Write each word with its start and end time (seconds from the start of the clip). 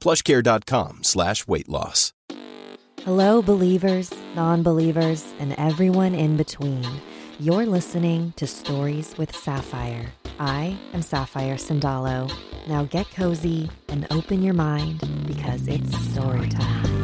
plushcare.com 0.00 1.04
slash 1.04 1.46
weight 1.46 1.68
loss. 1.68 2.12
Hello, 3.04 3.40
believers, 3.40 4.12
non 4.34 4.62
believers, 4.62 5.24
and 5.38 5.54
everyone 5.58 6.14
in 6.14 6.36
between. 6.36 6.86
You're 7.38 7.64
listening 7.64 8.34
to 8.36 8.46
Stories 8.46 9.16
with 9.16 9.34
Sapphire. 9.34 10.12
I 10.38 10.76
am 10.92 11.00
Sapphire 11.00 11.56
Sandalo. 11.56 12.30
Now 12.68 12.84
get 12.84 13.10
cozy 13.10 13.70
and 13.88 14.06
open 14.10 14.42
your 14.42 14.52
mind 14.52 15.00
because 15.26 15.66
it's 15.66 15.96
story 16.12 16.50
time. 16.50 16.99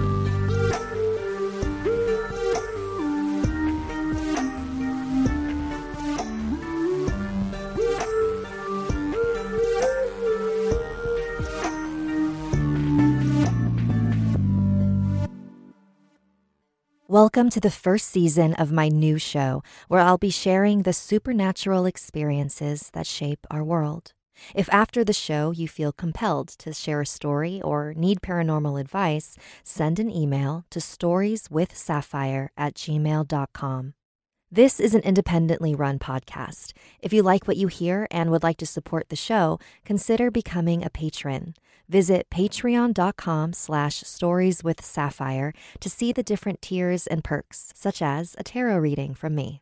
Welcome 17.09 17.51
to 17.51 17.61
the 17.61 17.71
first 17.71 18.09
season 18.09 18.55
of 18.55 18.73
my 18.73 18.89
new 18.89 19.17
show, 19.17 19.63
where 19.87 20.01
I'll 20.01 20.19
be 20.19 20.29
sharing 20.29 20.83
the 20.83 20.93
supernatural 20.93 21.87
experiences 21.87 22.91
that 22.95 23.07
shape 23.07 23.47
our 23.49 23.63
world. 23.63 24.13
If 24.57 24.69
after 24.73 25.05
the 25.05 25.13
show 25.13 25.53
you 25.53 25.69
feel 25.69 25.93
compelled 25.93 26.49
to 26.59 26.73
share 26.73 27.01
a 27.03 27.07
story 27.07 27.63
or 27.63 27.95
need 27.95 28.23
paranormal 28.23 28.81
advice, 28.81 29.37
send 29.63 30.01
an 30.01 30.11
email 30.11 30.65
to 30.71 30.81
storieswithsapphire 30.81 32.49
at 32.57 32.75
gmail.com. 32.75 33.95
This 34.57 34.81
is 34.81 34.95
an 34.95 35.03
independently 35.03 35.75
run 35.75 35.99
podcast. 35.99 36.73
If 37.03 37.13
you 37.13 37.23
like 37.23 37.47
what 37.47 37.59
you 37.59 37.67
hear 37.67 38.09
and 38.11 38.31
would 38.31 38.43
like 38.43 38.57
to 38.57 38.65
support 38.65 39.11
the 39.11 39.15
show, 39.15 39.59
consider 39.85 40.31
becoming 40.31 40.83
a 40.83 40.89
patron. 40.89 41.53
Visit 41.91 42.31
patreon.com 42.31 43.53
slash 43.53 43.97
stories 43.97 44.65
with 44.65 44.83
sapphire 44.83 45.53
to 45.81 45.91
see 45.91 46.11
the 46.11 46.23
different 46.23 46.63
tiers 46.63 47.07
and 47.07 47.23
perks, 47.23 47.71
such 47.75 48.01
as 48.01 48.35
a 48.39 48.45
tarot 48.45 48.79
reading 48.79 49.13
from 49.13 49.35
me. 49.35 49.61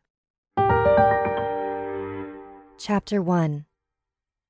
Chapter 2.79 3.21
1 3.21 3.65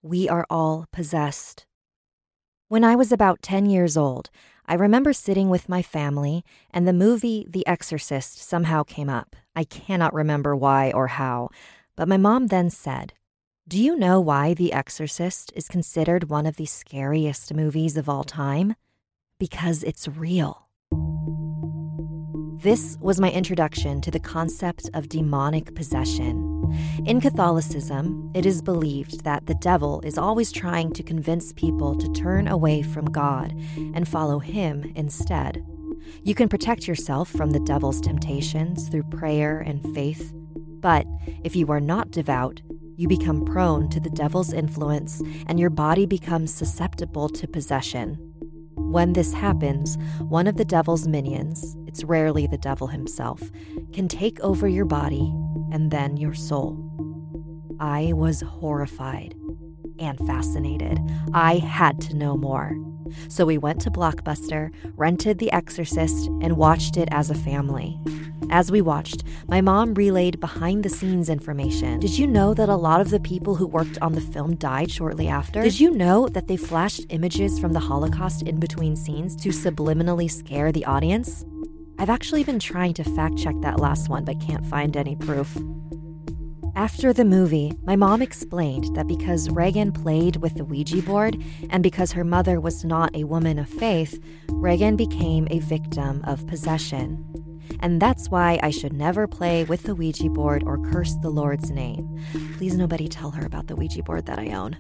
We 0.03 0.29
Are 0.29 0.47
All 0.51 0.85
Possessed. 0.93 1.65
When 2.69 2.85
I 2.85 2.97
was 2.97 3.11
about 3.11 3.41
10 3.41 3.65
years 3.65 3.97
old, 3.97 4.29
I 4.67 4.75
remember 4.75 5.15
sitting 5.15 5.49
with 5.49 5.71
my 5.71 5.81
family, 5.81 6.45
and 6.71 6.87
the 6.87 6.93
movie 6.93 7.47
The 7.49 7.67
Exorcist 7.67 8.43
somehow 8.47 8.83
came 8.83 9.09
up. 9.09 9.37
I 9.57 9.65
cannot 9.65 10.15
remember 10.15 10.57
why 10.57 10.91
or 10.93 11.07
how, 11.07 11.51
but 11.97 12.09
my 12.09 12.17
mom 12.17 12.49
then 12.49 12.71
said, 12.71 13.13
Do 13.69 13.81
you 13.81 13.97
know 13.97 14.21
why 14.21 14.53
The 14.53 14.73
Exorcist 14.73 15.53
is 15.55 15.69
considered 15.69 16.29
one 16.29 16.47
of 16.47 16.57
the 16.57 16.67
scariest 16.67 17.55
movies 17.55 17.97
of 17.97 18.09
all 18.09 18.25
time? 18.25 18.75
Because 19.39 19.85
it's 19.85 20.09
real. 20.09 20.69
This 22.65 22.97
was 23.01 23.21
my 23.21 23.31
introduction 23.31 24.01
to 24.01 24.11
the 24.11 24.19
concept 24.19 24.89
of 24.95 25.09
demonic 25.09 25.75
possession. 25.75 26.51
In 27.05 27.21
Catholicism, 27.21 28.33
it 28.35 28.47
is 28.47 28.63
believed 28.63 29.23
that 29.23 29.47
the 29.47 29.55
devil 29.57 30.01
is 30.01 30.19
always 30.19 30.51
trying 30.51 30.93
to 30.95 31.03
convince 31.03 31.53
people 31.53 31.95
to 31.97 32.11
turn 32.13 32.49
away 32.49 32.83
from 32.83 33.05
God 33.05 33.53
and 33.77 34.09
follow 34.09 34.39
him 34.39 34.93
instead. 34.97 35.65
You 36.23 36.35
can 36.35 36.49
protect 36.49 36.89
yourself 36.89 37.29
from 37.29 37.51
the 37.51 37.61
devil's 37.61 38.01
temptations 38.01 38.89
through 38.89 39.05
prayer 39.05 39.61
and 39.61 39.83
faith, 39.95 40.33
but 40.81 41.07
if 41.43 41.57
you 41.57 41.71
are 41.71 41.81
not 41.81 42.11
devout, 42.11 42.61
you 42.97 43.09
become 43.09 43.45
prone 43.45 43.89
to 43.91 44.01
the 44.01 44.11
devil's 44.11 44.53
influence 44.53 45.21
and 45.47 45.59
your 45.59 45.71
body 45.71 46.07
becomes 46.07 46.55
susceptible 46.55 47.29
to 47.29 47.49
possession. 47.49 48.15
When 48.77 49.15
this 49.15 49.33
happens, 49.33 49.99
one 50.21 50.47
of 50.47 50.57
the 50.57 50.65
devil's 50.65 51.09
minions, 51.09 51.77
it's 51.87 52.05
rarely 52.05 52.47
the 52.47 52.59
devil 52.59 52.87
himself, 52.87 53.41
can 53.93 54.07
take 54.07 54.39
over 54.41 54.69
your 54.69 54.85
body 54.85 55.33
and 55.73 55.91
then 55.91 56.17
your 56.17 56.35
soul. 56.35 56.79
I 57.81 58.13
was 58.13 58.41
horrified 58.41 59.35
and 59.99 60.19
fascinated. 60.27 61.01
I 61.33 61.57
had 61.57 62.01
to 62.03 62.15
know 62.15 62.37
more. 62.37 62.77
So 63.29 63.47
we 63.47 63.59
went 63.59 63.81
to 63.83 63.91
Blockbuster, 63.91 64.73
rented 64.97 65.39
The 65.39 65.53
Exorcist, 65.53 66.27
and 66.41 66.57
watched 66.57 66.97
it 66.97 67.09
as 67.11 67.31
a 67.31 67.35
family. 67.35 67.99
As 68.51 68.71
we 68.71 68.83
watched, 68.83 69.25
my 69.49 69.61
mom 69.61 69.95
relayed 69.95 70.39
behind 70.41 70.85
the 70.85 70.89
scenes 70.89 71.29
information. 71.29 72.01
Did 72.01 72.19
you 72.19 72.27
know 72.27 72.55
that 72.55 72.69
a 72.69 72.77
lot 72.77 73.01
of 73.01 73.11
the 73.11 73.21
people 73.21 73.55
who 73.55 73.67
worked 73.67 73.99
on 74.03 74.13
the 74.13 74.21
film 74.21 74.57
died 74.57 74.91
shortly 74.91 75.29
after? 75.29 75.63
Did 75.63 75.81
you 75.81 75.91
know 75.91 76.29
that 76.29 76.47
they 76.47 76.57
flashed 76.57 77.07
images 77.09 77.59
from 77.59 77.73
the 77.73 77.81
Holocaust 77.81 78.43
in 78.43 78.61
between 78.61 78.97
scenes 78.97 79.35
to 79.37 79.49
subliminally 79.49 80.31
scare 80.31 80.73
the 80.73 80.85
audience? 80.85 81.45
I've 81.99 82.11
actually 82.11 82.45
been 82.45 82.59
trying 82.59 82.95
to 82.95 83.05
fact 83.05 83.39
check 83.39 83.55
that 83.63 83.81
last 83.81 84.09
one, 84.09 84.25
but 84.25 84.41
can't 84.41 84.67
find 84.67 84.97
any 84.97 85.17
proof. 85.17 85.57
After 86.77 87.13
the 87.13 87.25
movie, 87.25 87.73
my 87.85 87.95
mom 87.95 88.21
explained 88.21 88.97
that 88.97 89.07
because 89.07 89.49
Regan 89.49 89.93
played 89.93 90.37
with 90.37 90.57
the 90.57 90.65
Ouija 90.65 91.03
board 91.03 91.41
and 91.71 91.85
because 91.85 92.11
her 92.11 92.25
mother 92.25 92.61
was 92.61 92.85
not 92.85 93.15
a 93.15 93.23
woman 93.23 93.61
of 93.61 93.69
faith, 93.69 94.21
Regan 94.49 94.97
became 94.97 95.47
a 95.53 95.61
victim 95.61 96.21
of 96.25 96.49
possession. 96.49 97.25
And 97.79 98.03
that's 98.03 98.29
why 98.29 98.59
I 98.61 98.71
should 98.71 98.93
never 98.93 99.29
play 99.29 99.63
with 99.63 99.85
the 99.85 99.95
Ouija 99.95 100.29
board 100.31 100.65
or 100.67 100.79
curse 100.91 101.15
the 101.23 101.31
Lord's 101.31 101.71
name. 101.71 102.21
Please, 102.57 102.77
nobody 102.77 103.07
tell 103.07 103.31
her 103.31 103.47
about 103.47 103.69
the 103.69 103.77
Ouija 103.77 104.03
board 104.03 104.27
that 104.27 104.41
I 104.41 104.51
own. 104.51 104.77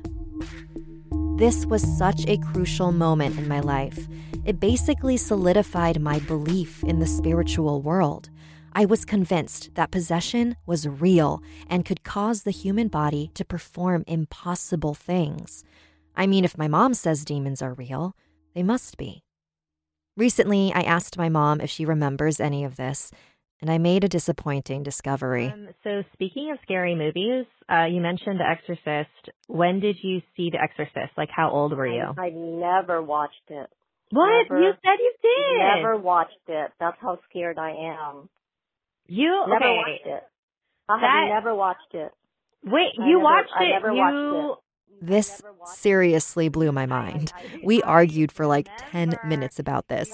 This 1.38 1.64
was 1.64 1.82
such 1.96 2.26
a 2.26 2.38
crucial 2.38 2.90
moment 2.90 3.38
in 3.38 3.46
my 3.46 3.60
life. 3.60 4.08
It 4.44 4.58
basically 4.58 5.16
solidified 5.16 6.00
my 6.00 6.18
belief 6.20 6.82
in 6.82 6.98
the 6.98 7.06
spiritual 7.06 7.82
world. 7.82 8.30
I 8.76 8.86
was 8.86 9.04
convinced 9.04 9.74
that 9.76 9.92
possession 9.92 10.56
was 10.66 10.88
real 10.88 11.40
and 11.68 11.84
could 11.84 12.02
cause 12.02 12.42
the 12.42 12.50
human 12.50 12.88
body 12.88 13.30
to 13.34 13.44
perform 13.44 14.02
impossible 14.08 14.94
things. 14.94 15.62
I 16.16 16.26
mean, 16.26 16.44
if 16.44 16.58
my 16.58 16.66
mom 16.66 16.94
says 16.94 17.24
demons 17.24 17.62
are 17.62 17.74
real, 17.74 18.16
they 18.52 18.64
must 18.64 18.96
be. 18.96 19.22
Recently, 20.16 20.72
I 20.74 20.80
asked 20.80 21.16
my 21.16 21.28
mom 21.28 21.60
if 21.60 21.70
she 21.70 21.84
remembers 21.84 22.40
any 22.40 22.64
of 22.64 22.74
this, 22.74 23.12
and 23.60 23.70
I 23.70 23.78
made 23.78 24.02
a 24.02 24.08
disappointing 24.08 24.82
discovery. 24.82 25.46
Um, 25.46 25.68
so, 25.84 26.02
speaking 26.12 26.50
of 26.50 26.58
scary 26.62 26.96
movies, 26.96 27.46
uh, 27.70 27.84
you 27.84 28.00
mentioned 28.00 28.40
The 28.40 28.48
Exorcist. 28.48 29.30
When 29.46 29.78
did 29.78 29.98
you 30.02 30.20
see 30.36 30.50
The 30.50 30.60
Exorcist? 30.60 31.16
Like, 31.16 31.30
how 31.34 31.50
old 31.50 31.76
were 31.76 31.86
you? 31.86 32.12
I, 32.18 32.26
I 32.26 32.30
never 32.30 33.00
watched 33.00 33.34
it. 33.48 33.70
What? 34.10 34.46
Never, 34.50 34.60
you 34.60 34.72
said 34.72 34.98
you 34.98 35.14
did. 35.22 35.58
Never 35.76 35.96
watched 35.96 36.32
it. 36.48 36.72
That's 36.78 36.96
how 37.00 37.20
scared 37.30 37.58
I 37.58 37.70
am. 37.70 38.28
You 39.06 39.44
Never 39.46 39.56
okay? 39.56 39.76
watched 39.76 40.06
it. 40.06 40.22
I 40.88 41.00
That- 41.00 41.10
have 41.28 41.28
never 41.44 41.54
watched 41.54 41.94
it. 41.94 42.12
Wait, 42.64 42.92
I 42.98 43.02
you 43.06 43.12
never- 43.14 43.22
watched 43.24 43.50
I 43.56 43.64
it. 43.64 43.68
never 43.70 43.92
you 43.92 43.98
watched 44.44 44.60
This 45.02 45.42
seriously 45.66 46.48
blew 46.48 46.72
my 46.72 46.86
mind. 46.86 47.32
We 47.64 47.82
argued 47.82 48.30
for 48.32 48.46
like 48.46 48.68
10 48.90 49.18
minutes 49.26 49.58
about 49.58 49.88
this. 49.88 50.10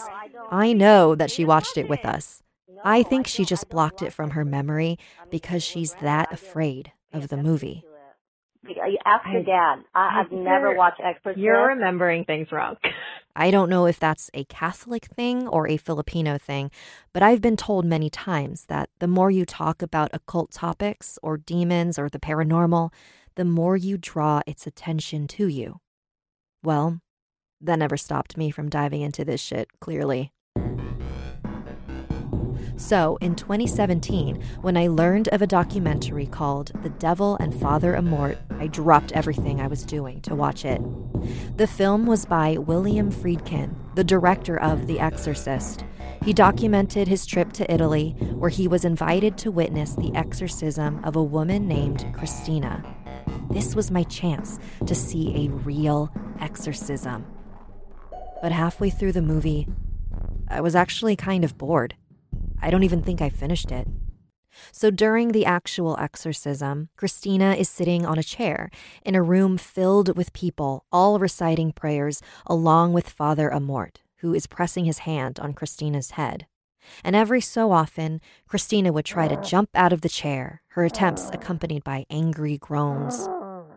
I 0.50 0.72
know 0.72 1.14
that 1.14 1.30
she 1.30 1.44
watched 1.44 1.76
it 1.76 1.88
with 1.88 2.04
us. 2.04 2.42
I 2.84 3.02
think 3.02 3.26
she 3.26 3.44
just 3.44 3.68
blocked 3.68 4.02
it 4.02 4.12
from 4.12 4.30
her 4.30 4.44
memory 4.44 4.98
because 5.30 5.62
she's 5.62 5.94
that 5.96 6.32
afraid 6.32 6.92
of 7.12 7.28
the 7.28 7.36
movie. 7.36 7.84
You 8.68 8.98
Ask 9.06 9.26
your 9.32 9.40
I- 9.40 9.44
dad. 9.44 9.84
I, 9.94 10.20
I've 10.20 10.30
You're- 10.30 10.44
never 10.44 10.74
watched 10.74 11.00
Exorcist. 11.02 11.38
You're 11.40 11.68
remembering 11.68 12.24
things 12.24 12.48
wrong. 12.52 12.76
I 13.34 13.50
don't 13.50 13.70
know 13.70 13.86
if 13.86 13.98
that's 13.98 14.30
a 14.34 14.44
Catholic 14.44 15.06
thing 15.06 15.48
or 15.48 15.66
a 15.68 15.76
Filipino 15.76 16.36
thing, 16.36 16.70
but 17.12 17.22
I've 17.22 17.40
been 17.40 17.56
told 17.56 17.84
many 17.84 18.10
times 18.10 18.66
that 18.66 18.90
the 18.98 19.06
more 19.06 19.30
you 19.30 19.46
talk 19.46 19.80
about 19.82 20.10
occult 20.12 20.50
topics 20.52 21.18
or 21.22 21.36
demons 21.38 21.98
or 21.98 22.08
the 22.08 22.18
paranormal, 22.18 22.92
the 23.36 23.44
more 23.44 23.76
you 23.76 23.96
draw 23.96 24.42
its 24.46 24.66
attention 24.66 25.26
to 25.28 25.46
you. 25.46 25.80
Well, 26.62 27.00
that 27.62 27.78
never 27.78 27.96
stopped 27.96 28.36
me 28.36 28.50
from 28.50 28.68
diving 28.68 29.00
into 29.00 29.24
this 29.24 29.40
shit, 29.40 29.68
clearly. 29.80 30.32
So, 32.80 33.18
in 33.20 33.34
2017, 33.36 34.42
when 34.62 34.74
I 34.78 34.88
learned 34.88 35.28
of 35.28 35.42
a 35.42 35.46
documentary 35.46 36.24
called 36.24 36.72
The 36.82 36.88
Devil 36.88 37.36
and 37.36 37.54
Father 37.54 37.92
Amorth, 37.94 38.38
I 38.58 38.68
dropped 38.68 39.12
everything 39.12 39.60
I 39.60 39.66
was 39.66 39.84
doing 39.84 40.22
to 40.22 40.34
watch 40.34 40.64
it. 40.64 40.80
The 41.58 41.66
film 41.66 42.06
was 42.06 42.24
by 42.24 42.56
William 42.56 43.12
Friedkin, 43.12 43.76
the 43.96 44.02
director 44.02 44.58
of 44.58 44.86
The 44.86 44.98
Exorcist. 44.98 45.84
He 46.24 46.32
documented 46.32 47.06
his 47.06 47.26
trip 47.26 47.52
to 47.52 47.70
Italy, 47.70 48.16
where 48.32 48.50
he 48.50 48.66
was 48.66 48.86
invited 48.86 49.36
to 49.38 49.50
witness 49.50 49.94
the 49.94 50.12
exorcism 50.14 51.04
of 51.04 51.16
a 51.16 51.22
woman 51.22 51.68
named 51.68 52.06
Christina. 52.14 52.82
This 53.50 53.76
was 53.76 53.90
my 53.90 54.04
chance 54.04 54.58
to 54.86 54.94
see 54.94 55.46
a 55.46 55.50
real 55.50 56.10
exorcism. 56.40 57.26
But 58.40 58.52
halfway 58.52 58.88
through 58.88 59.12
the 59.12 59.22
movie, 59.22 59.68
I 60.48 60.62
was 60.62 60.74
actually 60.74 61.14
kind 61.14 61.44
of 61.44 61.58
bored. 61.58 61.94
I 62.62 62.70
don't 62.70 62.82
even 62.82 63.02
think 63.02 63.20
I 63.20 63.28
finished 63.28 63.70
it. 63.70 63.86
So 64.72 64.90
during 64.90 65.32
the 65.32 65.46
actual 65.46 65.96
exorcism, 65.98 66.88
Christina 66.96 67.54
is 67.54 67.68
sitting 67.68 68.04
on 68.04 68.18
a 68.18 68.22
chair 68.22 68.70
in 69.04 69.14
a 69.14 69.22
room 69.22 69.56
filled 69.56 70.16
with 70.16 70.32
people, 70.32 70.84
all 70.92 71.18
reciting 71.18 71.72
prayers, 71.72 72.20
along 72.46 72.92
with 72.92 73.08
Father 73.08 73.50
Amorth, 73.50 73.96
who 74.18 74.34
is 74.34 74.46
pressing 74.46 74.84
his 74.84 74.98
hand 74.98 75.38
on 75.38 75.54
Christina's 75.54 76.12
head. 76.12 76.46
And 77.04 77.14
every 77.14 77.40
so 77.40 77.72
often, 77.72 78.20
Christina 78.48 78.92
would 78.92 79.04
try 79.04 79.28
to 79.28 79.40
jump 79.42 79.70
out 79.74 79.92
of 79.92 80.00
the 80.00 80.08
chair, 80.08 80.62
her 80.68 80.84
attempts 80.84 81.30
accompanied 81.30 81.84
by 81.84 82.06
angry 82.10 82.58
groans. 82.58 83.28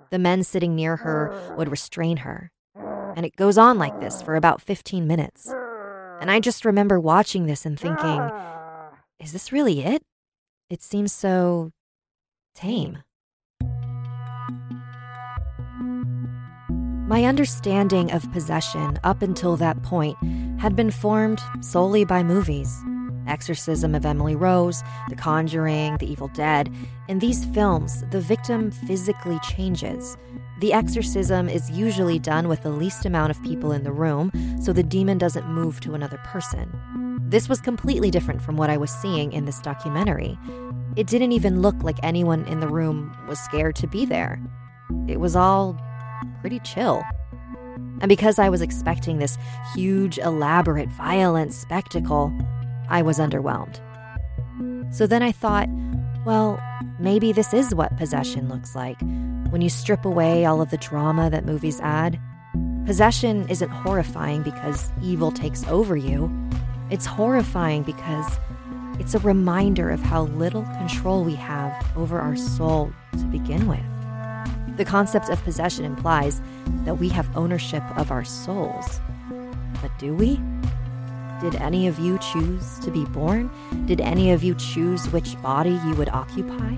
The 0.09 0.19
men 0.19 0.43
sitting 0.43 0.75
near 0.75 0.97
her 0.97 1.53
would 1.57 1.69
restrain 1.69 2.17
her. 2.17 2.51
And 3.15 3.25
it 3.25 3.35
goes 3.35 3.57
on 3.57 3.77
like 3.77 3.99
this 3.99 4.21
for 4.21 4.35
about 4.35 4.61
15 4.61 5.05
minutes. 5.05 5.53
And 6.19 6.31
I 6.31 6.39
just 6.39 6.65
remember 6.65 6.99
watching 6.99 7.45
this 7.45 7.65
and 7.65 7.79
thinking, 7.79 8.29
is 9.19 9.31
this 9.31 9.51
really 9.51 9.81
it? 9.81 10.03
It 10.69 10.81
seems 10.81 11.13
so 11.13 11.71
tame. 12.55 12.99
My 17.07 17.25
understanding 17.25 18.11
of 18.11 18.31
possession 18.31 18.97
up 19.03 19.21
until 19.21 19.55
that 19.57 19.83
point 19.83 20.17
had 20.59 20.75
been 20.75 20.89
formed 20.89 21.41
solely 21.61 22.05
by 22.05 22.23
movies. 22.23 22.75
Exorcism 23.27 23.95
of 23.95 24.05
Emily 24.05 24.35
Rose, 24.35 24.83
The 25.09 25.15
Conjuring, 25.15 25.97
The 25.97 26.11
Evil 26.11 26.29
Dead. 26.29 26.73
In 27.07 27.19
these 27.19 27.45
films, 27.45 28.03
the 28.11 28.19
victim 28.19 28.71
physically 28.71 29.39
changes. 29.39 30.17
The 30.59 30.73
exorcism 30.73 31.49
is 31.49 31.69
usually 31.69 32.19
done 32.19 32.47
with 32.47 32.63
the 32.63 32.71
least 32.71 33.05
amount 33.05 33.31
of 33.31 33.43
people 33.43 33.71
in 33.71 33.83
the 33.83 33.91
room, 33.91 34.31
so 34.61 34.73
the 34.73 34.83
demon 34.83 35.17
doesn't 35.17 35.47
move 35.47 35.79
to 35.81 35.93
another 35.93 36.17
person. 36.19 36.71
This 37.27 37.49
was 37.49 37.61
completely 37.61 38.11
different 38.11 38.41
from 38.41 38.57
what 38.57 38.69
I 38.69 38.77
was 38.77 38.91
seeing 38.91 39.33
in 39.33 39.45
this 39.45 39.59
documentary. 39.59 40.37
It 40.95 41.07
didn't 41.07 41.31
even 41.31 41.61
look 41.61 41.81
like 41.81 41.97
anyone 42.03 42.45
in 42.45 42.59
the 42.59 42.67
room 42.67 43.15
was 43.27 43.39
scared 43.39 43.75
to 43.77 43.87
be 43.87 44.05
there. 44.05 44.39
It 45.07 45.19
was 45.19 45.35
all 45.35 45.77
pretty 46.41 46.59
chill. 46.59 47.03
And 48.01 48.07
because 48.07 48.37
I 48.37 48.49
was 48.49 48.61
expecting 48.61 49.17
this 49.17 49.37
huge, 49.73 50.17
elaborate, 50.19 50.89
violent 50.89 51.53
spectacle, 51.53 52.31
I 52.89 53.01
was 53.01 53.17
underwhelmed. 53.17 53.79
So 54.93 55.07
then 55.07 55.23
I 55.23 55.31
thought, 55.31 55.69
well, 56.25 56.61
maybe 56.99 57.31
this 57.31 57.53
is 57.53 57.73
what 57.73 57.97
possession 57.97 58.49
looks 58.49 58.75
like 58.75 58.99
when 59.49 59.61
you 59.61 59.69
strip 59.69 60.05
away 60.05 60.45
all 60.45 60.61
of 60.61 60.69
the 60.69 60.77
drama 60.77 61.29
that 61.29 61.45
movies 61.45 61.79
add. 61.81 62.19
Possession 62.85 63.47
isn't 63.49 63.69
horrifying 63.69 64.43
because 64.43 64.91
evil 65.01 65.31
takes 65.31 65.65
over 65.67 65.95
you. 65.95 66.31
It's 66.89 67.05
horrifying 67.05 67.83
because 67.83 68.27
it's 68.99 69.15
a 69.15 69.19
reminder 69.19 69.89
of 69.89 69.99
how 70.01 70.23
little 70.23 70.63
control 70.63 71.23
we 71.23 71.35
have 71.35 71.73
over 71.97 72.19
our 72.19 72.35
soul 72.35 72.93
to 73.13 73.25
begin 73.25 73.67
with. 73.67 74.77
The 74.77 74.85
concept 74.85 75.29
of 75.29 75.43
possession 75.43 75.85
implies 75.85 76.41
that 76.85 76.95
we 76.95 77.09
have 77.09 77.35
ownership 77.35 77.83
of 77.97 78.11
our 78.11 78.23
souls. 78.23 78.99
But 79.81 79.91
do 79.99 80.13
we? 80.13 80.39
Did 81.41 81.55
any 81.55 81.87
of 81.87 81.99
you 81.99 82.17
choose 82.19 82.79
to 82.79 82.91
be 82.91 83.05
born? 83.05 83.51
Did 83.85 83.99
any 83.99 84.31
of 84.31 84.43
you 84.43 84.55
choose 84.55 85.05
which 85.11 85.39
body 85.41 85.79
you 85.85 85.95
would 85.95 86.09
occupy? 86.09 86.75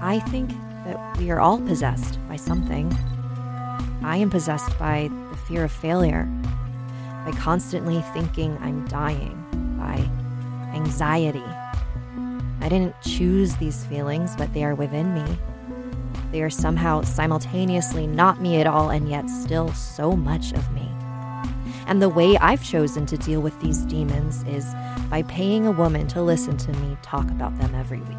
I 0.00 0.20
think 0.30 0.50
that 0.84 1.16
we 1.18 1.30
are 1.30 1.38
all 1.38 1.60
possessed 1.60 2.18
by 2.28 2.36
something. 2.36 2.92
I 4.02 4.16
am 4.16 4.30
possessed 4.30 4.76
by 4.78 5.10
the 5.30 5.36
fear 5.36 5.64
of 5.64 5.72
failure, 5.72 6.28
by 7.24 7.32
constantly 7.32 8.02
thinking 8.12 8.58
I'm 8.60 8.86
dying, 8.88 9.36
by 9.78 9.96
anxiety. 10.74 11.44
I 12.60 12.68
didn't 12.68 12.94
choose 13.02 13.56
these 13.56 13.84
feelings, 13.86 14.36
but 14.36 14.52
they 14.54 14.64
are 14.64 14.74
within 14.74 15.14
me. 15.14 15.38
They 16.30 16.42
are 16.42 16.50
somehow 16.50 17.02
simultaneously 17.02 18.06
not 18.06 18.40
me 18.40 18.60
at 18.60 18.66
all 18.66 18.90
and 18.90 19.08
yet 19.08 19.28
still 19.28 19.72
so 19.72 20.16
much 20.16 20.52
of 20.52 20.72
me. 20.72 20.88
And 21.86 22.00
the 22.00 22.08
way 22.08 22.36
I've 22.38 22.64
chosen 22.64 23.04
to 23.06 23.18
deal 23.18 23.40
with 23.40 23.58
these 23.60 23.84
demons 23.84 24.42
is 24.44 24.64
by 25.10 25.22
paying 25.24 25.66
a 25.66 25.72
woman 25.72 26.06
to 26.08 26.22
listen 26.22 26.56
to 26.56 26.72
me 26.74 26.96
talk 27.02 27.30
about 27.30 27.58
them 27.58 27.74
every 27.74 28.00
week. 28.00 28.16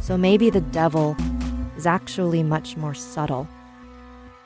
So 0.00 0.16
maybe 0.16 0.48
the 0.48 0.60
devil 0.60 1.16
is 1.76 1.86
actually 1.86 2.42
much 2.42 2.76
more 2.76 2.94
subtle. 2.94 3.46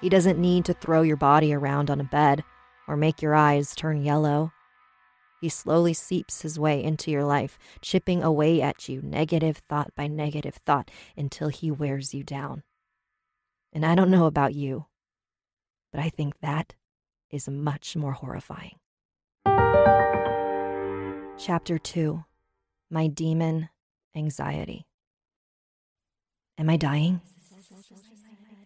He 0.00 0.09
doesn't 0.09 0.38
need 0.38 0.65
to 0.65 0.75
throw 0.75 1.03
your 1.03 1.17
body 1.17 1.53
around 1.53 1.91
on 1.91 2.00
a 2.00 2.05
bed 2.05 2.43
or 2.86 2.96
make 2.96 3.22
your 3.22 3.34
eyes 3.34 3.75
turn 3.75 4.04
yellow. 4.04 4.52
He 5.40 5.48
slowly 5.48 5.92
seeps 5.92 6.42
his 6.42 6.58
way 6.58 6.82
into 6.82 7.10
your 7.10 7.25
life, 7.25 7.58
chipping 7.81 8.22
away 8.22 8.62
at 8.62 8.88
you 8.88 9.02
negative 9.02 9.58
thought 9.69 9.94
by 9.94 10.06
negative 10.06 10.54
thought 10.54 10.90
until 11.16 11.48
he 11.48 11.70
wears 11.70 12.14
you 12.14 12.22
down. 12.22 12.62
And 13.72 13.84
I 13.84 13.94
don't 13.94 14.10
know 14.10 14.26
about 14.26 14.54
you, 14.54 14.86
but 15.92 16.00
I 16.00 16.08
think 16.08 16.40
that 16.40 16.75
is 17.31 17.48
much 17.48 17.96
more 17.96 18.12
horrifying. 18.12 18.76
Chapter 21.36 21.78
2 21.78 22.25
My 22.90 23.08
Demon 23.08 23.69
Anxiety. 24.16 24.86
Am 26.56 26.70
I 26.70 26.76
dying? 26.76 27.20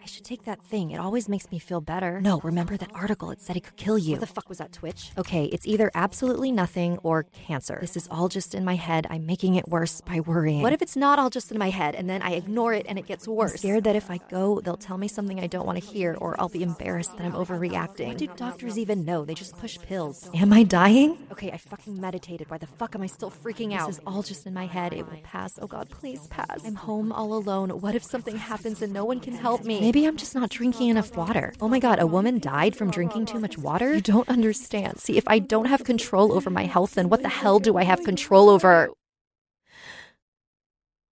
I 0.08 0.10
should 0.10 0.25
take 0.25 0.44
that 0.44 0.62
thing. 0.62 0.90
It 0.93 0.96
always 0.96 1.28
makes 1.28 1.50
me 1.50 1.58
feel 1.58 1.82
better. 1.82 2.19
No, 2.19 2.40
remember 2.40 2.78
that 2.78 2.90
article? 2.94 3.31
It 3.31 3.43
said 3.43 3.58
it 3.58 3.64
could 3.64 3.76
kill 3.76 3.99
you. 3.99 4.12
What 4.12 4.20
the 4.20 4.26
fuck 4.26 4.49
was 4.49 4.56
that, 4.56 4.72
Twitch? 4.72 5.10
Okay, 5.19 5.44
it's 5.44 5.66
either 5.66 5.90
absolutely 5.94 6.50
nothing 6.50 6.96
or 7.02 7.25
cancer. 7.25 7.76
This 7.78 7.94
is 7.94 8.08
all 8.10 8.31
just 8.31 8.55
in 8.55 8.64
my 8.64 8.75
head. 8.76 9.06
I'm 9.10 9.26
making 9.26 9.56
it 9.56 9.69
worse 9.69 10.00
by 10.00 10.20
worrying. 10.20 10.62
What 10.62 10.72
if 10.72 10.81
it's 10.81 10.96
not 10.96 11.19
all 11.19 11.28
just 11.28 11.52
in 11.52 11.58
my 11.58 11.69
head 11.69 11.94
and 11.94 12.08
then 12.08 12.22
I 12.22 12.31
ignore 12.31 12.72
it 12.72 12.87
and 12.88 12.99
it 12.99 13.05
gets 13.05 13.28
worse? 13.28 13.52
I'm 13.52 13.58
scared 13.58 13.84
that 13.84 13.96
if 13.96 14.10
I 14.10 14.19
go, 14.31 14.62
they'll 14.62 14.78
tell 14.78 14.96
me 14.96 15.08
something 15.08 15.38
I 15.40 15.46
don't 15.46 15.66
want 15.66 15.78
to 15.78 15.84
hear 15.84 16.16
or 16.19 16.40
I'll 16.40 16.49
be 16.49 16.62
embarrassed 16.62 17.19
that 17.19 17.26
I'm 17.26 17.34
overreacting. 17.34 18.08
What 18.08 18.16
do 18.16 18.28
doctors 18.28 18.78
even 18.78 19.04
know? 19.04 19.26
They 19.26 19.34
just 19.34 19.58
push 19.58 19.78
pills. 19.78 20.31
Am 20.32 20.54
I 20.54 20.62
dying? 20.62 21.19
Okay, 21.32 21.50
I 21.50 21.58
fucking 21.58 22.00
meditated. 22.00 22.49
Why 22.49 22.56
the 22.56 22.66
fuck 22.66 22.94
am 22.94 23.02
I 23.02 23.08
still 23.08 23.30
freaking 23.30 23.75
out? 23.75 23.88
This 23.88 23.99
is 23.99 24.02
all 24.06 24.23
just 24.23 24.47
in 24.47 24.54
my 24.54 24.64
head. 24.64 24.94
It 24.94 25.06
will 25.06 25.21
pass. 25.23 25.59
Oh 25.61 25.66
god, 25.66 25.90
please 25.90 26.26
pass. 26.28 26.64
I'm 26.64 26.76
home 26.76 27.12
all 27.12 27.35
alone. 27.35 27.68
What 27.68 27.94
if 27.94 28.02
something 28.02 28.38
happens 28.38 28.80
and 28.80 28.90
no 28.90 29.04
one 29.04 29.21
can 29.21 29.35
help 29.35 29.64
me? 29.64 29.80
Maybe 29.82 29.98
I'm 30.07 30.17
just 30.17 30.35
not 30.35 30.50
drinking 30.50 30.88
enough 30.88 31.17
water. 31.17 31.52
Oh 31.61 31.69
my 31.69 31.78
god, 31.78 31.99
a 31.99 32.07
woman 32.07 32.38
died 32.38 32.76
from 32.76 32.90
drinking 32.90 33.26
too 33.26 33.38
much 33.38 33.57
water? 33.57 33.95
You 33.95 34.00
don't 34.00 34.28
understand. 34.28 34.99
See, 34.99 35.17
if 35.17 35.25
I 35.26 35.38
don't 35.38 35.67
have 35.67 35.85
control 35.85 36.33
over 36.33 36.50
my 36.50 36.64
health, 36.64 36.95
then 36.95 37.09
what 37.09 37.23
the 37.23 37.28
hell 37.28 37.59
do 37.59 37.76
I 37.76 37.85
have 37.85 38.05
control 38.05 38.49
over? 38.50 38.90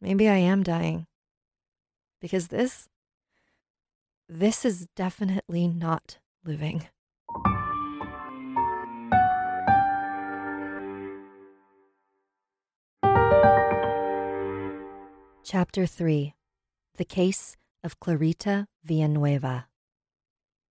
Maybe 0.00 0.28
I 0.28 0.37
am 0.37 0.62
dying. 0.62 1.07
Because 2.21 2.49
this. 2.49 2.88
This 4.28 4.64
is 4.64 4.87
definitely 4.97 5.69
not 5.69 6.19
living. 6.45 6.88
Chapter 15.45 15.87
3 15.87 16.35
The 16.97 17.05
Case 17.05 17.57
of 17.83 18.00
Clarita 18.00 18.66
Villanueva. 18.85 19.68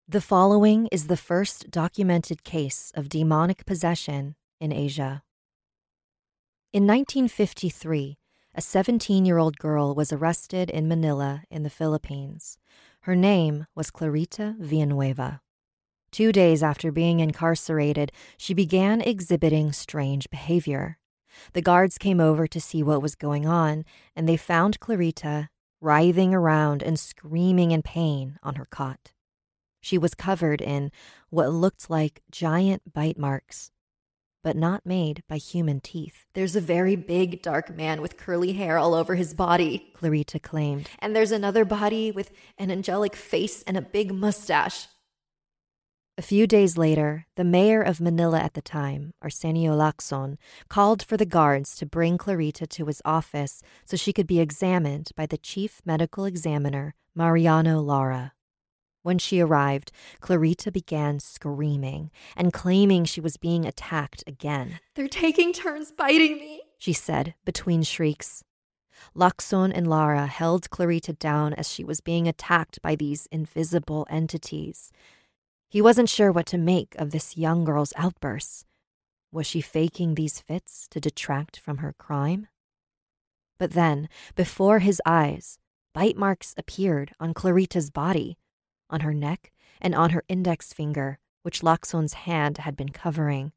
The 0.08 0.22
following 0.22 0.88
is 0.92 1.08
the 1.08 1.18
first 1.18 1.72
documented 1.72 2.44
case 2.44 2.92
of 2.96 3.10
demonic 3.10 3.66
possession 3.66 4.36
in 4.60 4.72
Asia. 4.72 5.24
In 6.74 6.88
1953, 6.88 8.18
a 8.56 8.62
17 8.62 9.26
year 9.26 9.38
old 9.38 9.58
girl 9.58 9.96
was 9.96 10.12
arrested 10.12 10.70
in 10.70 10.88
Manila 10.88 11.44
in 11.50 11.64
the 11.64 11.70
Philippines. 11.70 12.58
Her 13.02 13.16
name 13.16 13.66
was 13.76 13.92
Clarita 13.92 14.56
Villanueva. 14.60 15.42
Two 16.12 16.32
days 16.32 16.62
after 16.62 16.92
being 16.92 17.20
incarcerated, 17.20 18.12
she 18.38 18.54
began 18.54 19.02
exhibiting 19.02 19.72
strange 19.72 20.30
behavior. 20.30 21.00
The 21.54 21.62
guards 21.62 21.98
came 21.98 22.20
over 22.20 22.46
to 22.46 22.62
see 22.62 22.84
what 22.84 23.02
was 23.02 23.16
going 23.16 23.48
on, 23.48 23.84
and 24.16 24.30
they 24.30 24.38
found 24.38 24.80
Clarita 24.80 25.50
writhing 25.84 26.34
around 26.34 26.82
and 26.82 26.98
screaming 26.98 27.72
in 27.72 27.82
pain 27.82 28.40
on 28.42 28.56
her 28.56 28.66
cot. 28.66 29.12
She 29.82 29.98
was 29.98 30.16
covered 30.16 30.62
in 30.62 30.92
what 31.30 31.52
looked 31.52 31.90
like 31.90 32.22
giant 32.32 32.94
bite 32.94 33.20
marks, 33.20 33.70
but 34.44 34.56
not 34.56 34.86
made 34.86 35.24
by 35.28 35.36
human 35.36 35.82
teeth. 35.82 36.26
There's 36.36 36.56
a 36.56 36.62
very 36.62 36.96
big, 36.96 37.42
dark 37.42 37.76
man 37.76 38.02
with 38.02 38.16
curly 38.16 38.54
hair 38.54 38.78
all 38.78 38.94
over 38.94 39.16
his 39.16 39.34
body, 39.34 39.92
Clarita 39.94 40.40
claimed. 40.40 40.90
And 41.00 41.14
there's 41.14 41.32
another 41.32 41.66
body 41.66 42.12
with 42.12 42.32
an 42.58 42.72
angelic 42.72 43.14
face 43.14 43.62
and 43.64 43.76
a 43.76 43.82
big 43.82 44.14
mustache. 44.14 44.88
A 46.16 46.22
few 46.22 46.46
days 46.46 46.78
later, 46.78 47.26
the 47.38 47.44
mayor 47.44 47.82
of 47.82 48.00
Manila 48.00 48.40
at 48.40 48.54
the 48.54 48.62
time, 48.62 49.16
Arsenio 49.24 49.76
Lacson, 49.76 50.38
called 50.70 51.02
for 51.02 51.18
the 51.18 51.26
guards 51.26 51.76
to 51.78 51.88
bring 51.88 52.20
Clarita 52.20 52.68
to 52.68 52.86
his 52.86 53.02
office 53.04 53.64
so 53.84 53.98
she 53.98 54.14
could 54.14 54.28
be 54.28 54.40
examined 54.40 55.10
by 55.16 55.26
the 55.26 55.40
chief 55.40 55.82
medical 55.86 56.26
examiner, 56.26 56.94
Mariano 57.16 57.82
Lara. 57.82 58.34
When 59.02 59.18
she 59.18 59.40
arrived, 59.40 59.92
Clarita 60.20 60.72
began 60.72 61.20
screaming 61.20 62.12
and 62.38 62.54
claiming 62.54 63.06
she 63.06 63.20
was 63.20 63.38
being 63.38 63.66
attacked 63.66 64.24
again. 64.28 64.80
They're 64.94 65.08
taking 65.08 65.52
turns 65.52 65.92
biting 65.92 66.36
me, 66.36 66.62
she 66.78 66.94
said 66.94 67.34
between 67.44 67.82
shrieks. 67.82 68.44
Lacson 69.16 69.72
and 69.74 69.88
Lara 69.90 70.28
held 70.28 70.70
Clarita 70.70 71.14
down 71.14 71.56
as 71.56 71.72
she 71.72 71.84
was 71.84 72.02
being 72.02 72.28
attacked 72.28 72.80
by 72.84 72.96
these 72.96 73.28
invisible 73.32 74.06
entities. 74.12 74.92
He 75.74 75.82
wasn't 75.82 76.08
sure 76.08 76.32
what 76.32 76.46
to 76.48 76.60
make 76.60 76.94
of 77.00 77.10
this 77.10 77.36
young 77.36 77.64
girl's 77.64 77.94
outbursts. 77.96 78.64
Was 79.32 79.48
she 79.48 79.60
faking 79.60 80.14
these 80.14 80.40
fits 80.40 80.88
to 80.92 81.00
detract 81.00 81.58
from 81.58 81.78
her 81.78 81.96
crime? 81.98 82.46
But 83.58 83.72
then, 83.72 84.08
before 84.36 84.78
his 84.78 85.02
eyes, 85.04 85.58
bite 85.92 86.16
marks 86.16 86.54
appeared 86.60 87.16
on 87.20 87.34
Clarita's 87.34 87.90
body, 87.90 88.38
on 88.88 89.00
her 89.00 89.16
neck 89.16 89.52
and 89.82 89.96
on 89.96 90.12
her 90.12 90.24
index 90.30 90.74
finger, 90.74 91.18
which 91.42 91.64
Lacson's 91.64 92.14
hand 92.14 92.60
had 92.60 92.78
been 92.78 92.90
covering. 92.90 93.52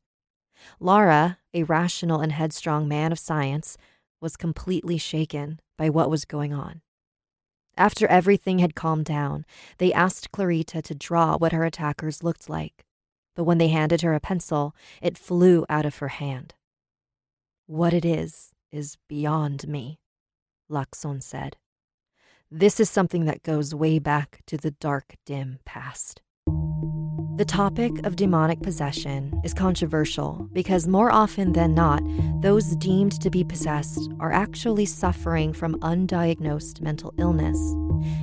Lara, 0.81 1.37
a 1.53 1.65
rational 1.65 2.23
and 2.23 2.33
headstrong 2.33 2.89
man 2.89 3.13
of 3.13 3.19
science, 3.19 3.77
was 4.23 4.39
completely 4.39 4.97
shaken 4.97 5.61
by 5.77 5.91
what 5.91 6.09
was 6.09 6.25
going 6.25 6.55
on. 6.55 6.81
After 7.77 8.07
everything 8.07 8.59
had 8.59 8.75
calmed 8.75 9.05
down, 9.05 9.45
they 9.79 9.93
asked 9.93 10.33
Clarita 10.33 10.81
to 10.83 10.95
draw 10.95 11.37
what 11.37 11.53
her 11.53 11.65
attackers 11.65 12.23
looked 12.23 12.49
like. 12.49 12.85
But 13.35 13.45
when 13.45 13.59
they 13.59 13.69
handed 13.69 14.01
her 14.01 14.15
a 14.15 14.21
pencil, 14.21 14.75
it 15.03 15.19
flew 15.19 15.67
out 15.69 15.85
of 15.85 15.99
her 15.99 16.09
hand. 16.09 16.55
What 17.67 17.93
it 17.93 18.05
is, 18.05 18.53
is 18.73 18.97
beyond 19.09 19.69
me, 19.69 19.99
Lacson 20.71 21.23
said. 21.23 21.57
This 22.51 22.79
is 22.79 22.89
something 22.89 23.25
that 23.25 23.43
goes 23.43 23.75
way 23.75 23.99
back 23.99 24.41
to 24.47 24.57
the 24.57 24.71
dark, 24.71 25.17
dim 25.25 25.59
past. 25.65 26.23
The 27.37 27.45
topic 27.45 27.93
of 28.07 28.17
demonic 28.17 28.63
possession 28.63 29.39
is 29.45 29.53
controversial 29.53 30.49
because 30.55 30.89
more 30.89 31.13
often 31.13 31.53
than 31.53 31.75
not, 31.75 32.03
those 32.41 32.75
deemed 32.77 33.21
to 33.21 33.29
be 33.29 33.45
possessed 33.45 34.11
are 34.21 34.33
actually 34.33 34.87
suffering 34.87 35.53
from 35.53 35.79
undiagnosed 35.81 36.81
mental 36.81 37.13
illness. 37.19 37.59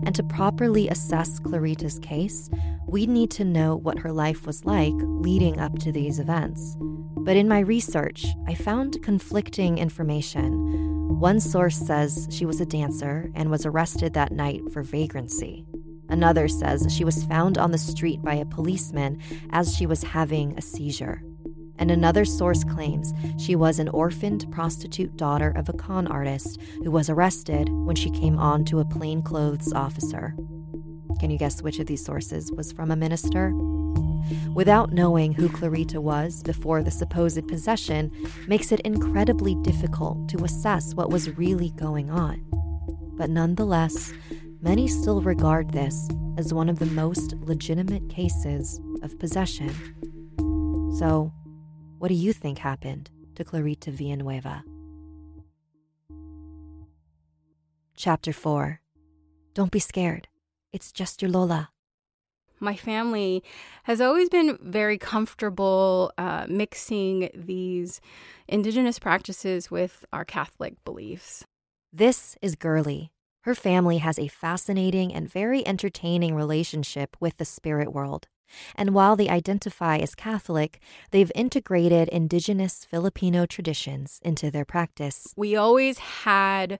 And 0.03 0.15
to 0.15 0.23
properly 0.23 0.89
assess 0.89 1.37
Clarita's 1.37 1.99
case, 1.99 2.49
we 2.87 3.05
need 3.05 3.29
to 3.31 3.45
know 3.45 3.75
what 3.75 3.99
her 3.99 4.11
life 4.11 4.47
was 4.47 4.65
like 4.65 4.95
leading 4.97 5.59
up 5.59 5.77
to 5.79 5.91
these 5.91 6.17
events. 6.17 6.75
But 6.79 7.37
in 7.37 7.47
my 7.47 7.59
research, 7.59 8.25
I 8.47 8.55
found 8.55 9.03
conflicting 9.03 9.77
information. 9.77 11.19
One 11.19 11.39
source 11.39 11.77
says 11.77 12.27
she 12.31 12.47
was 12.47 12.59
a 12.59 12.65
dancer 12.65 13.31
and 13.35 13.51
was 13.51 13.63
arrested 13.63 14.15
that 14.15 14.31
night 14.31 14.61
for 14.71 14.81
vagrancy. 14.81 15.67
Another 16.09 16.47
says 16.47 16.87
she 16.89 17.05
was 17.05 17.23
found 17.23 17.57
on 17.57 17.71
the 17.71 17.77
street 17.77 18.21
by 18.21 18.35
a 18.35 18.45
policeman 18.45 19.19
as 19.51 19.75
she 19.75 19.85
was 19.85 20.03
having 20.03 20.57
a 20.57 20.61
seizure. 20.61 21.23
And 21.79 21.89
another 21.89 22.23
source 22.23 22.63
claims 22.63 23.13
she 23.37 23.55
was 23.55 23.79
an 23.79 23.89
orphaned 23.89 24.45
prostitute 24.51 25.17
daughter 25.17 25.51
of 25.55 25.69
a 25.69 25.73
con 25.73 26.07
artist 26.07 26.61
who 26.83 26.91
was 26.91 27.09
arrested 27.09 27.69
when 27.69 27.95
she 27.95 28.11
came 28.11 28.37
on 28.37 28.63
to 28.65 28.79
a 28.79 28.85
plainclothes 28.85 29.73
officer. 29.73 30.35
Can 31.19 31.31
you 31.31 31.37
guess 31.37 31.61
which 31.61 31.79
of 31.79 31.87
these 31.87 32.05
sources 32.05 32.51
was 32.51 32.71
from 32.71 32.91
a 32.91 32.95
minister? 32.95 33.53
Without 34.53 34.93
knowing 34.93 35.33
who 35.33 35.49
Clarita 35.49 35.99
was 35.99 36.43
before 36.43 36.83
the 36.83 36.91
supposed 36.91 37.47
possession 37.47 38.11
makes 38.47 38.71
it 38.71 38.79
incredibly 38.81 39.55
difficult 39.55 40.29
to 40.29 40.43
assess 40.43 40.93
what 40.93 41.09
was 41.09 41.37
really 41.37 41.71
going 41.71 42.09
on. 42.09 42.45
But 43.15 43.29
nonetheless, 43.29 44.13
many 44.63 44.87
still 44.87 45.21
regard 45.21 45.71
this 45.71 46.07
as 46.37 46.53
one 46.53 46.69
of 46.69 46.79
the 46.79 46.85
most 46.85 47.33
legitimate 47.33 48.07
cases 48.09 48.79
of 49.01 49.19
possession. 49.19 49.69
So, 50.97 51.33
what 51.99 52.07
do 52.07 52.13
you 52.13 52.31
think 52.31 52.59
happened 52.59 53.11
to 53.35 53.43
Clarita 53.43 53.91
Villanueva? 53.91 54.63
Chapter 57.97 58.31
4 58.31 58.79
Don't 59.53 59.71
be 59.71 59.79
scared. 59.79 60.29
It's 60.71 60.93
just 60.93 61.21
your 61.21 61.29
Lola. 61.29 61.69
My 62.61 62.77
family 62.77 63.43
has 63.83 63.99
always 63.99 64.29
been 64.29 64.57
very 64.61 64.97
comfortable 64.97 66.13
uh, 66.17 66.45
mixing 66.47 67.29
these 67.35 67.99
indigenous 68.47 68.97
practices 68.97 69.69
with 69.69 70.05
our 70.13 70.23
Catholic 70.23 70.81
beliefs. 70.85 71.43
This 71.91 72.37
is 72.41 72.55
Girly, 72.55 73.12
her 73.43 73.55
family 73.55 73.99
has 73.99 74.17
a 74.17 74.27
fascinating 74.27 75.13
and 75.13 75.29
very 75.29 75.65
entertaining 75.67 76.35
relationship 76.35 77.15
with 77.19 77.37
the 77.37 77.45
spirit 77.45 77.93
world. 77.93 78.27
And 78.75 78.93
while 78.93 79.15
they 79.15 79.29
identify 79.29 79.97
as 79.97 80.15
Catholic, 80.15 80.79
they've 81.11 81.31
integrated 81.33 82.07
indigenous 82.09 82.85
Filipino 82.85 83.45
traditions 83.45 84.19
into 84.23 84.51
their 84.51 84.65
practice. 84.65 85.33
We 85.35 85.55
always 85.55 85.97
had 85.97 86.79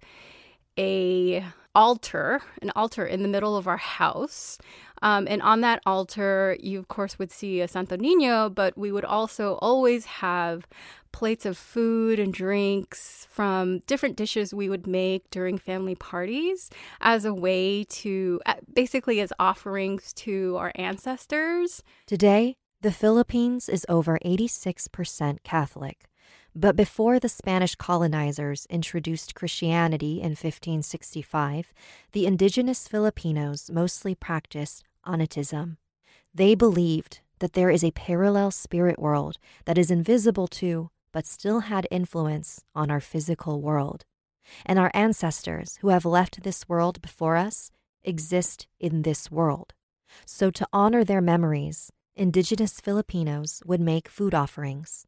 a 0.77 1.43
altar, 1.75 2.41
an 2.61 2.71
altar 2.75 3.05
in 3.05 3.23
the 3.23 3.27
middle 3.27 3.57
of 3.57 3.67
our 3.67 3.77
house. 3.77 4.57
Um, 5.01 5.27
and 5.29 5.41
on 5.41 5.61
that 5.61 5.81
altar, 5.85 6.55
you 6.59 6.79
of 6.79 6.87
course 6.87 7.17
would 7.19 7.31
see 7.31 7.61
a 7.61 7.67
Santo 7.67 7.97
Nino, 7.97 8.49
but 8.49 8.77
we 8.77 8.91
would 8.91 9.05
also 9.05 9.55
always 9.55 10.05
have 10.05 10.65
plates 11.13 11.45
of 11.45 11.57
food 11.57 12.19
and 12.19 12.33
drinks 12.33 13.25
from 13.29 13.79
different 13.87 14.17
dishes 14.17 14.53
we 14.53 14.67
would 14.67 14.85
make 14.85 15.29
during 15.29 15.57
family 15.57 15.95
parties 15.95 16.69
as 16.99 17.23
a 17.23 17.33
way 17.33 17.85
to 17.85 18.41
uh, 18.45 18.55
basically 18.73 19.21
as 19.21 19.31
offerings 19.39 20.11
to 20.13 20.57
our 20.57 20.73
ancestors. 20.75 21.81
Today, 22.05 22.57
the 22.81 22.91
Philippines 22.91 23.69
is 23.69 23.85
over 23.87 24.19
86% 24.25 25.43
Catholic. 25.43 26.03
But 26.55 26.75
before 26.75 27.19
the 27.19 27.29
Spanish 27.29 27.75
colonizers 27.75 28.67
introduced 28.69 29.33
Christianity 29.33 30.19
in 30.19 30.31
1565, 30.31 31.73
the 32.11 32.25
indigenous 32.27 32.87
Filipinos 32.87 33.71
mostly 33.71 34.13
practiced 34.13 34.83
Anitism. 35.05 35.77
They 36.33 36.53
believed 36.55 37.21
that 37.39 37.53
there 37.53 37.69
is 37.69 37.83
a 37.83 37.91
parallel 37.91 38.51
spirit 38.51 38.99
world 38.99 39.37
that 39.65 39.77
is 39.77 39.89
invisible 39.89 40.47
to 40.47 40.89
but 41.13 41.25
still 41.25 41.61
had 41.61 41.87
influence 41.89 42.65
on 42.75 42.91
our 42.91 42.99
physical 42.99 43.61
world. 43.61 44.03
And 44.65 44.77
our 44.77 44.91
ancestors 44.93 45.77
who 45.79 45.87
have 45.89 46.03
left 46.03 46.43
this 46.43 46.67
world 46.67 47.01
before 47.01 47.37
us 47.37 47.71
exist 48.03 48.67
in 48.79 49.03
this 49.03 49.31
world. 49.31 49.73
So, 50.25 50.51
to 50.51 50.67
honor 50.73 51.05
their 51.05 51.21
memories, 51.21 51.91
indigenous 52.15 52.81
Filipinos 52.81 53.61
would 53.65 53.79
make 53.79 54.09
food 54.09 54.33
offerings. 54.33 55.07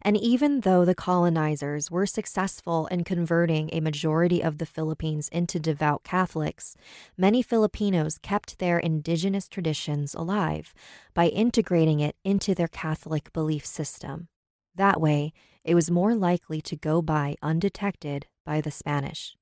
And 0.00 0.16
even 0.16 0.60
though 0.60 0.84
the 0.84 0.94
colonizers 0.94 1.90
were 1.90 2.06
successful 2.06 2.86
in 2.86 3.04
converting 3.04 3.68
a 3.72 3.80
majority 3.80 4.42
of 4.42 4.56
the 4.56 4.66
Philippines 4.66 5.28
into 5.28 5.60
devout 5.60 6.04
Catholics, 6.04 6.74
many 7.18 7.42
Filipinos 7.42 8.18
kept 8.18 8.58
their 8.58 8.78
indigenous 8.78 9.46
traditions 9.46 10.14
alive 10.14 10.74
by 11.12 11.26
integrating 11.28 12.00
it 12.00 12.16
into 12.24 12.54
their 12.54 12.68
Catholic 12.68 13.32
belief 13.32 13.66
system. 13.66 14.28
That 14.74 15.00
way, 15.00 15.32
it 15.64 15.74
was 15.74 15.90
more 15.90 16.14
likely 16.14 16.60
to 16.62 16.76
go 16.76 17.00
by 17.00 17.36
undetected 17.42 18.26
by 18.44 18.60
the 18.60 18.70
Spanish. 18.70 19.36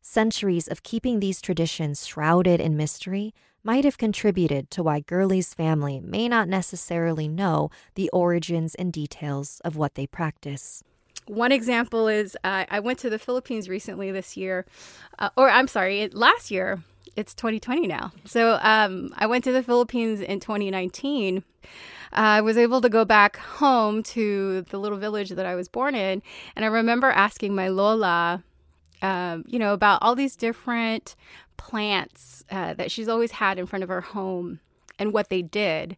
Centuries 0.00 0.68
of 0.68 0.82
keeping 0.82 1.20
these 1.20 1.40
traditions 1.40 2.06
shrouded 2.06 2.60
in 2.60 2.76
mystery 2.76 3.34
might 3.64 3.84
have 3.84 3.98
contributed 3.98 4.70
to 4.70 4.82
why 4.82 5.00
Girly's 5.00 5.54
family 5.54 6.00
may 6.00 6.28
not 6.28 6.48
necessarily 6.48 7.28
know 7.28 7.70
the 7.94 8.10
origins 8.10 8.74
and 8.74 8.92
details 8.92 9.60
of 9.64 9.76
what 9.76 9.94
they 9.94 10.06
practice. 10.06 10.82
One 11.26 11.52
example 11.52 12.08
is 12.08 12.36
uh, 12.44 12.64
I 12.68 12.80
went 12.80 12.98
to 13.00 13.10
the 13.10 13.18
Philippines 13.18 13.68
recently 13.68 14.10
this 14.10 14.36
year, 14.36 14.66
uh, 15.18 15.30
or 15.36 15.48
I'm 15.48 15.68
sorry, 15.68 16.08
last 16.08 16.50
year. 16.50 16.82
It's 17.14 17.34
2020 17.34 17.86
now. 17.86 18.12
So 18.24 18.58
um, 18.62 19.12
I 19.18 19.26
went 19.26 19.44
to 19.44 19.52
the 19.52 19.62
Philippines 19.62 20.20
in 20.20 20.40
2019 20.40 21.44
I 22.12 22.40
was 22.40 22.58
able 22.58 22.80
to 22.80 22.88
go 22.88 23.04
back 23.04 23.36
home 23.36 24.02
to 24.04 24.62
the 24.62 24.78
little 24.78 24.98
village 24.98 25.30
that 25.30 25.46
I 25.46 25.54
was 25.54 25.68
born 25.68 25.94
in. 25.94 26.22
And 26.54 26.64
I 26.64 26.68
remember 26.68 27.10
asking 27.10 27.54
my 27.54 27.68
Lola, 27.68 28.42
um, 29.00 29.44
you 29.46 29.58
know, 29.58 29.72
about 29.72 30.00
all 30.02 30.14
these 30.14 30.36
different 30.36 31.16
plants 31.56 32.44
uh, 32.50 32.74
that 32.74 32.90
she's 32.90 33.08
always 33.08 33.32
had 33.32 33.58
in 33.58 33.66
front 33.66 33.82
of 33.82 33.88
her 33.88 34.00
home 34.00 34.60
and 35.02 35.12
what 35.12 35.28
they 35.28 35.42
did. 35.42 35.96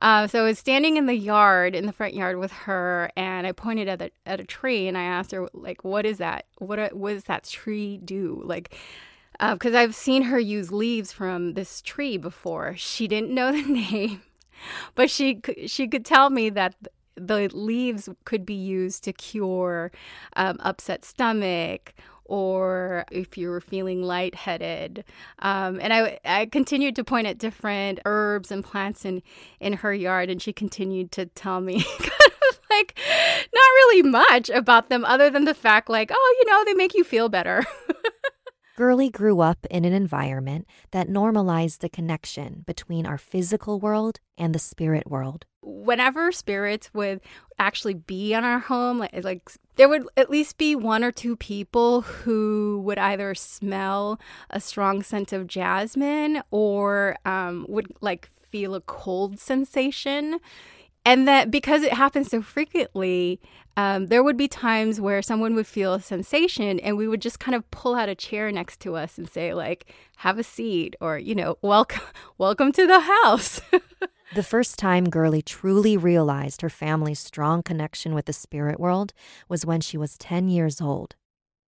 Uh, 0.00 0.26
so 0.26 0.40
I 0.40 0.44
was 0.44 0.58
standing 0.58 0.96
in 0.96 1.06
the 1.06 1.14
yard, 1.14 1.74
in 1.74 1.86
the 1.86 1.92
front 1.92 2.14
yard 2.14 2.38
with 2.38 2.52
her, 2.52 3.10
and 3.16 3.46
I 3.46 3.52
pointed 3.52 3.88
at 3.88 4.02
a, 4.02 4.10
at 4.26 4.40
a 4.40 4.44
tree 4.44 4.88
and 4.88 4.98
I 4.98 5.02
asked 5.02 5.30
her, 5.32 5.48
like, 5.52 5.84
what 5.84 6.04
is 6.06 6.18
that? 6.18 6.46
What, 6.58 6.96
what 6.96 7.12
does 7.12 7.24
that 7.24 7.44
tree 7.44 7.98
do? 7.98 8.42
Like, 8.44 8.74
because 9.38 9.74
uh, 9.74 9.78
I've 9.78 9.94
seen 9.94 10.22
her 10.22 10.38
use 10.38 10.72
leaves 10.72 11.12
from 11.12 11.54
this 11.54 11.80
tree 11.82 12.16
before. 12.16 12.74
She 12.76 13.06
didn't 13.06 13.34
know 13.34 13.52
the 13.52 13.62
name. 13.68 14.22
but 14.94 15.08
she 15.08 15.40
she 15.66 15.86
could 15.86 16.04
tell 16.04 16.30
me 16.30 16.50
that 16.50 16.74
the 17.14 17.48
leaves 17.52 18.08
could 18.24 18.44
be 18.46 18.54
used 18.54 19.04
to 19.04 19.12
cure 19.12 19.90
um, 20.36 20.56
upset 20.60 21.04
stomach 21.04 21.94
or 22.28 23.04
if 23.10 23.36
you 23.36 23.48
were 23.48 23.60
feeling 23.60 24.02
lightheaded. 24.02 25.04
Um, 25.40 25.80
and 25.80 25.92
I, 25.92 26.18
I 26.24 26.46
continued 26.46 26.94
to 26.96 27.04
point 27.04 27.26
at 27.26 27.38
different 27.38 28.00
herbs 28.04 28.52
and 28.52 28.62
plants 28.62 29.04
in, 29.04 29.22
in 29.58 29.72
her 29.74 29.92
yard, 29.92 30.30
and 30.30 30.40
she 30.40 30.52
continued 30.52 31.10
to 31.12 31.26
tell 31.26 31.60
me 31.60 31.84
like 32.70 32.98
not 33.52 33.60
really 33.74 34.02
much 34.02 34.50
about 34.50 34.88
them 34.88 35.04
other 35.04 35.30
than 35.30 35.44
the 35.44 35.54
fact, 35.54 35.88
like, 35.88 36.10
oh, 36.12 36.36
you 36.40 36.50
know, 36.50 36.64
they 36.64 36.74
make 36.74 36.94
you 36.94 37.02
feel 37.02 37.28
better. 37.28 37.64
Girlie 38.78 39.10
grew 39.10 39.40
up 39.40 39.66
in 39.72 39.84
an 39.84 39.92
environment 39.92 40.64
that 40.92 41.08
normalized 41.08 41.80
the 41.80 41.88
connection 41.88 42.62
between 42.64 43.06
our 43.06 43.18
physical 43.18 43.80
world 43.80 44.20
and 44.38 44.54
the 44.54 44.60
spirit 44.60 45.10
world. 45.10 45.46
Whenever 45.62 46.30
spirits 46.30 46.88
would 46.94 47.20
actually 47.58 47.94
be 47.94 48.34
in 48.34 48.44
our 48.44 48.60
home, 48.60 49.00
like, 49.00 49.24
like 49.24 49.50
there 49.74 49.88
would 49.88 50.06
at 50.16 50.30
least 50.30 50.58
be 50.58 50.76
one 50.76 51.02
or 51.02 51.10
two 51.10 51.34
people 51.34 52.02
who 52.02 52.80
would 52.84 52.98
either 52.98 53.34
smell 53.34 54.20
a 54.48 54.60
strong 54.60 55.02
scent 55.02 55.32
of 55.32 55.48
jasmine 55.48 56.40
or 56.52 57.16
um, 57.24 57.66
would 57.68 57.92
like 58.00 58.30
feel 58.36 58.76
a 58.76 58.80
cold 58.82 59.40
sensation 59.40 60.38
and 61.04 61.26
that 61.26 61.50
because 61.50 61.82
it 61.82 61.94
happens 61.94 62.28
so 62.28 62.42
frequently, 62.42 63.40
um, 63.78 64.06
there 64.08 64.24
would 64.24 64.36
be 64.36 64.48
times 64.48 65.00
where 65.00 65.22
someone 65.22 65.54
would 65.54 65.68
feel 65.68 65.94
a 65.94 66.00
sensation 66.00 66.80
and 66.80 66.96
we 66.96 67.06
would 67.06 67.22
just 67.22 67.38
kind 67.38 67.54
of 67.54 67.70
pull 67.70 67.94
out 67.94 68.08
a 68.08 68.14
chair 68.16 68.50
next 68.50 68.80
to 68.80 68.96
us 68.96 69.16
and 69.16 69.30
say, 69.30 69.54
like, 69.54 69.94
have 70.16 70.36
a 70.36 70.42
seat 70.42 70.96
or, 71.00 71.16
you 71.16 71.32
know, 71.32 71.58
welcome, 71.62 72.02
welcome 72.38 72.72
to 72.72 72.88
the 72.88 72.98
house. 72.98 73.60
the 74.34 74.42
first 74.42 74.80
time 74.80 75.08
Girlie 75.08 75.42
truly 75.42 75.96
realized 75.96 76.60
her 76.62 76.68
family's 76.68 77.20
strong 77.20 77.62
connection 77.62 78.14
with 78.14 78.24
the 78.24 78.32
spirit 78.32 78.80
world 78.80 79.12
was 79.48 79.64
when 79.64 79.80
she 79.80 79.96
was 79.96 80.18
10 80.18 80.48
years 80.48 80.80
old. 80.80 81.14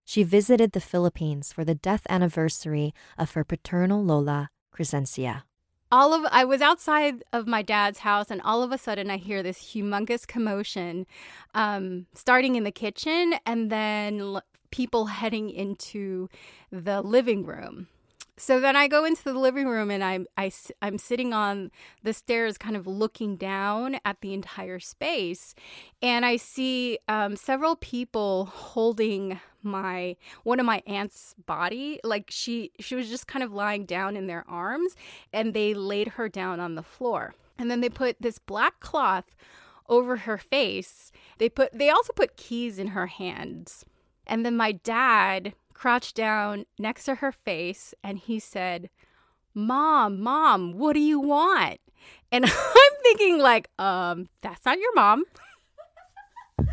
She 0.05 0.25
visited 0.25 0.73
the 0.73 0.81
Philippines 0.81 1.53
for 1.53 1.65
the 1.65 1.77
death 1.77 2.09
anniversary 2.11 2.93
of 3.17 3.35
her 3.35 3.45
paternal 3.45 4.03
Lola, 4.03 4.51
Crescencia 4.75 5.45
all 5.93 6.13
of 6.15 6.27
I 6.31 6.45
was 6.45 6.61
outside 6.61 7.25
of 7.33 7.47
my 7.47 7.63
dad's 7.63 8.01
house, 8.01 8.31
and 8.31 8.41
all 8.43 8.63
of 8.63 8.73
a 8.73 8.79
sudden 8.79 9.11
I 9.11 9.17
hear 9.17 9.43
this 9.43 9.59
humongous 9.59 10.27
commotion, 10.27 11.07
um, 11.55 12.07
starting 12.15 12.57
in 12.57 12.65
the 12.65 12.71
kitchen, 12.71 13.35
and 13.45 13.71
then 13.71 14.21
l- 14.21 14.43
people 14.71 15.07
heading 15.07 15.51
into 15.51 16.29
the 16.71 17.03
living 17.03 17.45
room. 17.45 17.89
So 18.37 18.59
then 18.59 18.75
I 18.75 18.89
go 18.89 19.05
into 19.05 19.23
the 19.23 19.35
living 19.35 19.67
room 19.69 19.91
and 19.91 20.03
I'm 20.03 20.27
I, 20.39 20.51
I'm 20.81 20.97
sitting 20.97 21.35
on 21.35 21.71
the 22.03 22.15
stairs, 22.15 22.57
kind 22.57 22.75
of 22.75 22.87
looking 22.87 23.37
down 23.37 23.99
at 24.03 24.23
the 24.23 24.33
entire 24.33 24.79
space, 24.79 25.55
and 26.01 26.25
I 26.25 26.37
see 26.37 26.99
um, 27.09 27.37
several 27.37 27.77
people 27.77 28.47
holding 28.47 29.41
my 29.63 30.17
one 30.43 30.61
of 30.61 30.67
my 30.67 30.83
aunt's 30.87 31.35
body 31.47 32.01
like 32.05 32.27
she 32.31 32.71
she 32.81 32.95
was 32.95 33.09
just 33.09 33.27
kind 33.27 33.43
of 33.43 33.53
lying 33.53 33.85
down 33.85 34.17
in 34.17 34.27
their 34.27 34.45
arms 34.49 34.97
and 35.33 35.55
they 35.55 35.75
laid 35.75 36.09
her 36.09 36.29
down 36.29 36.61
on 36.61 36.75
the 36.75 36.83
floor 36.83 37.35
and 37.59 37.71
then 37.71 37.81
they 37.81 37.89
put 37.89 38.17
this 38.21 38.39
black 38.39 38.81
cloth 38.81 39.37
over 39.89 40.19
her 40.19 40.39
face 40.39 41.13
they 41.39 41.49
put 41.49 41.73
they 41.73 41.91
also 41.91 42.13
put 42.13 42.37
keys 42.37 42.79
in 42.79 42.89
her 42.89 43.07
hands 43.07 43.85
and 44.27 44.47
then 44.47 44.57
my 44.57 44.73
dad 44.73 45.55
crouched 45.81 46.15
down 46.15 46.67
next 46.79 47.05
to 47.05 47.17
her 47.17 47.33
face 47.33 47.95
and 48.05 48.19
he 48.19 48.39
said, 48.39 48.91
Mom, 49.55 50.21
Mom, 50.21 50.79
what 50.79 50.93
do 50.93 51.01
you 51.01 51.19
want? 51.19 51.81
And 52.31 52.45
I'm 52.47 52.93
thinking, 53.03 53.39
like, 53.39 53.71
um, 53.79 54.29
that's 54.43 54.65
not 54.67 54.79
your 54.79 54.95
mom. 54.95 55.25
I'm 56.59 56.67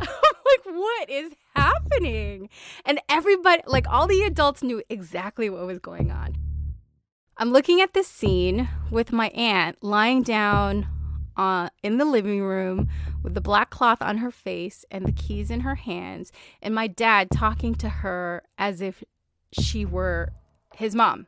like, 0.00 0.64
what 0.66 1.10
is 1.10 1.32
happening? 1.54 2.48
And 2.84 3.00
everybody, 3.08 3.62
like, 3.66 3.88
all 3.88 4.06
the 4.06 4.22
adults 4.22 4.62
knew 4.62 4.82
exactly 4.88 5.48
what 5.50 5.66
was 5.66 5.78
going 5.78 6.10
on. 6.10 6.36
I'm 7.36 7.50
looking 7.50 7.80
at 7.80 7.94
this 7.94 8.08
scene 8.08 8.68
with 8.90 9.12
my 9.12 9.28
aunt 9.28 9.82
lying 9.82 10.22
down 10.22 10.86
uh, 11.36 11.70
in 11.82 11.98
the 11.98 12.04
living 12.04 12.42
room 12.42 12.88
with 13.22 13.34
the 13.34 13.40
black 13.40 13.70
cloth 13.70 14.02
on 14.02 14.18
her 14.18 14.30
face 14.30 14.84
and 14.90 15.06
the 15.06 15.12
keys 15.12 15.50
in 15.50 15.60
her 15.60 15.76
hands, 15.76 16.30
and 16.60 16.74
my 16.74 16.86
dad 16.86 17.30
talking 17.30 17.74
to 17.76 17.88
her 17.88 18.42
as 18.58 18.80
if 18.80 19.02
she 19.52 19.84
were 19.84 20.32
his 20.74 20.94
mom. 20.94 21.26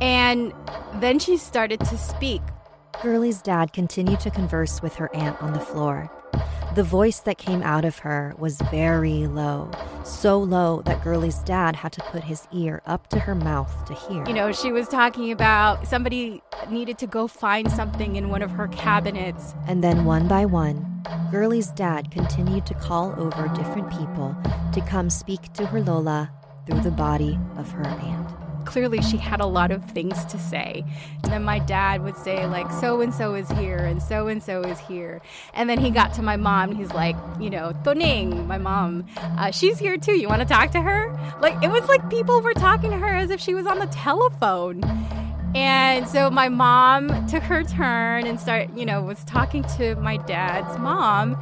And 0.00 0.52
then 0.94 1.18
she 1.18 1.36
started 1.36 1.80
to 1.80 1.98
speak. 1.98 2.42
Girlie's 3.02 3.42
dad 3.42 3.72
continued 3.72 4.20
to 4.20 4.30
converse 4.30 4.82
with 4.82 4.96
her 4.96 5.14
aunt 5.14 5.40
on 5.42 5.52
the 5.52 5.60
floor. 5.60 6.10
The 6.74 6.82
voice 6.82 7.20
that 7.20 7.36
came 7.36 7.62
out 7.62 7.84
of 7.84 7.98
her 7.98 8.34
was 8.38 8.56
very 8.70 9.26
low, 9.26 9.70
so 10.04 10.38
low 10.38 10.80
that 10.86 11.04
Girlie's 11.04 11.40
dad 11.40 11.76
had 11.76 11.92
to 11.92 12.00
put 12.04 12.24
his 12.24 12.48
ear 12.50 12.80
up 12.86 13.08
to 13.08 13.18
her 13.18 13.34
mouth 13.34 13.84
to 13.84 13.92
hear. 13.92 14.24
You 14.26 14.32
know, 14.32 14.52
she 14.52 14.72
was 14.72 14.88
talking 14.88 15.30
about 15.30 15.86
somebody 15.86 16.42
needed 16.70 16.96
to 16.98 17.06
go 17.06 17.28
find 17.28 17.70
something 17.70 18.16
in 18.16 18.30
one 18.30 18.40
of 18.40 18.50
her 18.52 18.68
cabinets. 18.68 19.54
And 19.68 19.84
then 19.84 20.06
one 20.06 20.28
by 20.28 20.46
one, 20.46 21.04
Girlie's 21.30 21.68
dad 21.68 22.10
continued 22.10 22.64
to 22.64 22.74
call 22.74 23.14
over 23.18 23.48
different 23.48 23.90
people 23.90 24.34
to 24.72 24.80
come 24.80 25.10
speak 25.10 25.52
to 25.52 25.66
her 25.66 25.82
Lola 25.82 26.32
through 26.66 26.80
the 26.80 26.90
body 26.90 27.38
of 27.58 27.70
her 27.72 27.84
aunt 27.84 28.41
clearly 28.64 29.00
she 29.02 29.16
had 29.16 29.40
a 29.40 29.46
lot 29.46 29.70
of 29.70 29.84
things 29.90 30.24
to 30.26 30.38
say. 30.38 30.84
And 31.22 31.32
then 31.32 31.42
my 31.42 31.58
dad 31.58 32.02
would 32.02 32.16
say, 32.16 32.46
like, 32.46 32.70
so 32.72 33.00
and 33.00 33.12
so 33.12 33.34
is 33.34 33.50
here 33.52 33.78
and 33.78 34.02
so 34.02 34.28
and 34.28 34.42
so 34.42 34.62
is 34.62 34.78
here. 34.80 35.20
And 35.54 35.68
then 35.68 35.78
he 35.78 35.90
got 35.90 36.14
to 36.14 36.22
my 36.22 36.36
mom 36.36 36.70
and 36.70 36.78
he's 36.78 36.92
like, 36.92 37.16
you 37.40 37.50
know, 37.50 37.72
Toning, 37.84 38.46
my 38.46 38.58
mom, 38.58 39.06
uh, 39.16 39.50
she's 39.50 39.78
here 39.78 39.96
too. 39.96 40.18
You 40.18 40.28
want 40.28 40.40
to 40.40 40.48
talk 40.48 40.70
to 40.72 40.80
her? 40.80 41.12
Like, 41.40 41.62
it 41.62 41.70
was 41.70 41.86
like 41.88 42.08
people 42.10 42.40
were 42.40 42.54
talking 42.54 42.90
to 42.90 42.96
her 42.96 43.14
as 43.14 43.30
if 43.30 43.40
she 43.40 43.54
was 43.54 43.66
on 43.66 43.78
the 43.78 43.86
telephone. 43.86 44.82
And 45.54 46.08
so 46.08 46.30
my 46.30 46.48
mom 46.48 47.26
took 47.26 47.42
her 47.42 47.62
turn 47.62 48.26
and 48.26 48.40
start, 48.40 48.74
you 48.74 48.86
know, 48.86 49.02
was 49.02 49.22
talking 49.24 49.62
to 49.76 49.96
my 49.96 50.16
dad's 50.16 50.78
mom. 50.78 51.36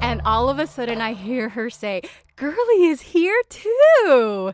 And 0.00 0.22
all 0.24 0.48
of 0.48 0.60
a 0.60 0.68
sudden 0.68 1.00
I 1.00 1.14
hear 1.14 1.48
her 1.48 1.68
say, 1.68 2.02
Girlie 2.36 2.84
is 2.84 3.00
here 3.00 3.42
too. 3.48 4.52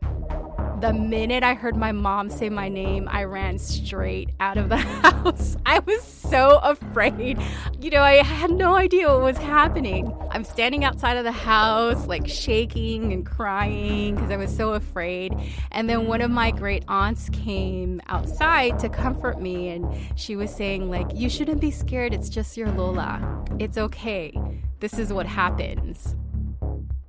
The 0.83 0.92
minute 0.92 1.45
I 1.45 1.55
heard 1.55 1.77
my 1.77 1.92
mom 1.92 2.29
say 2.29 2.51
my 2.51 2.68
name, 2.68 3.09
I 3.09 3.23
ran 3.23 3.57
straight 3.57 4.31
out 4.40 4.59
of 4.59 4.68
the 4.68 4.77
house. 4.79 5.57
I 5.64 5.79
was 5.79 6.03
so 6.03 6.59
afraid. 6.59 7.40
You 7.81 7.90
know, 7.90 8.03
I 8.03 8.16
had 8.16 8.51
no 8.51 8.75
idea 8.75 9.07
what 9.07 9.21
was 9.21 9.37
happening. 9.38 10.12
I'm 10.33 10.42
standing 10.42 10.85
outside 10.85 11.16
of 11.16 11.23
the 11.23 11.31
house, 11.31 12.09
like 12.09 12.27
shaking 12.27 13.12
and 13.12 13.25
crying 13.25 14.16
because 14.16 14.33
I 14.33 14.37
was 14.37 14.53
so 14.53 14.73
afraid. 14.73 15.33
And 15.71 15.88
then 15.88 16.09
one 16.09 16.21
of 16.21 16.33
my 16.33 16.51
great 16.51 16.83
aunts 16.88 17.29
came 17.29 18.01
outside 18.09 18.81
to 18.81 18.88
comfort 18.88 19.40
me, 19.40 19.68
and 19.68 19.87
she 20.16 20.35
was 20.35 20.53
saying, 20.53 20.90
like, 20.90 21.07
you 21.14 21.31
shouldn't 21.31 21.61
be 21.61 21.71
scared. 21.71 22.12
It's 22.12 22.29
just 22.29 22.57
your 22.57 22.73
Lola. 22.73 23.45
It's 23.61 23.79
okay. 23.79 24.37
This 24.81 24.99
is 24.99 25.12
what 25.12 25.27
happens 25.27 26.16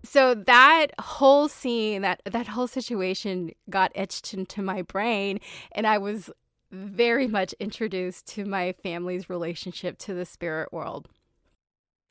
so 0.04 0.34
that 0.34 0.88
whole 1.00 1.48
scene 1.48 2.02
that 2.02 2.22
that 2.26 2.48
whole 2.48 2.68
situation 2.68 3.52
got 3.70 3.92
etched 3.96 4.34
into 4.34 4.62
my 4.62 4.82
brain 4.82 5.40
and 5.72 5.88
i 5.88 5.98
was 5.98 6.30
very 6.72 7.28
much 7.28 7.54
introduced 7.60 8.26
to 8.28 8.46
my 8.46 8.74
family's 8.84 9.30
relationship 9.30 9.98
to 9.98 10.14
the 10.14 10.26
spirit 10.26 10.72
world 10.72 11.08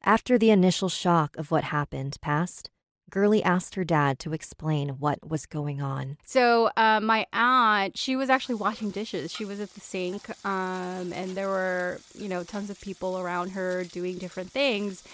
after 0.02 0.38
the 0.38 0.50
initial 0.50 0.88
shock 0.88 1.36
of 1.36 1.50
what 1.50 1.64
happened 1.64 2.16
passed 2.20 2.70
Girlie 3.12 3.42
asked 3.42 3.74
her 3.74 3.84
dad 3.84 4.18
to 4.20 4.32
explain 4.32 4.88
what 4.98 5.28
was 5.28 5.44
going 5.44 5.82
on. 5.82 6.16
So, 6.24 6.70
uh, 6.78 6.98
my 6.98 7.26
aunt, 7.30 7.98
she 7.98 8.16
was 8.16 8.30
actually 8.30 8.54
washing 8.54 8.90
dishes. 8.90 9.30
She 9.30 9.44
was 9.44 9.60
at 9.60 9.74
the 9.74 9.80
sink, 9.80 10.30
um, 10.46 11.12
and 11.12 11.34
there 11.34 11.48
were, 11.48 12.00
you 12.14 12.26
know, 12.26 12.42
tons 12.42 12.70
of 12.70 12.80
people 12.80 13.18
around 13.18 13.50
her 13.50 13.84
doing 13.84 14.16
different 14.16 14.50
things 14.50 15.04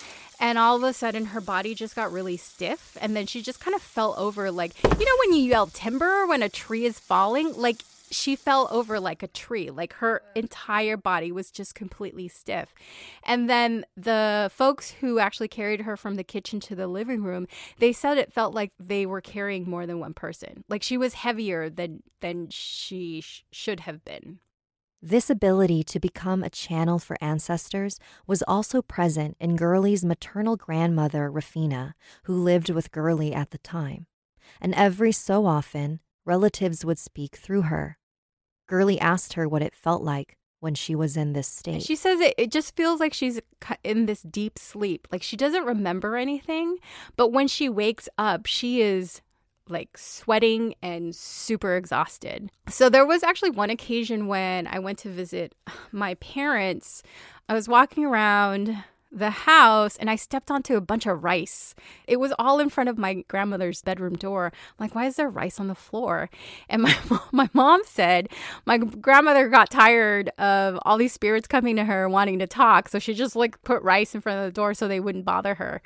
and 0.40 0.58
all 0.58 0.76
of 0.76 0.82
a 0.82 0.92
sudden 0.92 1.26
her 1.26 1.40
body 1.40 1.74
just 1.74 1.96
got 1.96 2.12
really 2.12 2.36
stiff 2.36 2.96
and 3.00 3.16
then 3.16 3.26
she 3.26 3.42
just 3.42 3.60
kind 3.60 3.74
of 3.74 3.82
fell 3.82 4.14
over 4.16 4.50
like 4.50 4.72
you 4.82 5.04
know 5.04 5.16
when 5.20 5.34
you 5.34 5.44
yell 5.44 5.66
timber 5.66 6.26
when 6.26 6.42
a 6.42 6.48
tree 6.48 6.84
is 6.84 6.98
falling? 6.98 7.52
Like 7.54 7.82
she 8.10 8.36
fell 8.36 8.68
over 8.70 8.98
like 8.98 9.22
a 9.22 9.28
tree 9.28 9.68
like 9.70 9.92
her 9.94 10.22
entire 10.34 10.96
body 10.96 11.30
was 11.30 11.50
just 11.50 11.74
completely 11.74 12.28
stiff. 12.28 12.74
And 13.24 13.50
then 13.50 13.84
the 13.96 14.50
folks 14.54 14.92
who 14.92 15.18
actually 15.18 15.48
carried 15.48 15.82
her 15.82 15.96
from 15.96 16.14
the 16.14 16.24
kitchen 16.24 16.60
to 16.60 16.74
the 16.74 16.86
living 16.86 17.22
room 17.22 17.46
they 17.78 17.92
said 17.92 18.18
it 18.18 18.32
felt 18.32 18.54
like 18.54 18.72
they 18.78 19.04
were 19.06 19.20
carrying 19.20 19.68
more 19.68 19.86
than 19.86 20.00
one 20.00 20.14
person. 20.14 20.64
Like 20.68 20.82
she 20.82 20.96
was 20.96 21.14
heavier 21.14 21.68
than 21.68 22.02
than 22.20 22.48
she 22.50 23.20
sh- 23.20 23.44
should 23.50 23.80
have 23.80 24.04
been 24.04 24.38
this 25.00 25.30
ability 25.30 25.84
to 25.84 26.00
become 26.00 26.42
a 26.42 26.50
channel 26.50 26.98
for 26.98 27.16
ancestors 27.20 28.00
was 28.26 28.42
also 28.48 28.82
present 28.82 29.36
in 29.38 29.56
Girlie's 29.56 30.04
maternal 30.04 30.56
grandmother, 30.56 31.30
Rufina, 31.30 31.94
who 32.24 32.34
lived 32.34 32.70
with 32.70 32.90
Girlie 32.90 33.32
at 33.32 33.50
the 33.50 33.58
time. 33.58 34.06
And 34.60 34.74
every 34.74 35.12
so 35.12 35.46
often, 35.46 36.00
relatives 36.24 36.84
would 36.84 36.98
speak 36.98 37.36
through 37.36 37.62
her. 37.62 37.98
Girlie 38.66 39.00
asked 39.00 39.34
her 39.34 39.48
what 39.48 39.62
it 39.62 39.74
felt 39.74 40.02
like 40.02 40.36
when 40.60 40.74
she 40.74 40.94
was 40.94 41.16
in 41.16 41.32
this 41.32 41.46
state. 41.46 41.82
she 41.82 41.94
says 41.94 42.20
it, 42.20 42.34
it 42.36 42.50
just 42.50 42.74
feels 42.74 42.98
like 42.98 43.14
she's 43.14 43.40
in 43.84 44.06
this 44.06 44.22
deep 44.22 44.58
sleep. 44.58 45.06
Like 45.12 45.22
she 45.22 45.36
doesn't 45.36 45.64
remember 45.64 46.16
anything, 46.16 46.78
but 47.16 47.32
when 47.32 47.46
she 47.46 47.68
wakes 47.68 48.08
up, 48.18 48.46
she 48.46 48.82
is 48.82 49.22
like 49.70 49.96
sweating 49.96 50.74
and 50.82 51.14
super 51.14 51.76
exhausted. 51.76 52.50
So 52.68 52.88
there 52.88 53.06
was 53.06 53.22
actually 53.22 53.50
one 53.50 53.70
occasion 53.70 54.26
when 54.26 54.66
I 54.66 54.78
went 54.78 54.98
to 55.00 55.08
visit 55.08 55.54
my 55.92 56.14
parents. 56.14 57.02
I 57.48 57.54
was 57.54 57.68
walking 57.68 58.04
around 58.04 58.76
the 59.10 59.30
house 59.30 59.96
and 59.96 60.10
I 60.10 60.16
stepped 60.16 60.50
onto 60.50 60.76
a 60.76 60.80
bunch 60.80 61.06
of 61.06 61.24
rice. 61.24 61.74
It 62.06 62.20
was 62.20 62.32
all 62.38 62.60
in 62.60 62.68
front 62.68 62.90
of 62.90 62.98
my 62.98 63.24
grandmother's 63.28 63.82
bedroom 63.82 64.16
door. 64.16 64.52
I'm 64.54 64.84
like, 64.84 64.94
why 64.94 65.06
is 65.06 65.16
there 65.16 65.28
rice 65.28 65.58
on 65.58 65.68
the 65.68 65.74
floor? 65.74 66.28
And 66.68 66.82
my 66.82 66.96
my 67.32 67.48
mom 67.52 67.82
said 67.84 68.28
my 68.66 68.78
grandmother 68.78 69.48
got 69.48 69.70
tired 69.70 70.28
of 70.38 70.78
all 70.82 70.98
these 70.98 71.12
spirits 71.12 71.48
coming 71.48 71.76
to 71.76 71.84
her 71.84 72.08
wanting 72.08 72.38
to 72.40 72.46
talk, 72.46 72.88
so 72.88 72.98
she 72.98 73.14
just 73.14 73.36
like 73.36 73.62
put 73.62 73.82
rice 73.82 74.14
in 74.14 74.20
front 74.20 74.40
of 74.40 74.44
the 74.44 74.52
door 74.52 74.74
so 74.74 74.88
they 74.88 75.00
wouldn't 75.00 75.24
bother 75.24 75.54
her. 75.54 75.80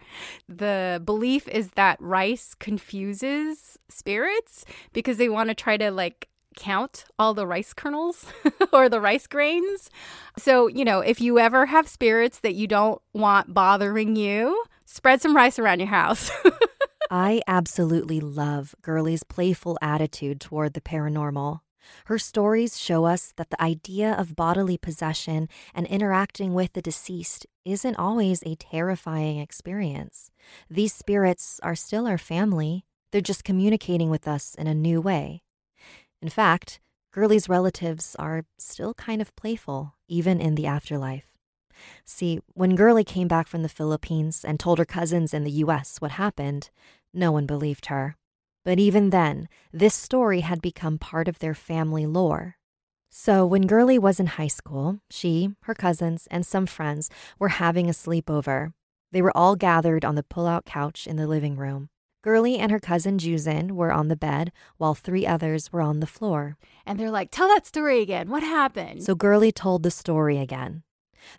The 0.49 1.01
belief 1.05 1.49
is 1.49 1.71
that 1.71 2.01
rice 2.01 2.55
confuses 2.55 3.79
spirits 3.89 4.65
because 4.93 5.17
they 5.19 5.29
want 5.29 5.49
to 5.49 5.55
try 5.55 5.77
to 5.77 5.91
like 5.91 6.29
count 6.55 7.05
all 7.19 7.35
the 7.35 7.47
rice 7.47 7.73
kernels 7.73 8.27
or 8.73 8.89
the 8.89 9.01
rice 9.01 9.27
grains. 9.27 9.91
So, 10.39 10.67
you 10.67 10.85
know, 10.85 11.01
if 11.01 11.21
you 11.21 11.39
ever 11.39 11.67
have 11.67 11.89
spirits 11.89 12.41
that 12.41 12.55
you 12.55 12.67
don't 12.67 13.01
want 13.13 13.53
bothering 13.53 14.17
you, 14.17 14.65
spread 14.85 15.21
some 15.21 15.37
rice 15.37 15.59
around 15.59 15.81
your 15.81 15.89
house. 15.89 16.31
I 17.11 17.43
absolutely 17.47 18.21
love 18.21 18.75
Gurley's 18.81 19.23
playful 19.23 19.79
attitude 19.83 20.41
toward 20.41 20.73
the 20.73 20.81
paranormal. 20.81 21.61
Her 22.07 22.19
stories 22.19 22.79
show 22.79 23.05
us 23.05 23.33
that 23.37 23.51
the 23.51 23.63
idea 23.63 24.13
of 24.13 24.37
bodily 24.37 24.79
possession 24.79 25.49
and 25.75 25.87
interacting 25.87 26.55
with 26.55 26.73
the 26.73 26.83
deceased 26.83 27.47
isn't 27.65 27.97
always 27.97 28.43
a 28.45 28.55
terrifying 28.57 29.39
experience. 29.39 30.31
These 30.71 30.95
spirits 30.95 31.61
are 31.63 31.75
still 31.75 32.07
our 32.07 32.19
family, 32.19 32.85
they're 33.11 33.21
just 33.21 33.45
communicating 33.45 34.09
with 34.09 34.27
us 34.27 34.55
in 34.55 34.67
a 34.67 34.75
new 34.75 35.01
way. 35.01 35.43
In 36.23 36.29
fact, 36.29 36.79
Gurley's 37.13 37.49
relatives 37.49 38.15
are 38.17 38.47
still 38.57 38.95
kind 38.95 39.21
of 39.21 39.35
playful, 39.35 39.97
even 40.09 40.41
in 40.41 40.55
the 40.55 40.67
afterlife. 40.67 41.27
See, 42.05 42.39
when 42.55 42.77
Gurley 42.77 43.03
came 43.03 43.27
back 43.27 43.49
from 43.49 43.63
the 43.63 43.69
Philippines 43.69 44.45
and 44.45 44.59
told 44.59 44.79
her 44.79 44.85
cousins 44.85 45.35
in 45.35 45.43
the 45.43 45.51
US 45.51 46.01
what 46.01 46.13
happened, 46.13 46.71
no 47.13 47.33
one 47.33 47.45
believed 47.45 47.87
her. 47.87 48.17
But 48.65 48.79
even 48.79 49.11
then, 49.11 49.49
this 49.73 49.95
story 49.95 50.41
had 50.41 50.63
become 50.63 50.97
part 50.97 51.27
of 51.27 51.41
their 51.41 51.55
family 51.55 52.07
lore. 52.07 52.57
So 53.11 53.45
when 53.45 53.67
Gurley 53.67 53.99
was 53.99 54.21
in 54.21 54.27
high 54.27 54.49
school, 54.49 55.01
she, 55.11 55.51
her 55.63 55.75
cousins, 55.75 56.29
and 56.31 56.47
some 56.47 56.67
friends 56.67 57.11
were 57.39 57.49
having 57.49 57.89
a 57.89 57.93
sleepover. 57.93 58.73
They 59.11 59.21
were 59.21 59.37
all 59.37 59.57
gathered 59.57 60.05
on 60.05 60.15
the 60.15 60.23
pull 60.23 60.47
out 60.47 60.65
couch 60.65 61.07
in 61.07 61.17
the 61.17 61.27
living 61.27 61.57
room. 61.57 61.91
Gurley 62.23 62.57
and 62.59 62.71
her 62.71 62.79
cousin 62.81 63.19
Juzin 63.19 63.73
were 63.73 63.93
on 63.93 64.09
the 64.09 64.17
bed, 64.17 64.53
while 64.79 64.95
three 64.95 65.27
others 65.27 65.73
were 65.73 65.83
on 65.83 66.01
the 66.01 66.07
floor. 66.07 66.57
and 66.87 66.99
they're 66.99 67.11
like, 67.11 67.31
tell 67.31 67.49
that 67.49 67.67
story 67.67 68.01
again. 68.01 68.31
What 68.31 68.43
happened? 68.43 69.03
So 69.03 69.15
Gurley 69.15 69.53
told 69.53 69.83
the 69.83 69.91
story 69.91 70.39
again. 70.39 70.83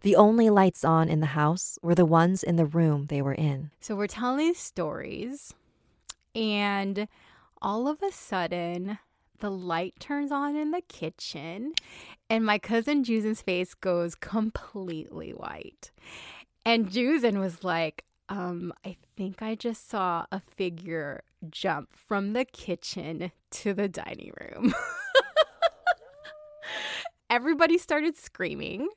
The 0.02 0.15
only 0.15 0.50
lights 0.50 0.86
on 0.86 1.10
in 1.10 1.19
the 1.19 1.28
house 1.28 1.78
were 1.82 1.96
the 1.96 2.06
ones 2.06 2.43
in 2.43 2.56
the 2.56 2.65
room 2.65 3.08
they 3.08 3.22
were 3.22 3.34
in. 3.34 3.72
So 3.82 3.96
we're 3.96 4.08
telling 4.08 4.38
these 4.38 4.60
stories, 4.60 5.54
and 6.36 7.08
all 7.62 7.88
of 7.88 8.02
a 8.02 8.12
sudden, 8.12 9.00
the 9.39 9.52
light 9.52 9.96
turns 10.00 10.32
on 10.32 10.56
in 10.56 10.72
the 10.72 10.82
kitchen, 10.82 11.74
and 12.30 12.46
my 12.46 12.58
cousin 12.60 13.04
Juzin's 13.04 13.41
face 13.41 13.74
goes 13.74 14.15
completely 14.15 15.32
white. 15.32 15.91
And 16.65 16.89
Juzin 16.89 17.39
was 17.39 17.63
like, 17.65 18.06
um, 18.34 18.74
I 18.84 18.98
think 19.15 19.43
I 19.43 19.54
just 19.54 19.88
saw 19.88 20.26
a 20.32 20.39
figure 20.39 21.22
jump 21.52 21.89
from 21.93 22.34
the 22.34 22.46
kitchen 22.46 23.32
to 23.52 23.76
the 23.76 23.88
dining 23.88 24.32
room. 24.41 24.74
Everybody 27.30 27.78
started 27.78 28.17
screaming. 28.17 28.89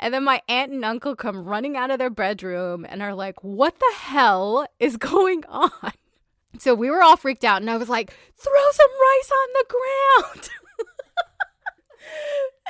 And 0.00 0.12
then 0.12 0.24
my 0.24 0.42
aunt 0.48 0.72
and 0.72 0.84
uncle 0.84 1.14
come 1.14 1.44
running 1.44 1.76
out 1.76 1.92
of 1.92 2.00
their 2.00 2.10
bedroom 2.10 2.84
and 2.88 3.00
are 3.00 3.14
like, 3.14 3.44
What 3.44 3.78
the 3.78 3.92
hell 3.96 4.66
is 4.80 4.96
going 4.96 5.44
on? 5.46 5.70
So 6.58 6.74
we 6.74 6.90
were 6.90 7.00
all 7.00 7.16
freaked 7.16 7.44
out, 7.44 7.62
and 7.62 7.70
I 7.70 7.76
was 7.76 7.88
like, 7.88 8.10
Throw 8.10 8.70
some 8.72 8.90
rice 8.90 9.30
on 9.30 9.48
the 9.54 9.66
ground. 10.34 10.50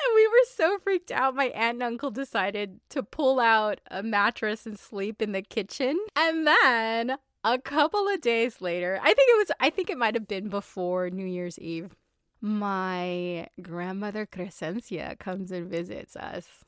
and 0.06 0.14
we 0.14 0.26
were 0.26 0.46
so 0.54 0.78
freaked 0.78 1.10
out. 1.10 1.34
My 1.34 1.46
aunt 1.46 1.76
and 1.76 1.82
uncle 1.82 2.10
decided 2.10 2.80
to 2.90 3.02
pull 3.02 3.40
out 3.40 3.80
a 3.90 4.02
mattress 4.02 4.66
and 4.66 4.78
sleep 4.78 5.22
in 5.22 5.32
the 5.32 5.42
kitchen. 5.42 5.98
And 6.16 6.46
then 6.46 7.16
a 7.44 7.58
couple 7.58 8.08
of 8.08 8.20
days 8.20 8.60
later, 8.60 8.98
I 9.02 9.14
think 9.14 9.28
it 9.30 9.38
was, 9.38 9.50
I 9.60 9.70
think 9.70 9.90
it 9.90 9.98
might 9.98 10.14
have 10.14 10.28
been 10.28 10.48
before 10.48 11.10
New 11.10 11.26
Year's 11.26 11.58
Eve, 11.58 11.94
my 12.40 13.46
grandmother 13.60 14.26
Crescencia 14.26 15.18
comes 15.18 15.50
and 15.50 15.68
visits 15.68 16.16
us 16.16 16.64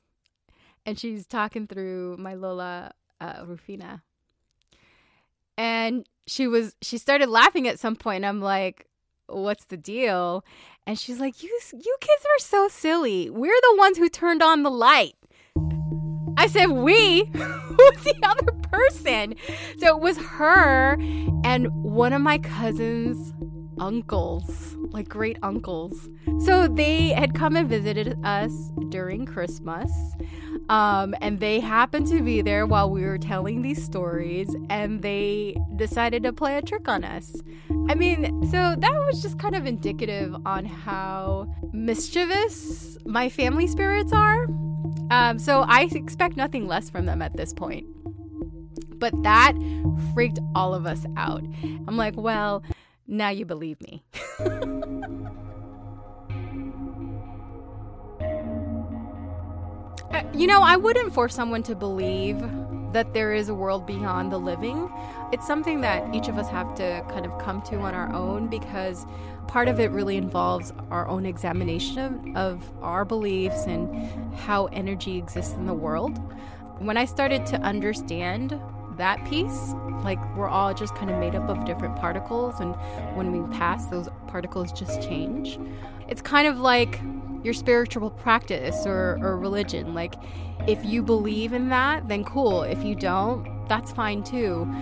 and 0.84 0.98
she's 0.98 1.26
talking 1.26 1.66
through 1.66 2.16
my 2.18 2.34
Lola 2.34 2.92
uh, 3.20 3.44
Rufina. 3.44 4.02
And 5.56 6.06
she 6.26 6.46
was 6.46 6.74
she 6.82 6.98
started 6.98 7.28
laughing 7.28 7.68
at 7.68 7.78
some 7.78 7.96
point. 7.96 8.24
And 8.24 8.26
I'm 8.26 8.40
like, 8.40 8.86
"What's 9.32 9.64
the 9.64 9.76
deal?" 9.76 10.44
And 10.86 10.98
she's 10.98 11.18
like, 11.20 11.42
"You 11.42 11.58
you 11.72 11.96
kids 12.00 12.24
are 12.24 12.40
so 12.40 12.68
silly. 12.68 13.30
We're 13.30 13.60
the 13.60 13.76
ones 13.78 13.98
who 13.98 14.08
turned 14.08 14.42
on 14.42 14.62
the 14.62 14.70
light." 14.70 15.14
I 16.36 16.46
said, 16.46 16.66
"We? 16.66 17.24
Who's 17.32 18.04
the 18.04 18.18
other 18.22 18.52
person?" 18.70 19.34
So 19.78 19.96
it 19.96 20.00
was 20.00 20.18
her 20.18 20.96
and 21.44 21.68
one 21.82 22.12
of 22.12 22.22
my 22.22 22.38
cousins' 22.38 23.32
uncles, 23.82 24.76
like 24.92 25.08
great 25.08 25.36
uncles. 25.42 26.08
So 26.38 26.68
they 26.68 27.08
had 27.08 27.34
come 27.34 27.56
and 27.56 27.68
visited 27.68 28.16
us 28.24 28.52
during 28.90 29.26
Christmas. 29.26 29.90
Um, 30.68 31.16
and 31.20 31.40
they 31.40 31.58
happened 31.58 32.06
to 32.06 32.22
be 32.22 32.42
there 32.42 32.64
while 32.64 32.88
we 32.88 33.02
were 33.02 33.18
telling 33.18 33.62
these 33.62 33.82
stories, 33.82 34.54
and 34.70 35.02
they 35.02 35.56
decided 35.74 36.22
to 36.22 36.32
play 36.32 36.56
a 36.56 36.62
trick 36.62 36.88
on 36.88 37.02
us. 37.02 37.34
I 37.88 37.96
mean, 37.96 38.46
so 38.46 38.76
that 38.78 38.94
was 39.06 39.20
just 39.20 39.40
kind 39.40 39.56
of 39.56 39.66
indicative 39.66 40.36
on 40.46 40.64
how 40.64 41.52
mischievous 41.72 42.96
my 43.04 43.28
family 43.28 43.66
spirits 43.66 44.12
are. 44.12 44.46
Um, 45.10 45.40
so 45.40 45.64
I 45.66 45.88
expect 45.90 46.36
nothing 46.36 46.68
less 46.68 46.88
from 46.88 47.06
them 47.06 47.20
at 47.20 47.36
this 47.36 47.52
point. 47.52 47.86
But 49.00 49.20
that 49.24 49.54
freaked 50.14 50.38
all 50.54 50.72
of 50.72 50.86
us 50.86 51.04
out. 51.16 51.42
I'm 51.88 51.96
like, 51.96 52.14
well, 52.16 52.62
now 53.12 53.28
you 53.28 53.44
believe 53.44 53.80
me. 53.80 54.02
Uh, 60.12 60.22
You 60.34 60.46
know, 60.46 60.60
I 60.60 60.76
wouldn't 60.76 61.14
force 61.14 61.34
someone 61.34 61.62
to 61.64 61.74
believe 61.74 62.38
that 62.92 63.14
there 63.14 63.32
is 63.32 63.48
a 63.48 63.54
world 63.54 63.86
beyond 63.86 64.30
the 64.30 64.38
living. 64.38 64.92
It's 65.32 65.46
something 65.46 65.80
that 65.80 66.14
each 66.14 66.28
of 66.28 66.36
us 66.36 66.48
have 66.48 66.74
to 66.74 67.02
kind 67.08 67.24
of 67.24 67.38
come 67.38 67.62
to 67.62 67.76
on 67.76 67.94
our 67.94 68.12
own 68.12 68.48
because 68.48 69.06
part 69.48 69.68
of 69.68 69.80
it 69.80 69.90
really 69.90 70.18
involves 70.18 70.72
our 70.90 71.08
own 71.08 71.24
examination 71.24 72.36
of, 72.36 72.62
of 72.62 72.82
our 72.82 73.04
beliefs 73.06 73.64
and 73.66 74.34
how 74.34 74.66
energy 74.66 75.16
exists 75.16 75.54
in 75.54 75.66
the 75.66 75.74
world. 75.74 76.18
When 76.78 76.98
I 76.98 77.06
started 77.06 77.46
to 77.46 77.56
understand 77.62 78.60
that 78.96 79.24
piece, 79.26 79.74
like 80.04 80.18
we're 80.36 80.48
all 80.48 80.74
just 80.74 80.94
kind 80.94 81.10
of 81.10 81.18
made 81.18 81.34
up 81.34 81.48
of 81.48 81.64
different 81.64 81.96
particles, 81.96 82.60
and 82.60 82.74
when 83.16 83.32
we 83.32 83.56
pass, 83.56 83.86
those 83.86 84.08
particles 84.26 84.72
just 84.72 85.02
change. 85.02 85.58
It's 86.08 86.22
kind 86.22 86.46
of 86.46 86.58
like 86.58 87.00
your 87.42 87.54
spiritual 87.54 88.10
practice 88.10 88.86
or, 88.86 89.18
or 89.20 89.36
religion. 89.36 89.94
Like, 89.94 90.14
if 90.66 90.84
you 90.84 91.02
believe 91.02 91.52
in 91.52 91.68
that, 91.70 92.08
then 92.08 92.24
cool. 92.24 92.62
If 92.62 92.84
you 92.84 92.94
don't, 92.94 93.66
that's 93.68 93.92
fine 93.92 94.22
too. 94.22 94.72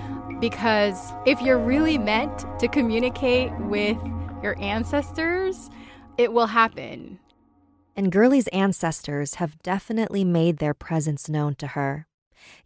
Because 0.41 1.13
if 1.27 1.41
you're 1.41 1.59
really 1.59 1.99
meant 1.99 2.45
to 2.61 2.69
communicate 2.69 3.53
with 3.61 3.97
your 4.43 4.59
ancestors, 4.61 5.71
it 6.19 6.33
will 6.33 6.47
happen. 6.47 7.19
And 7.97 8.13
Gurley's 8.13 8.49
ancestors 8.49 9.35
have 9.35 9.63
definitely 9.63 10.25
made 10.25 10.59
their 10.59 10.75
presence 10.75 11.29
known 11.29 11.55
to 11.57 11.69
her. 11.69 12.07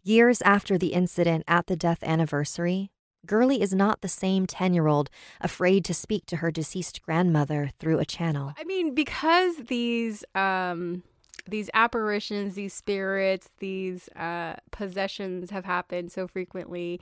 Years 0.03 0.41
after 0.41 0.77
the 0.77 0.93
incident 0.93 1.43
at 1.47 1.67
the 1.67 1.75
death 1.75 2.03
anniversary, 2.03 2.91
Gurley 3.25 3.61
is 3.61 3.73
not 3.73 4.01
the 4.01 4.07
same 4.07 4.45
10 4.45 4.73
year 4.73 4.87
old 4.87 5.09
afraid 5.41 5.83
to 5.85 5.93
speak 5.93 6.25
to 6.27 6.37
her 6.37 6.51
deceased 6.51 7.01
grandmother 7.01 7.71
through 7.79 7.99
a 7.99 8.05
channel. 8.05 8.53
I 8.57 8.63
mean, 8.63 8.93
because 8.93 9.55
these 9.67 10.23
um 10.35 11.03
these 11.47 11.69
apparitions, 11.73 12.55
these 12.55 12.73
spirits, 12.73 13.49
these 13.59 14.09
uh, 14.15 14.55
possessions 14.71 15.51
have 15.51 15.63
happened 15.63 16.11
so 16.11 16.27
frequently 16.27 16.99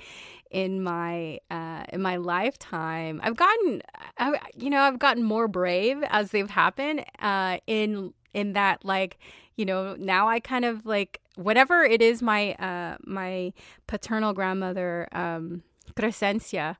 in 0.52 0.84
my 0.84 1.40
uh, 1.50 1.86
in 1.94 2.02
my 2.02 2.18
lifetime. 2.18 3.22
I've 3.24 3.38
gotten, 3.38 3.82
I, 4.18 4.38
you 4.56 4.70
know, 4.70 4.82
I've 4.82 5.00
gotten 5.00 5.24
more 5.24 5.48
brave 5.48 6.04
as 6.10 6.32
they've 6.32 6.50
happened 6.50 7.06
uh, 7.20 7.60
in 7.68 8.14
in 8.34 8.54
that 8.54 8.84
like 8.84 9.18
you 9.56 9.66
know 9.66 9.96
now 9.98 10.28
i 10.28 10.40
kind 10.40 10.66
of 10.66 10.86
like 10.86 11.22
whatever 11.36 11.84
it 11.84 12.02
is 12.02 12.22
my 12.22 12.54
uh 12.54 12.98
my 13.06 13.54
paternal 13.88 14.34
grandmother 14.34 15.08
um 15.12 15.64
Crescencia 15.96 16.78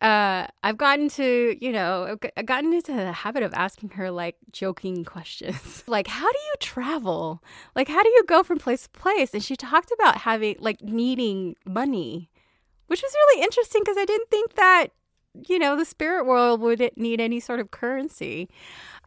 uh, 0.00 0.46
I've 0.62 0.76
gotten 0.76 1.08
to, 1.10 1.56
you 1.60 1.72
know, 1.72 2.16
I've 2.36 2.46
gotten 2.46 2.72
into 2.72 2.92
the 2.92 3.10
habit 3.10 3.42
of 3.42 3.52
asking 3.54 3.90
her 3.90 4.10
like 4.10 4.36
joking 4.52 5.04
questions. 5.04 5.82
like, 5.88 6.06
how 6.06 6.30
do 6.30 6.38
you 6.38 6.54
travel? 6.60 7.42
Like, 7.74 7.88
how 7.88 8.02
do 8.02 8.08
you 8.08 8.24
go 8.28 8.42
from 8.44 8.58
place 8.58 8.84
to 8.84 8.90
place? 8.90 9.34
And 9.34 9.42
she 9.42 9.56
talked 9.56 9.90
about 9.92 10.18
having, 10.18 10.56
like, 10.60 10.82
needing 10.82 11.56
money, 11.66 12.30
which 12.86 13.02
was 13.02 13.12
really 13.12 13.42
interesting 13.42 13.82
because 13.82 13.96
I 13.96 14.04
didn't 14.04 14.30
think 14.30 14.54
that, 14.54 14.88
you 15.46 15.58
know, 15.58 15.76
the 15.76 15.84
spirit 15.84 16.24
world 16.26 16.60
wouldn't 16.60 16.96
need 16.98 17.20
any 17.20 17.40
sort 17.40 17.60
of 17.60 17.70
currency. 17.70 18.48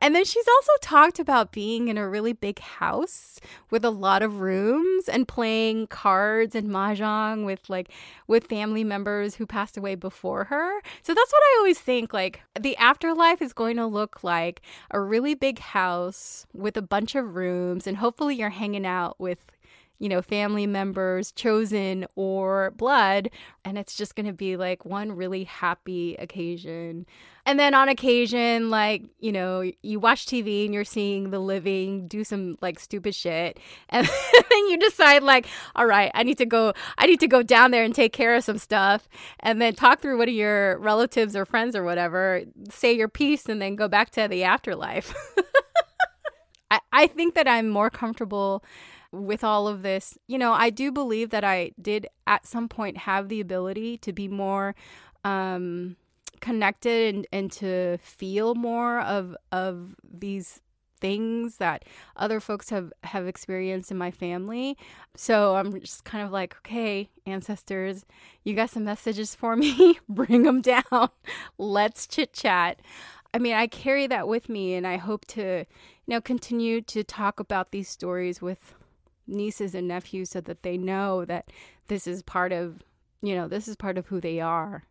And 0.04 0.16
then 0.16 0.26
she's 0.26 0.48
also 0.48 0.72
talked 0.82 1.20
about 1.20 1.52
being 1.52 1.88
in 1.88 1.98
a 1.98 2.10
really 2.10 2.34
big 2.34 2.60
house 2.60 3.40
with 3.70 3.86
a 3.86 3.92
lot 3.92 4.24
of 4.24 4.40
rooms 4.40 5.08
and 5.08 5.28
playing 5.28 5.88
cards 5.88 6.56
and 6.56 6.70
mahjong 6.70 7.46
with 7.46 7.70
like 7.70 7.92
with 8.28 8.48
family 8.48 8.84
members 8.84 9.36
who 9.36 9.46
passed 9.46 9.78
away 9.78 9.94
before 9.94 10.46
her. 10.46 10.82
So 11.04 11.14
that's 11.14 11.32
what 11.32 11.44
I 11.44 11.58
always 11.60 11.80
think 11.80 12.14
like 12.14 12.42
the 12.60 12.76
afterlife 12.78 13.44
is 13.44 13.54
going 13.54 13.78
to 13.78 13.86
look 13.86 14.24
like 14.24 14.62
a 14.90 15.00
really 15.00 15.36
big 15.36 15.60
house 15.60 16.48
with 16.52 16.78
a 16.78 16.82
bunch 16.82 17.14
of 17.14 17.36
rooms 17.36 17.86
and 17.86 17.98
hopefully 17.98 18.36
you're 18.36 18.50
hanging 18.50 18.88
out 18.88 19.20
with 19.20 19.46
you 20.02 20.10
know, 20.10 20.20
family 20.20 20.66
members, 20.66 21.32
chosen 21.32 22.08
or 22.16 22.72
blood. 22.72 23.30
And 23.64 23.78
it's 23.78 23.96
just 23.96 24.16
going 24.16 24.26
to 24.26 24.34
be 24.34 24.58
like 24.58 24.84
one 24.84 25.12
really 25.12 25.44
happy 25.44 26.16
occasion. 26.16 27.06
And 27.46 27.60
then 27.60 27.76
on 27.76 27.88
occasion, 27.88 28.72
like, 28.72 29.04
you 29.20 29.32
know, 29.32 29.72
you 29.84 30.00
watch 30.00 30.26
TV 30.26 30.66
and 30.66 30.74
you're 30.74 30.86
seeing 30.86 31.30
the 31.30 31.38
living 31.38 32.08
do 32.08 32.24
some 32.24 32.56
like 32.62 32.80
stupid 32.80 33.14
shit. 33.14 33.60
And 33.90 34.08
then 34.08 34.70
you 34.70 34.80
decide, 34.80 35.22
like, 35.22 35.46
all 35.76 35.86
right, 35.86 36.12
I 36.16 36.24
need 36.24 36.40
to 36.40 36.48
go, 36.48 36.74
I 36.98 37.06
need 37.06 37.20
to 37.20 37.28
go 37.28 37.44
down 37.44 37.70
there 37.70 37.84
and 37.84 37.94
take 37.94 38.12
care 38.12 38.34
of 38.34 38.44
some 38.44 38.58
stuff. 38.58 39.08
And 39.42 39.62
then 39.62 39.76
talk 39.76 40.02
through 40.02 40.18
one 40.18 40.30
of 40.30 40.34
your 40.34 40.80
relatives 40.80 41.36
or 41.36 41.46
friends 41.46 41.76
or 41.76 41.84
whatever, 41.84 42.42
say 42.72 42.92
your 42.92 43.08
piece, 43.08 43.48
and 43.48 43.62
then 43.62 43.76
go 43.76 43.88
back 43.88 44.10
to 44.12 44.28
the 44.28 44.44
afterlife. 44.44 45.14
I, 46.72 46.80
I 46.92 47.08
think 47.08 47.36
that 47.36 47.48
I'm 47.48 47.70
more 47.70 47.92
comfortable 47.92 48.64
with 49.12 49.44
all 49.44 49.68
of 49.68 49.82
this, 49.82 50.18
you 50.28 50.38
know, 50.38 50.54
I 50.54 50.70
do 50.70 50.92
believe 50.92 51.30
that 51.32 51.44
I 51.44 51.72
did 51.82 52.08
at 52.28 52.46
some 52.46 52.70
point 52.70 52.98
have 52.98 53.30
the 53.30 53.42
ability 53.42 53.98
to 53.98 54.14
be 54.14 54.28
more 54.28 54.76
um, 55.24 55.98
connected 56.40 57.16
and, 57.16 57.28
and 57.32 57.52
to 57.52 57.98
feel 58.02 58.56
more 58.56 59.02
of 59.02 59.36
of 59.52 59.96
these 60.04 60.62
things 61.02 61.58
that 61.58 61.84
other 62.16 62.40
folks 62.40 62.70
have 62.70 62.94
have 63.04 63.28
experienced 63.28 63.92
in 63.92 63.98
my 63.98 64.12
family. 64.12 64.78
So 65.16 65.56
I'm 65.56 65.78
just 65.82 66.06
kind 66.06 66.24
of 66.24 66.32
like, 66.32 66.56
okay, 66.58 67.10
ancestors, 67.26 68.06
you 68.44 68.56
got 68.56 68.70
some 68.70 68.86
messages 68.86 69.36
for 69.36 69.56
me? 69.56 70.00
Bring 70.10 70.44
them 70.44 70.62
down. 70.62 71.10
Let's 71.58 72.08
chit 72.08 72.34
chat. 72.34 72.82
I 73.34 73.40
mean, 73.40 73.54
I 73.54 73.68
carry 73.68 74.08
that 74.08 74.28
with 74.28 74.50
me 74.50 74.76
and 74.76 74.86
I 74.86 74.98
hope 74.98 75.26
to, 75.28 75.66
you 75.66 75.66
know, 76.08 76.22
continue 76.22 76.82
to 76.82 77.04
talk 77.04 77.40
about 77.40 77.72
these 77.72 77.90
stories 77.90 78.42
with 78.42 78.76
nieces 79.32 79.74
and 79.74 79.88
nephews 79.88 80.30
so 80.30 80.42
that 80.42 80.64
they 80.64 80.78
know 80.78 81.26
that 81.26 81.52
this 81.88 82.08
is 82.08 82.22
part 82.22 82.52
of, 82.52 82.84
you 83.22 83.36
know, 83.36 83.48
this 83.48 83.68
is 83.68 83.76
part 83.76 83.98
of 83.98 84.08
who 84.08 84.22
they 84.22 84.40
are. 84.40 84.84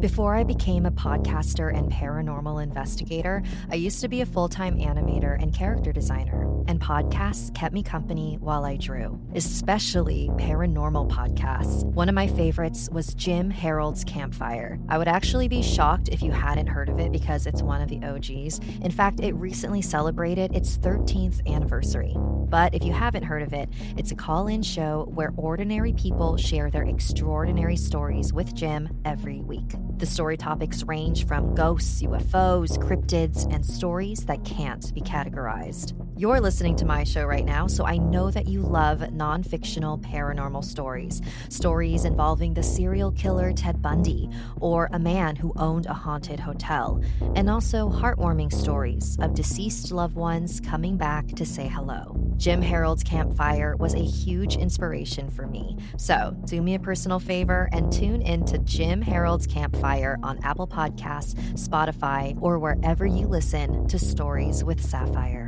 Before 0.00 0.36
I 0.36 0.44
became 0.44 0.86
a 0.86 0.92
podcaster 0.92 1.76
and 1.76 1.90
paranormal 1.90 2.62
investigator, 2.62 3.42
I 3.68 3.74
used 3.74 4.00
to 4.02 4.06
be 4.06 4.20
a 4.20 4.26
full 4.26 4.48
time 4.48 4.78
animator 4.78 5.42
and 5.42 5.52
character 5.52 5.92
designer, 5.92 6.42
and 6.68 6.80
podcasts 6.80 7.52
kept 7.52 7.74
me 7.74 7.82
company 7.82 8.38
while 8.40 8.64
I 8.64 8.76
drew, 8.76 9.20
especially 9.34 10.30
paranormal 10.34 11.10
podcasts. 11.10 11.82
One 11.82 12.08
of 12.08 12.14
my 12.14 12.28
favorites 12.28 12.88
was 12.92 13.12
Jim 13.14 13.50
Harold's 13.50 14.04
Campfire. 14.04 14.78
I 14.88 14.98
would 14.98 15.08
actually 15.08 15.48
be 15.48 15.62
shocked 15.62 16.10
if 16.10 16.22
you 16.22 16.30
hadn't 16.30 16.68
heard 16.68 16.88
of 16.88 17.00
it 17.00 17.10
because 17.10 17.48
it's 17.48 17.60
one 17.60 17.82
of 17.82 17.88
the 17.88 18.00
OGs. 18.04 18.60
In 18.82 18.92
fact, 18.92 19.18
it 19.18 19.34
recently 19.34 19.82
celebrated 19.82 20.54
its 20.54 20.78
13th 20.78 21.44
anniversary. 21.52 22.14
But 22.48 22.72
if 22.72 22.84
you 22.84 22.92
haven't 22.92 23.24
heard 23.24 23.42
of 23.42 23.52
it, 23.52 23.68
it's 23.96 24.12
a 24.12 24.14
call 24.14 24.46
in 24.46 24.62
show 24.62 25.10
where 25.12 25.34
ordinary 25.36 25.92
people 25.92 26.36
share 26.36 26.70
their 26.70 26.84
extraordinary 26.84 27.76
stories 27.76 28.32
with 28.32 28.54
Jim 28.54 28.88
every 29.04 29.40
week. 29.40 29.74
The 29.98 30.06
story 30.06 30.36
topics 30.36 30.84
range 30.84 31.26
from 31.26 31.56
ghosts, 31.56 32.02
UFOs, 32.02 32.78
cryptids, 32.78 33.52
and 33.52 33.66
stories 33.66 34.20
that 34.26 34.44
can't 34.44 34.94
be 34.94 35.00
categorized. 35.00 35.92
You're 36.16 36.40
listening 36.40 36.76
to 36.76 36.84
my 36.84 37.02
show 37.02 37.24
right 37.24 37.44
now, 37.44 37.66
so 37.66 37.84
I 37.84 37.96
know 37.96 38.30
that 38.30 38.46
you 38.46 38.62
love 38.62 39.12
non 39.12 39.42
fictional 39.42 39.98
paranormal 39.98 40.64
stories. 40.64 41.20
Stories 41.48 42.04
involving 42.04 42.54
the 42.54 42.62
serial 42.62 43.10
killer 43.10 43.52
Ted 43.52 43.82
Bundy, 43.82 44.30
or 44.60 44.88
a 44.92 45.00
man 45.00 45.34
who 45.34 45.52
owned 45.56 45.86
a 45.86 45.94
haunted 45.94 46.38
hotel, 46.38 47.02
and 47.34 47.50
also 47.50 47.90
heartwarming 47.90 48.52
stories 48.52 49.16
of 49.20 49.34
deceased 49.34 49.90
loved 49.90 50.14
ones 50.14 50.60
coming 50.60 50.96
back 50.96 51.26
to 51.26 51.44
say 51.44 51.66
hello. 51.66 52.14
Jim 52.36 52.62
Harold's 52.62 53.02
Campfire 53.02 53.74
was 53.76 53.94
a 53.94 54.04
huge 54.04 54.56
inspiration 54.56 55.28
for 55.28 55.48
me. 55.48 55.76
So 55.96 56.36
do 56.44 56.62
me 56.62 56.76
a 56.76 56.78
personal 56.78 57.18
favor 57.18 57.68
and 57.72 57.92
tune 57.92 58.22
in 58.22 58.44
to 58.46 58.58
Jim 58.58 59.02
Harold's 59.02 59.46
Campfire 59.48 59.87
on 60.22 60.38
Apple 60.42 60.66
Podcasts, 60.66 61.34
Spotify, 61.52 62.36
or 62.40 62.58
wherever 62.58 63.06
you 63.06 63.26
listen 63.26 63.86
to 63.88 63.98
Stories 63.98 64.62
with 64.62 64.84
Sapphire. 64.84 65.47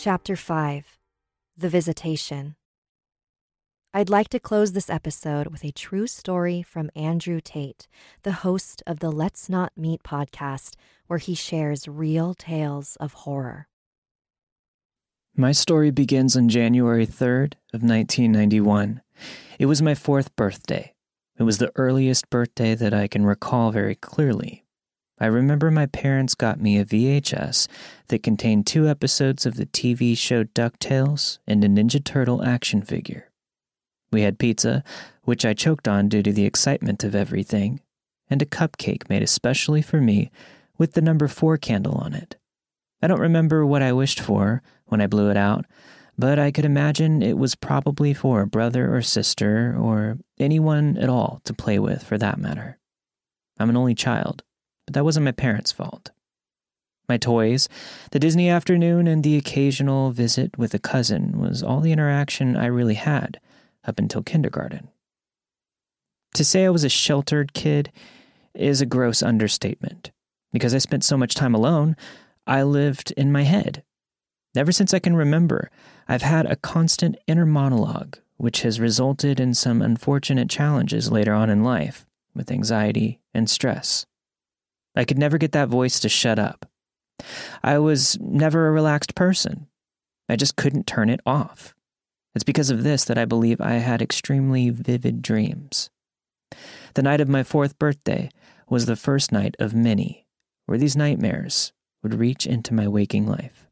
Chapter 0.00 0.36
5 0.36 0.96
The 1.56 1.68
Visitation. 1.68 2.54
I'd 3.92 4.08
like 4.08 4.28
to 4.28 4.38
close 4.38 4.70
this 4.70 4.88
episode 4.88 5.48
with 5.48 5.64
a 5.64 5.72
true 5.72 6.06
story 6.06 6.62
from 6.62 6.88
Andrew 6.94 7.40
Tate, 7.42 7.88
the 8.22 8.46
host 8.46 8.80
of 8.86 9.00
the 9.00 9.10
Let's 9.10 9.48
Not 9.48 9.72
Meet 9.76 10.04
podcast, 10.04 10.76
where 11.08 11.18
he 11.18 11.34
shares 11.34 11.88
real 11.88 12.32
tales 12.32 12.94
of 13.00 13.12
horror. 13.12 13.66
My 15.36 15.50
story 15.50 15.90
begins 15.90 16.36
on 16.36 16.48
January 16.48 17.04
3rd 17.04 17.54
of 17.74 17.82
1991. 17.82 19.02
It 19.58 19.66
was 19.66 19.82
my 19.82 19.96
fourth 19.96 20.36
birthday. 20.36 20.94
It 21.40 21.42
was 21.42 21.58
the 21.58 21.72
earliest 21.74 22.30
birthday 22.30 22.76
that 22.76 22.94
I 22.94 23.08
can 23.08 23.26
recall 23.26 23.72
very 23.72 23.96
clearly. 23.96 24.64
I 25.20 25.26
remember 25.26 25.70
my 25.70 25.86
parents 25.86 26.36
got 26.36 26.60
me 26.60 26.78
a 26.78 26.84
VHS 26.84 27.66
that 28.06 28.22
contained 28.22 28.66
two 28.66 28.88
episodes 28.88 29.46
of 29.46 29.56
the 29.56 29.66
TV 29.66 30.16
show 30.16 30.44
DuckTales 30.44 31.38
and 31.46 31.64
a 31.64 31.68
Ninja 31.68 32.02
Turtle 32.02 32.44
action 32.44 32.82
figure. 32.82 33.28
We 34.12 34.22
had 34.22 34.38
pizza, 34.38 34.84
which 35.24 35.44
I 35.44 35.54
choked 35.54 35.88
on 35.88 36.08
due 36.08 36.22
to 36.22 36.32
the 36.32 36.44
excitement 36.44 37.02
of 37.02 37.16
everything, 37.16 37.80
and 38.30 38.40
a 38.40 38.46
cupcake 38.46 39.08
made 39.08 39.22
especially 39.22 39.82
for 39.82 40.00
me 40.00 40.30
with 40.78 40.92
the 40.92 41.02
number 41.02 41.26
four 41.26 41.56
candle 41.56 41.96
on 41.96 42.14
it. 42.14 42.36
I 43.02 43.08
don't 43.08 43.20
remember 43.20 43.66
what 43.66 43.82
I 43.82 43.92
wished 43.92 44.20
for 44.20 44.62
when 44.86 45.00
I 45.00 45.08
blew 45.08 45.30
it 45.30 45.36
out, 45.36 45.64
but 46.16 46.38
I 46.38 46.52
could 46.52 46.64
imagine 46.64 47.22
it 47.22 47.38
was 47.38 47.56
probably 47.56 48.14
for 48.14 48.40
a 48.40 48.46
brother 48.46 48.94
or 48.94 49.02
sister 49.02 49.76
or 49.76 50.18
anyone 50.38 50.96
at 50.96 51.08
all 51.08 51.40
to 51.44 51.52
play 51.52 51.80
with 51.80 52.04
for 52.04 52.18
that 52.18 52.38
matter. 52.38 52.78
I'm 53.58 53.70
an 53.70 53.76
only 53.76 53.94
child 53.96 54.44
but 54.88 54.94
that 54.94 55.04
wasn't 55.04 55.24
my 55.26 55.32
parents' 55.32 55.70
fault. 55.70 56.12
My 57.10 57.18
toys, 57.18 57.68
the 58.10 58.18
Disney 58.18 58.48
afternoon, 58.48 59.06
and 59.06 59.22
the 59.22 59.36
occasional 59.36 60.12
visit 60.12 60.56
with 60.56 60.72
a 60.72 60.78
cousin 60.78 61.38
was 61.38 61.62
all 61.62 61.80
the 61.80 61.92
interaction 61.92 62.56
I 62.56 62.64
really 62.66 62.94
had 62.94 63.38
up 63.84 63.98
until 63.98 64.22
kindergarten. 64.22 64.88
To 66.32 66.42
say 66.42 66.64
I 66.64 66.70
was 66.70 66.84
a 66.84 66.88
sheltered 66.88 67.52
kid 67.52 67.92
is 68.54 68.80
a 68.80 68.86
gross 68.86 69.22
understatement. 69.22 70.10
Because 70.54 70.74
I 70.74 70.78
spent 70.78 71.04
so 71.04 71.18
much 71.18 71.34
time 71.34 71.54
alone, 71.54 71.94
I 72.46 72.62
lived 72.62 73.10
in 73.10 73.30
my 73.30 73.42
head. 73.42 73.82
Ever 74.56 74.72
since 74.72 74.94
I 74.94 75.00
can 75.00 75.14
remember, 75.14 75.70
I've 76.08 76.22
had 76.22 76.46
a 76.46 76.56
constant 76.56 77.18
inner 77.26 77.44
monologue 77.44 78.16
which 78.38 78.62
has 78.62 78.80
resulted 78.80 79.38
in 79.38 79.52
some 79.52 79.82
unfortunate 79.82 80.48
challenges 80.48 81.12
later 81.12 81.34
on 81.34 81.50
in 81.50 81.62
life 81.62 82.06
with 82.34 82.50
anxiety 82.50 83.20
and 83.34 83.50
stress. 83.50 84.06
I 84.98 85.04
could 85.04 85.16
never 85.16 85.38
get 85.38 85.52
that 85.52 85.68
voice 85.68 86.00
to 86.00 86.08
shut 86.08 86.40
up. 86.40 86.66
I 87.62 87.78
was 87.78 88.18
never 88.20 88.66
a 88.66 88.72
relaxed 88.72 89.14
person. 89.14 89.68
I 90.28 90.34
just 90.34 90.56
couldn't 90.56 90.88
turn 90.88 91.08
it 91.08 91.20
off. 91.24 91.72
It's 92.34 92.42
because 92.44 92.68
of 92.68 92.82
this 92.82 93.04
that 93.04 93.16
I 93.16 93.24
believe 93.24 93.60
I 93.60 93.74
had 93.74 94.02
extremely 94.02 94.70
vivid 94.70 95.22
dreams. 95.22 95.88
The 96.94 97.02
night 97.02 97.20
of 97.20 97.28
my 97.28 97.44
fourth 97.44 97.78
birthday 97.78 98.28
was 98.68 98.86
the 98.86 98.96
first 98.96 99.30
night 99.30 99.54
of 99.60 99.72
many 99.72 100.26
where 100.66 100.78
these 100.78 100.96
nightmares 100.96 101.72
would 102.02 102.14
reach 102.14 102.44
into 102.44 102.74
my 102.74 102.88
waking 102.88 103.26
life. 103.26 103.66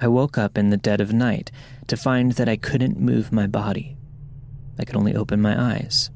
I 0.00 0.06
woke 0.06 0.38
up 0.38 0.56
in 0.56 0.70
the 0.70 0.76
dead 0.76 1.00
of 1.00 1.12
night 1.12 1.50
to 1.88 1.96
find 1.96 2.32
that 2.32 2.48
I 2.48 2.56
couldn't 2.56 2.98
move 2.98 3.32
my 3.32 3.48
body. 3.48 3.96
I 4.78 4.84
could 4.84 4.96
only 4.96 5.16
open 5.16 5.42
my 5.42 5.60
eyes. 5.60 6.10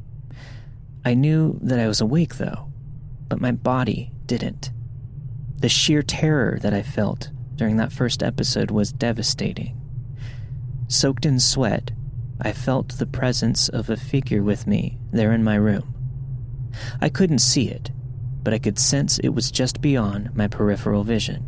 I 1.05 1.15
knew 1.15 1.59
that 1.61 1.81
I 1.81 1.89
was 1.89 2.01
awake, 2.01 2.37
though, 2.37 2.73
but 3.35 3.41
my 3.41 3.51
body 3.51 4.13
didn't. 4.27 4.71
The 5.57 5.69
sheer 5.69 6.05
terror 6.05 6.57
that 6.61 6.73
I 6.73 6.83
felt 6.83 7.31
during 7.57 7.79
that 7.79 7.91
first 7.91 8.23
episode 8.23 8.71
was 8.71 8.93
devastating. 8.93 9.77
Soaked 10.87 11.27
in 11.27 11.41
sweat, 11.41 11.91
I 12.41 12.53
felt 12.53 12.91
the 12.91 13.07
presence 13.07 13.69
of 13.69 13.91
a 13.91 13.97
figure 13.97 14.45
with 14.45 14.69
me 14.69 15.01
there 15.11 15.33
in 15.33 15.43
my 15.43 15.57
room. 15.57 15.93
I 17.01 17.09
couldn't 17.09 17.41
see 17.41 17.69
it, 17.69 17.91
but 18.45 18.55
I 18.55 18.61
could 18.61 18.79
sense 18.79 19.19
it 19.19 19.31
was 19.31 19.51
just 19.51 19.81
beyond 19.81 20.37
my 20.37 20.47
peripheral 20.47 21.03
vision. 21.03 21.45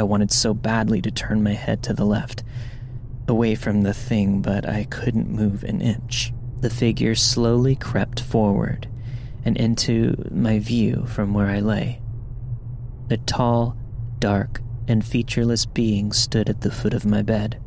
I 0.00 0.02
wanted 0.02 0.32
so 0.32 0.54
badly 0.54 1.00
to 1.02 1.12
turn 1.12 1.40
my 1.40 1.52
head 1.52 1.84
to 1.84 1.92
the 1.92 2.04
left, 2.04 2.42
away 3.28 3.54
from 3.54 3.82
the 3.82 3.94
thing, 3.94 4.42
but 4.42 4.68
I 4.68 4.88
couldn't 4.90 5.30
move 5.30 5.62
an 5.62 5.80
inch. 5.80 6.32
The 6.62 6.70
figure 6.70 7.14
slowly 7.14 7.76
crept 7.76 8.18
forward 8.18 8.88
and 9.46 9.56
into 9.56 10.28
my 10.32 10.58
view 10.58 11.06
from 11.06 11.32
where 11.32 11.46
I 11.46 11.60
lay. 11.60 12.02
A 13.08 13.16
tall, 13.16 13.76
dark, 14.18 14.60
and 14.88 15.04
featureless 15.04 15.64
being 15.66 16.12
stood 16.12 16.48
at 16.48 16.62
the 16.62 16.72
foot 16.72 16.92
of 16.92 17.06
my 17.06 17.22
bed. 17.22 17.60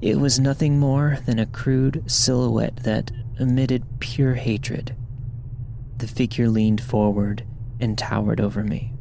It 0.00 0.18
was 0.18 0.40
nothing 0.40 0.80
more 0.80 1.18
than 1.26 1.38
a 1.38 1.44
crude 1.44 2.10
silhouette 2.10 2.76
that 2.84 3.10
emitted 3.38 3.84
pure 4.00 4.34
hatred. 4.34 4.96
The 5.98 6.08
figure 6.08 6.48
leaned 6.48 6.80
forward 6.80 7.44
and 7.78 7.98
towered 7.98 8.40
over 8.40 8.64
me. 8.64 8.94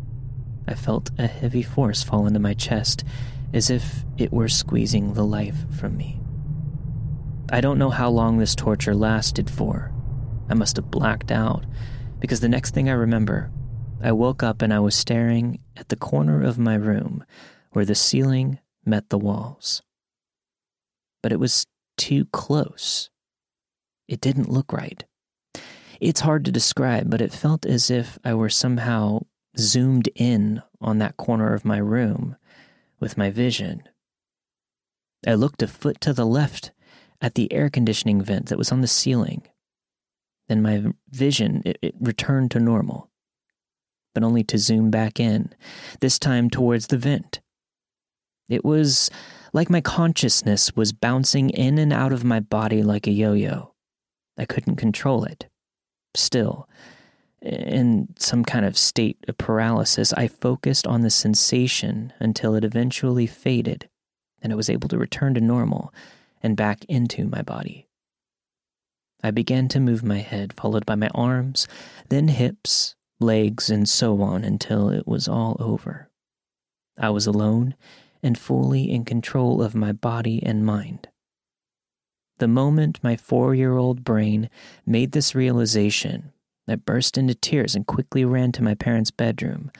I 0.68 0.74
felt 0.74 1.12
a 1.18 1.28
heavy 1.28 1.64
force 1.64 2.04
fall 2.04 2.28
into 2.28 2.40
my 2.42 2.54
chest 2.54 3.06
as 3.54 3.70
if 3.70 4.04
it 4.18 4.34
were 4.34 4.50
squeezing 4.50 5.14
the 5.14 5.24
life 5.24 5.66
from 5.72 5.96
me. 5.96 6.20
I 7.50 7.62
don't 7.62 7.80
know 7.80 7.92
how 7.92 8.10
long 8.10 8.40
this 8.40 8.56
torture 8.56 8.94
lasted 8.94 9.50
for. 9.50 9.94
I 10.50 10.54
must 10.54 10.76
have 10.76 10.92
blacked 10.92 11.32
out 11.32 11.66
because 12.20 12.40
the 12.40 12.50
next 12.50 12.74
thing 12.74 12.90
I 12.90 12.94
remember, 12.94 13.52
I 14.02 14.12
woke 14.12 14.44
up 14.44 14.62
and 14.62 14.74
I 14.74 14.80
was 14.80 14.96
staring 14.96 15.60
at 15.76 15.90
the 15.90 15.96
corner 15.96 16.44
of 16.44 16.58
my 16.58 16.76
room 16.76 17.24
where 17.72 17.86
the 17.86 17.96
ceiling 17.96 18.60
met 18.86 19.10
the 19.10 19.18
walls. 19.18 19.82
But 21.22 21.32
it 21.32 21.40
was 21.40 21.66
too 21.98 22.26
close. 22.26 23.10
It 24.08 24.22
didn't 24.22 24.52
look 24.52 24.72
right. 24.72 25.04
It's 26.00 26.22
hard 26.22 26.46
to 26.46 26.52
describe, 26.52 27.10
but 27.10 27.22
it 27.22 27.34
felt 27.34 27.66
as 27.66 27.90
if 27.90 28.20
I 28.24 28.34
were 28.34 28.50
somehow 28.50 29.22
zoomed 29.58 30.10
in 30.16 30.62
on 30.80 31.00
that 31.00 31.18
corner 31.18 31.54
of 31.54 31.66
my 31.66 31.78
room 31.78 32.36
with 33.00 33.18
my 33.18 33.32
vision. 33.32 33.84
I 35.26 35.34
looked 35.34 35.64
a 35.64 35.68
foot 35.68 36.00
to 36.02 36.14
the 36.14 36.26
left 36.26 36.72
at 37.20 37.34
the 37.34 37.52
air 37.52 37.70
conditioning 37.70 38.22
vent 38.22 38.50
that 38.50 38.58
was 38.58 38.72
on 38.72 38.82
the 38.82 38.88
ceiling. 38.88 39.48
Then 40.48 40.62
my 40.62 40.84
vision 41.10 41.62
it, 41.66 41.78
it 41.82 41.96
returned 42.00 42.52
to 42.52 42.60
normal, 42.60 43.10
but 44.14 44.24
only 44.24 44.44
to 44.46 44.58
zoom 44.58 44.90
back 44.90 45.20
in, 45.20 45.54
this 46.00 46.18
time 46.18 46.50
towards 46.50 46.88
the 46.88 46.98
vent. 46.98 47.42
It 48.50 48.64
was 48.64 49.10
like 49.54 49.70
my 49.70 49.82
consciousness 49.82 50.76
was 50.76 50.94
bouncing 50.94 51.50
in 51.50 51.78
and 51.78 51.92
out 51.92 52.14
of 52.14 52.24
my 52.24 52.40
body 52.40 52.84
like 52.84 53.08
a 53.08 53.12
yo 53.12 53.34
yo. 53.34 53.74
I 54.38 54.46
couldn't 54.46 54.76
control 54.76 55.24
it. 55.26 55.48
Still, 56.16 56.70
in 57.42 58.10
some 58.18 58.44
kind 58.44 58.66
of 58.66 58.78
state 58.78 59.18
of 59.28 59.38
paralysis, 59.38 60.14
I 60.14 60.28
focused 60.28 60.88
on 60.88 61.02
the 61.02 61.10
sensation 61.10 62.14
until 62.20 62.56
it 62.56 62.64
eventually 62.64 63.28
faded 63.28 63.90
and 64.42 64.54
I 64.54 64.56
was 64.56 64.70
able 64.70 64.90
to 64.90 64.98
return 64.98 65.34
to 65.34 65.42
normal 65.42 65.94
and 66.42 66.56
back 66.56 66.86
into 66.86 67.28
my 67.28 67.42
body. 67.42 67.87
I 69.24 69.32
began 69.32 69.68
to 69.70 69.80
move 69.80 70.04
my 70.04 70.20
head, 70.20 70.54
followed 70.54 70.86
by 70.86 70.96
my 70.96 71.10
arms, 71.16 71.68
then 72.10 72.28
hips, 72.28 72.96
legs, 73.20 73.70
and 73.70 73.88
so 73.90 74.22
on 74.22 74.44
until 74.44 74.90
it 74.90 75.08
was 75.08 75.28
all 75.28 75.58
over. 75.60 76.10
I 76.98 77.10
was 77.10 77.28
alone 77.28 77.76
and 78.24 78.38
fully 78.38 78.90
in 78.92 79.06
control 79.06 79.62
of 79.62 79.76
my 79.76 79.92
body 79.92 80.42
and 80.44 80.66
mind. 80.66 81.10
The 82.40 82.48
moment 82.48 83.04
my 83.04 83.16
four 83.16 83.56
year 83.56 83.78
old 83.78 84.04
brain 84.04 84.50
made 84.86 85.12
this 85.12 85.34
realization, 85.34 86.32
I 86.68 86.76
burst 86.76 87.18
into 87.18 87.34
tears 87.34 87.76
and 87.76 87.88
quickly 87.88 88.26
ran 88.26 88.52
to 88.54 88.64
my 88.64 88.76
parents' 88.76 89.12
bedroom, 89.12 89.72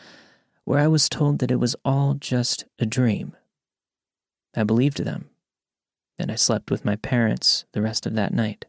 where 0.64 0.80
I 0.80 0.88
was 0.88 1.10
told 1.10 1.40
that 1.40 1.52
it 1.52 1.60
was 1.60 1.76
all 1.86 2.16
just 2.16 2.66
a 2.80 2.86
dream. 2.86 3.36
I 4.56 4.64
believed 4.64 5.04
them, 5.04 5.30
and 6.18 6.32
I 6.32 6.36
slept 6.36 6.72
with 6.72 6.86
my 6.86 6.96
parents 6.96 7.66
the 7.74 7.82
rest 7.82 8.08
of 8.08 8.16
that 8.16 8.34
night. 8.34 8.66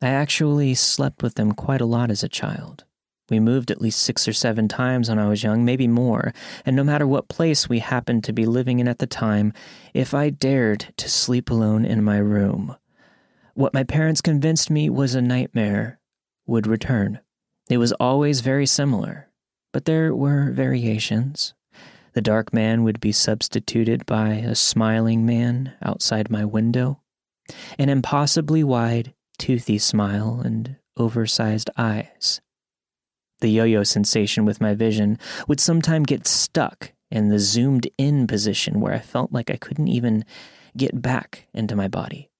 I 0.00 0.08
actually 0.08 0.74
slept 0.74 1.22
with 1.22 1.34
them 1.34 1.52
quite 1.52 1.80
a 1.80 1.86
lot 1.86 2.10
as 2.10 2.22
a 2.22 2.28
child. 2.28 2.84
We 3.30 3.40
moved 3.40 3.70
at 3.70 3.82
least 3.82 4.00
six 4.00 4.26
or 4.26 4.32
seven 4.32 4.68
times 4.68 5.08
when 5.08 5.18
I 5.18 5.28
was 5.28 5.42
young, 5.42 5.64
maybe 5.64 5.86
more, 5.86 6.32
and 6.64 6.74
no 6.74 6.84
matter 6.84 7.06
what 7.06 7.28
place 7.28 7.68
we 7.68 7.80
happened 7.80 8.24
to 8.24 8.32
be 8.32 8.46
living 8.46 8.78
in 8.78 8.88
at 8.88 9.00
the 9.00 9.06
time, 9.06 9.52
if 9.92 10.14
I 10.14 10.30
dared 10.30 10.94
to 10.96 11.08
sleep 11.08 11.50
alone 11.50 11.84
in 11.84 12.02
my 12.02 12.18
room, 12.18 12.76
what 13.54 13.74
my 13.74 13.82
parents 13.82 14.20
convinced 14.20 14.70
me 14.70 14.88
was 14.88 15.14
a 15.14 15.20
nightmare 15.20 15.98
would 16.46 16.66
return. 16.66 17.20
It 17.68 17.78
was 17.78 17.92
always 17.92 18.40
very 18.40 18.66
similar, 18.66 19.28
but 19.72 19.84
there 19.84 20.14
were 20.14 20.50
variations. 20.52 21.54
The 22.14 22.22
dark 22.22 22.54
man 22.54 22.82
would 22.84 23.00
be 23.00 23.12
substituted 23.12 24.06
by 24.06 24.34
a 24.34 24.54
smiling 24.54 25.26
man 25.26 25.74
outside 25.82 26.30
my 26.30 26.44
window, 26.44 27.00
an 27.78 27.90
impossibly 27.90 28.64
wide, 28.64 29.12
toothy 29.38 29.78
smile, 29.78 30.42
and 30.44 30.76
oversized 30.96 31.70
eyes. 31.76 32.40
The 33.40 33.48
yo 33.48 33.64
yo 33.64 33.84
sensation 33.84 34.44
with 34.44 34.60
my 34.60 34.74
vision 34.74 35.18
would 35.46 35.60
sometime 35.60 36.02
get 36.02 36.26
stuck 36.26 36.92
in 37.10 37.28
the 37.28 37.38
zoomed 37.38 37.88
in 37.96 38.26
position 38.26 38.80
where 38.80 38.92
I 38.92 38.98
felt 38.98 39.32
like 39.32 39.50
I 39.50 39.56
couldn't 39.56 39.88
even 39.88 40.24
get 40.76 41.00
back 41.00 41.46
into 41.54 41.76
my 41.76 41.88
body. 41.88 42.30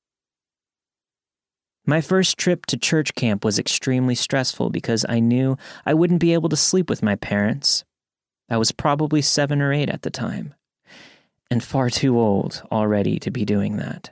My 1.87 2.03
first 2.03 2.37
trip 2.37 2.67
to 2.67 2.77
church 2.77 3.15
camp 3.15 3.45
was 3.45 3.59
extremely 3.59 4.15
stressful 4.15 4.69
because 4.69 5.07
I 5.09 5.21
knew 5.21 5.57
I 5.87 5.95
wouldn't 5.95 6.21
be 6.21 6.35
able 6.35 6.51
to 6.51 6.57
sleep 6.57 6.91
with 6.91 7.03
my 7.03 7.15
parents. 7.15 7.85
I 8.51 8.59
was 8.59 8.73
probably 8.73 9.23
seven 9.23 9.63
or 9.63 9.73
eight 9.73 9.89
at 9.89 10.03
the 10.03 10.11
time, 10.11 10.55
and 11.51 11.65
far 11.65 11.89
too 11.89 12.19
old 12.19 12.63
already 12.71 13.19
to 13.21 13.31
be 13.31 13.45
doing 13.47 13.77
that. 13.77 14.11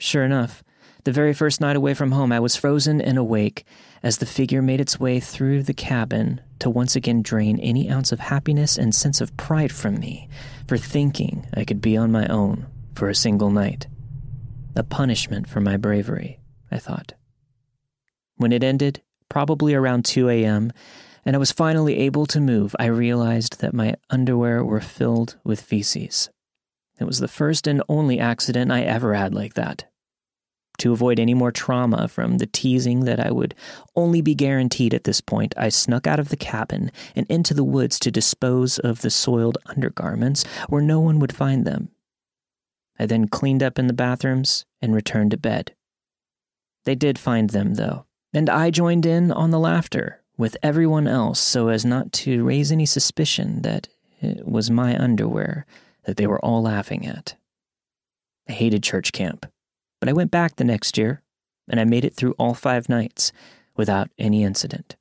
Sure 0.00 0.24
enough, 0.24 0.62
the 1.04 1.12
very 1.12 1.34
first 1.34 1.60
night 1.60 1.76
away 1.76 1.94
from 1.94 2.12
home, 2.12 2.32
I 2.32 2.40
was 2.40 2.56
frozen 2.56 3.00
and 3.00 3.18
awake 3.18 3.64
as 4.02 4.18
the 4.18 4.26
figure 4.26 4.62
made 4.62 4.80
its 4.80 5.00
way 5.00 5.18
through 5.20 5.62
the 5.62 5.74
cabin 5.74 6.40
to 6.60 6.70
once 6.70 6.94
again 6.94 7.22
drain 7.22 7.58
any 7.58 7.90
ounce 7.90 8.12
of 8.12 8.20
happiness 8.20 8.78
and 8.78 8.94
sense 8.94 9.20
of 9.20 9.36
pride 9.36 9.72
from 9.72 9.98
me 9.98 10.28
for 10.68 10.78
thinking 10.78 11.46
I 11.54 11.64
could 11.64 11.80
be 11.80 11.96
on 11.96 12.12
my 12.12 12.26
own 12.26 12.66
for 12.94 13.08
a 13.08 13.14
single 13.14 13.50
night. 13.50 13.88
A 14.76 14.82
punishment 14.82 15.48
for 15.48 15.60
my 15.60 15.76
bravery, 15.76 16.40
I 16.70 16.78
thought. 16.78 17.14
When 18.36 18.52
it 18.52 18.64
ended, 18.64 19.02
probably 19.28 19.74
around 19.74 20.04
2 20.04 20.28
a.m., 20.28 20.72
and 21.24 21.36
I 21.36 21.38
was 21.38 21.52
finally 21.52 21.98
able 21.98 22.26
to 22.26 22.40
move, 22.40 22.74
I 22.78 22.86
realized 22.86 23.60
that 23.60 23.74
my 23.74 23.94
underwear 24.10 24.64
were 24.64 24.80
filled 24.80 25.36
with 25.44 25.60
feces. 25.60 26.30
It 26.98 27.04
was 27.04 27.20
the 27.20 27.28
first 27.28 27.66
and 27.66 27.82
only 27.88 28.18
accident 28.18 28.72
I 28.72 28.82
ever 28.82 29.14
had 29.14 29.34
like 29.34 29.54
that. 29.54 29.84
To 30.78 30.92
avoid 30.92 31.20
any 31.20 31.34
more 31.34 31.52
trauma 31.52 32.08
from 32.08 32.38
the 32.38 32.46
teasing 32.46 33.00
that 33.04 33.20
I 33.24 33.30
would 33.30 33.54
only 33.94 34.20
be 34.20 34.34
guaranteed 34.34 34.94
at 34.94 35.04
this 35.04 35.20
point, 35.20 35.54
I 35.56 35.68
snuck 35.68 36.06
out 36.06 36.18
of 36.18 36.30
the 36.30 36.36
cabin 36.36 36.90
and 37.14 37.26
into 37.28 37.54
the 37.54 37.64
woods 37.64 37.98
to 38.00 38.10
dispose 38.10 38.78
of 38.78 39.02
the 39.02 39.10
soiled 39.10 39.58
undergarments 39.66 40.44
where 40.68 40.82
no 40.82 40.98
one 40.98 41.18
would 41.18 41.34
find 41.34 41.64
them 41.64 41.90
I 43.02 43.06
then 43.06 43.26
cleaned 43.26 43.64
up 43.64 43.80
in 43.80 43.88
the 43.88 43.92
bathrooms 43.92 44.64
and 44.80 44.94
returned 44.94 45.32
to 45.32 45.36
bed. 45.36 45.74
They 46.84 46.94
did 46.94 47.18
find 47.18 47.50
them, 47.50 47.74
though, 47.74 48.06
and 48.32 48.48
I 48.48 48.70
joined 48.70 49.06
in 49.06 49.32
on 49.32 49.50
the 49.50 49.58
laughter 49.58 50.20
with 50.36 50.56
everyone 50.62 51.08
else 51.08 51.40
so 51.40 51.68
as 51.68 51.84
not 51.84 52.12
to 52.12 52.44
raise 52.44 52.70
any 52.70 52.86
suspicion 52.86 53.62
that 53.62 53.88
it 54.20 54.46
was 54.46 54.70
my 54.70 54.96
underwear 54.96 55.66
that 56.04 56.16
they 56.16 56.28
were 56.28 56.44
all 56.44 56.62
laughing 56.62 57.06
at. 57.06 57.34
I 58.48 58.52
hated 58.52 58.82
church 58.82 59.10
camp, 59.12 59.46
but 60.02 60.08
I 60.08 60.14
went 60.14 60.32
back 60.32 60.56
the 60.56 60.64
next 60.64 60.98
year, 60.98 61.22
and 61.68 61.78
I 61.78 61.84
made 61.84 62.04
it 62.04 62.16
through 62.16 62.32
all 62.32 62.54
five 62.54 62.88
nights 62.88 63.30
without 63.76 64.10
any 64.18 64.42
incident. 64.42 64.96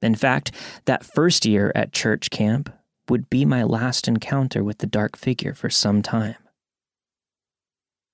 In 0.00 0.14
fact, 0.14 0.52
that 0.84 1.04
first 1.04 1.44
year 1.44 1.72
at 1.74 1.92
church 1.92 2.30
camp 2.30 2.72
would 3.08 3.28
be 3.28 3.44
my 3.44 3.64
last 3.64 4.06
encounter 4.06 4.62
with 4.62 4.78
the 4.78 4.86
dark 4.86 5.16
figure 5.16 5.52
for 5.52 5.68
some 5.68 6.00
time. 6.00 6.36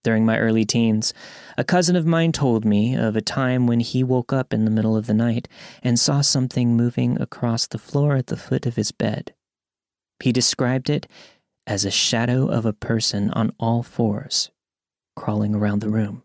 During 0.05 0.25
my 0.25 0.39
early 0.39 0.65
teens, 0.65 1.13
a 1.59 1.65
cousin 1.65 1.97
of 1.97 2.07
mine 2.07 2.33
told 2.33 2.65
me 2.65 2.97
of 2.97 3.15
a 3.15 3.21
time 3.21 3.67
when 3.67 3.81
he 3.81 4.03
woke 4.03 4.33
up 4.33 4.55
in 4.55 4.65
the 4.65 4.71
middle 4.71 4.97
of 4.97 5.07
the 5.07 5.13
night 5.13 5.49
and 5.83 6.01
saw 6.01 6.23
something 6.23 6.75
moving 6.75 7.21
across 7.21 7.67
the 7.67 7.77
floor 7.77 8.17
at 8.17 8.29
the 8.29 8.39
foot 8.39 8.65
of 8.65 8.77
his 8.77 8.91
bed. 8.91 9.35
He 10.19 10.33
described 10.33 10.89
it 10.89 11.07
as 11.67 11.85
a 11.85 11.91
shadow 11.91 12.47
of 12.47 12.65
a 12.65 12.73
person 12.73 13.31
on 13.33 13.53
all 13.61 13.83
fours, 13.83 14.51
crawling 15.17 15.55
around 15.55 15.81
the 15.81 15.91
room. 15.91 16.23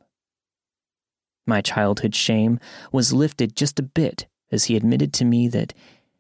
My 1.46 1.62
childhood 1.62 2.14
shame 2.14 2.60
was 2.92 3.14
lifted 3.14 3.56
just 3.56 3.80
a 3.80 3.84
bit 3.84 4.28
as 4.52 4.66
he 4.66 4.76
admitted 4.76 5.14
to 5.14 5.26
me 5.26 5.48
that 5.48 5.74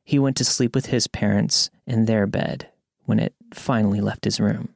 he 0.03 0.19
went 0.19 0.37
to 0.37 0.45
sleep 0.45 0.73
with 0.73 0.87
his 0.87 1.07
parents 1.07 1.69
in 1.85 2.05
their 2.05 2.25
bed 2.25 2.69
when 3.05 3.19
it 3.19 3.33
finally 3.53 3.99
left 3.99 4.25
his 4.25 4.39
room. 4.39 4.69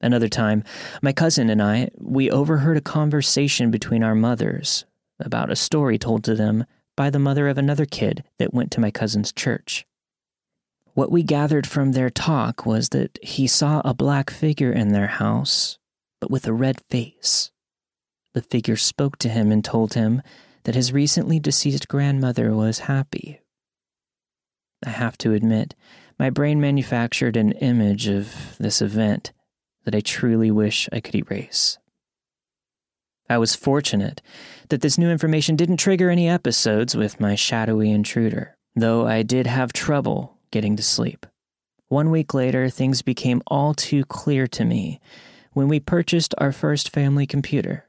Another 0.00 0.28
time, 0.28 0.64
my 1.02 1.12
cousin 1.12 1.48
and 1.48 1.62
I, 1.62 1.88
we 1.98 2.30
overheard 2.30 2.76
a 2.76 2.82
conversation 2.82 3.70
between 3.70 4.02
our 4.02 4.14
mothers 4.14 4.84
about 5.18 5.50
a 5.50 5.56
story 5.56 5.98
told 5.98 6.24
to 6.24 6.34
them 6.34 6.66
by 6.96 7.10
the 7.10 7.18
mother 7.18 7.48
of 7.48 7.58
another 7.58 7.86
kid 7.86 8.24
that 8.38 8.54
went 8.54 8.70
to 8.72 8.80
my 8.80 8.90
cousin's 8.90 9.32
church. 9.32 9.86
What 10.94 11.10
we 11.10 11.22
gathered 11.22 11.66
from 11.66 11.92
their 11.92 12.10
talk 12.10 12.66
was 12.66 12.90
that 12.90 13.18
he 13.22 13.46
saw 13.46 13.82
a 13.84 13.94
black 13.94 14.30
figure 14.30 14.72
in 14.72 14.92
their 14.92 15.08
house, 15.08 15.78
but 16.24 16.30
with 16.30 16.46
a 16.46 16.54
red 16.54 16.80
face. 16.88 17.50
The 18.32 18.40
figure 18.40 18.76
spoke 18.76 19.18
to 19.18 19.28
him 19.28 19.52
and 19.52 19.62
told 19.62 19.92
him 19.92 20.22
that 20.62 20.74
his 20.74 20.90
recently 20.90 21.38
deceased 21.38 21.86
grandmother 21.86 22.54
was 22.54 22.88
happy. 22.88 23.42
I 24.82 24.88
have 24.88 25.18
to 25.18 25.34
admit, 25.34 25.74
my 26.18 26.30
brain 26.30 26.62
manufactured 26.62 27.36
an 27.36 27.52
image 27.52 28.08
of 28.08 28.56
this 28.58 28.80
event 28.80 29.32
that 29.84 29.94
I 29.94 30.00
truly 30.00 30.50
wish 30.50 30.88
I 30.94 31.00
could 31.00 31.14
erase. 31.14 31.76
I 33.28 33.36
was 33.36 33.54
fortunate 33.54 34.22
that 34.70 34.80
this 34.80 34.96
new 34.96 35.10
information 35.10 35.56
didn't 35.56 35.76
trigger 35.76 36.08
any 36.08 36.26
episodes 36.26 36.96
with 36.96 37.20
my 37.20 37.34
shadowy 37.34 37.90
intruder, 37.90 38.56
though 38.74 39.06
I 39.06 39.24
did 39.24 39.46
have 39.46 39.74
trouble 39.74 40.38
getting 40.50 40.74
to 40.76 40.82
sleep. 40.82 41.26
One 41.88 42.10
week 42.10 42.32
later, 42.32 42.70
things 42.70 43.02
became 43.02 43.42
all 43.46 43.74
too 43.74 44.06
clear 44.06 44.46
to 44.46 44.64
me 44.64 45.02
when 45.54 45.68
we 45.68 45.80
purchased 45.80 46.34
our 46.38 46.52
first 46.52 46.90
family 46.90 47.26
computer. 47.26 47.88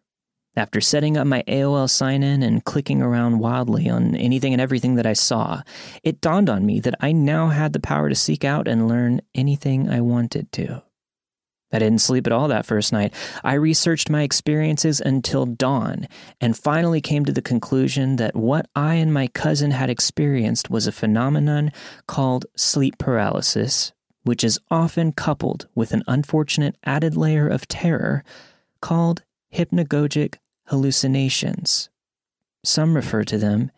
After 0.55 0.79
setting 0.79 1.17
up 1.17 1.27
my 1.27 1.43
AOL 1.49 1.89
sign 1.89 2.23
in 2.23 2.41
and 2.41 2.63
clicking 2.63 3.01
around 3.01 3.39
wildly 3.39 3.89
on 3.89 4.15
anything 4.15 4.53
and 4.53 4.61
everything 4.61 4.95
that 4.95 5.05
I 5.05 5.11
saw, 5.11 5.61
it 6.01 6.21
dawned 6.21 6.49
on 6.49 6.65
me 6.65 6.79
that 6.79 6.95
I 7.01 7.11
now 7.11 7.49
had 7.49 7.73
the 7.73 7.81
power 7.81 8.07
to 8.07 8.15
seek 8.15 8.45
out 8.45 8.65
and 8.65 8.87
learn 8.87 9.19
anything 9.35 9.89
I 9.89 9.99
wanted 9.99 10.53
to. 10.53 10.81
I 11.73 11.79
didn't 11.79 11.99
sleep 11.99 12.25
at 12.25 12.31
all 12.31 12.47
that 12.47 12.65
first 12.65 12.93
night. 12.93 13.13
I 13.43 13.55
researched 13.55 14.09
my 14.09 14.21
experiences 14.21 15.01
until 15.01 15.45
dawn 15.45 16.07
and 16.39 16.57
finally 16.57 17.01
came 17.01 17.25
to 17.25 17.33
the 17.33 17.41
conclusion 17.41 18.15
that 18.15 18.33
what 18.33 18.67
I 18.75 18.95
and 18.95 19.13
my 19.13 19.27
cousin 19.27 19.71
had 19.71 19.89
experienced 19.89 20.69
was 20.69 20.87
a 20.87 20.93
phenomenon 20.93 21.73
called 22.07 22.45
sleep 22.55 22.97
paralysis, 22.97 23.91
which 24.25 24.43
is 24.43 24.59
often 24.69 25.11
coupled 25.13 25.67
with 25.75 25.93
an 25.93 26.03
unfortunate 26.07 26.75
added 26.83 27.15
layer 27.15 27.47
of 27.47 27.67
terror 27.67 28.23
called 28.81 29.23
hypnagogic 29.53 30.35
hallucinations. 30.65 31.89
Some 32.63 32.95
refer 32.95 33.23
to 33.23 33.37
them 33.37 33.71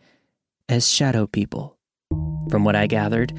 as 0.69 0.89
shadow 0.89 1.27
people. 1.27 1.77
From 2.49 2.63
what 2.63 2.77
I 2.77 2.87
gathered, 2.87 3.33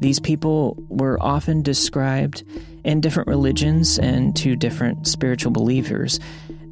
these 0.00 0.18
people 0.18 0.76
were 0.88 1.22
often 1.22 1.62
described 1.62 2.42
in 2.82 3.02
different 3.02 3.28
religions 3.28 3.98
and 3.98 4.34
to 4.36 4.56
different 4.56 5.06
spiritual 5.06 5.52
believers 5.52 6.18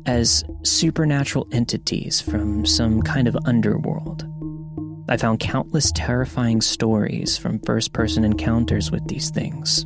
as 0.06 0.42
supernatural 0.62 1.46
entities 1.52 2.20
from 2.20 2.64
some 2.64 3.02
kind 3.02 3.28
of 3.28 3.36
underworld. 3.44 4.26
I 5.08 5.16
found 5.16 5.40
countless 5.40 5.92
terrifying 5.92 6.60
stories 6.60 7.36
from 7.36 7.58
first 7.60 7.92
person 7.92 8.24
encounters 8.24 8.90
with 8.90 9.06
these 9.08 9.30
things. 9.30 9.84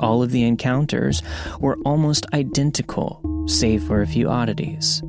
All 0.00 0.22
of 0.22 0.30
the 0.30 0.44
encounters 0.44 1.22
were 1.60 1.78
almost 1.84 2.26
identical, 2.32 3.44
save 3.46 3.82
for 3.84 4.02
a 4.02 4.06
few 4.06 4.28
oddities. 4.28 5.02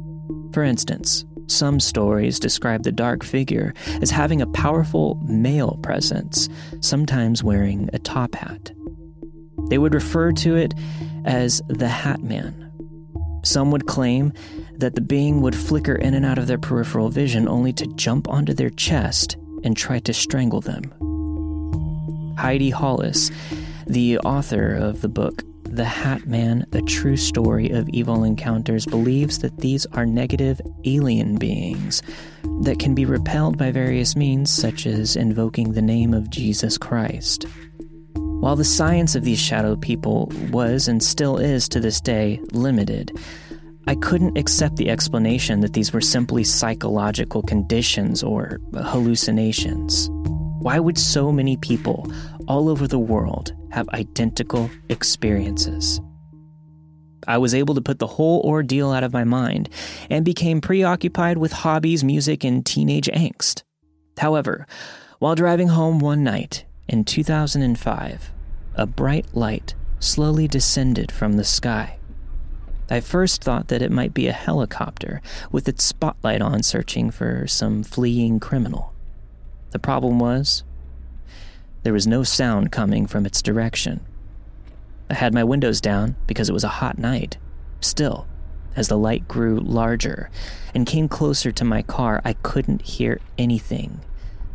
For 0.54 0.64
instance, 0.64 1.26
some 1.48 1.80
stories 1.80 2.40
describe 2.40 2.84
the 2.84 2.92
dark 2.92 3.24
figure 3.24 3.74
as 4.02 4.12
having 4.12 4.42
a 4.42 4.48
powerful 4.48 5.20
male 5.24 5.80
presence, 5.82 6.50
sometimes 6.82 7.44
wearing 7.44 7.90
a 7.94 8.00
top 8.00 8.36
hat. 8.36 8.72
They 9.70 9.78
would 9.78 9.94
refer 9.94 10.32
to 10.34 10.56
it 10.56 10.74
as 11.26 11.62
the 11.68 11.88
Hat 11.88 12.22
Man. 12.22 12.72
Some 13.44 13.72
would 13.72 13.88
claim 13.88 14.34
that 14.78 14.96
the 14.96 15.02
being 15.02 15.42
would 15.42 15.56
flicker 15.56 15.96
in 15.96 16.14
and 16.14 16.26
out 16.26 16.38
of 16.38 16.48
their 16.48 16.58
peripheral 16.58 17.10
vision 17.10 17.48
only 17.48 17.74
to 17.74 17.88
jump 17.96 18.30
onto 18.30 18.54
their 18.54 18.70
chest 18.70 19.36
and 19.64 19.76
try 19.76 20.00
to 20.00 20.14
strangle 20.14 20.62
them. 20.62 20.94
Heidi 22.38 22.70
Hollis, 22.70 23.32
the 23.88 24.20
author 24.20 24.74
of 24.76 25.02
the 25.02 25.10
book 25.10 25.44
the 25.70 25.86
Hat 25.86 26.26
Man, 26.26 26.66
A 26.72 26.82
True 26.82 27.18
Story 27.18 27.70
of 27.70 27.90
Evil 27.90 28.24
Encounters, 28.24 28.86
believes 28.86 29.40
that 29.40 29.60
these 29.60 29.86
are 29.88 30.06
negative 30.06 30.62
alien 30.86 31.38
beings 31.38 32.02
that 32.62 32.80
can 32.80 32.96
be 32.96 33.06
repelled 33.06 33.58
by 33.58 33.72
various 33.72 34.16
means, 34.16 34.50
such 34.50 34.86
as 34.86 35.16
invoking 35.16 35.74
the 35.74 35.82
name 35.82 36.14
of 36.14 36.30
Jesus 36.30 36.78
Christ. 36.78 37.46
While 38.16 38.56
the 38.56 38.64
science 38.64 39.16
of 39.16 39.24
these 39.24 39.40
shadow 39.40 39.76
people 39.76 40.32
was 40.52 40.88
and 40.88 41.04
still 41.04 41.38
is 41.38 41.68
to 41.70 41.80
this 41.80 42.00
day 42.00 42.40
limited, 42.52 43.12
I 43.88 43.96
couldn't 43.96 44.38
accept 44.38 44.76
the 44.76 44.90
explanation 44.90 45.62
that 45.62 45.72
these 45.72 45.94
were 45.94 46.02
simply 46.02 46.44
psychological 46.44 47.42
conditions 47.42 48.22
or 48.22 48.60
hallucinations. 48.74 50.10
Why 50.60 50.78
would 50.78 50.98
so 50.98 51.32
many 51.32 51.56
people 51.56 52.12
all 52.50 52.68
over 52.68 52.86
the 52.86 53.00
world 53.00 53.56
have 53.72 53.88
identical 53.90 54.70
experiences? 54.90 56.02
I 57.28 57.38
was 57.38 57.56
able 57.56 57.76
to 57.76 57.82
put 57.82 58.00
the 58.00 58.08
whole 58.08 58.42
ordeal 58.42 58.92
out 58.92 59.06
of 59.06 59.14
my 59.14 59.24
mind 59.24 59.70
and 60.10 60.26
became 60.26 60.60
preoccupied 60.60 61.38
with 61.38 61.54
hobbies, 61.54 62.04
music, 62.04 62.44
and 62.44 62.66
teenage 62.66 63.08
angst. 63.08 63.64
However, 64.18 64.68
while 65.20 65.36
driving 65.36 65.70
home 65.70 66.00
one 66.00 66.26
night, 66.26 66.66
in 66.90 67.06
2005, 67.06 68.32
a 68.76 68.86
bright 68.86 69.28
light 69.34 69.76
slowly 70.00 70.48
descended 70.48 71.10
from 71.10 71.34
the 71.34 71.46
sky. 71.46 71.98
I 72.90 73.00
first 73.02 73.44
thought 73.44 73.68
that 73.68 73.82
it 73.82 73.92
might 73.92 74.14
be 74.14 74.28
a 74.28 74.34
helicopter 74.34 75.22
with 75.52 75.68
its 75.68 75.84
spotlight 75.84 76.42
on 76.42 76.64
searching 76.64 77.12
for 77.12 77.46
some 77.48 77.84
fleeing 77.84 78.40
criminal. 78.40 78.94
The 79.72 79.80
problem 79.80 80.20
was, 80.20 80.64
there 81.84 81.94
was 81.94 82.08
no 82.08 82.24
sound 82.24 82.72
coming 82.72 83.08
from 83.08 83.26
its 83.26 83.42
direction. 83.42 84.02
I 85.10 85.16
had 85.16 85.34
my 85.34 85.44
windows 85.44 85.82
down 85.82 86.16
because 86.28 86.50
it 86.50 86.54
was 86.54 86.64
a 86.64 86.80
hot 86.80 86.98
night. 86.98 87.38
Still, 87.82 88.28
as 88.76 88.88
the 88.88 88.98
light 88.98 89.28
grew 89.28 89.60
larger 89.60 90.30
and 90.74 90.86
came 90.86 91.10
closer 91.10 91.52
to 91.52 91.66
my 91.66 91.82
car, 91.82 92.22
I 92.24 92.34
couldn't 92.34 92.82
hear 92.84 93.20
anything 93.38 94.02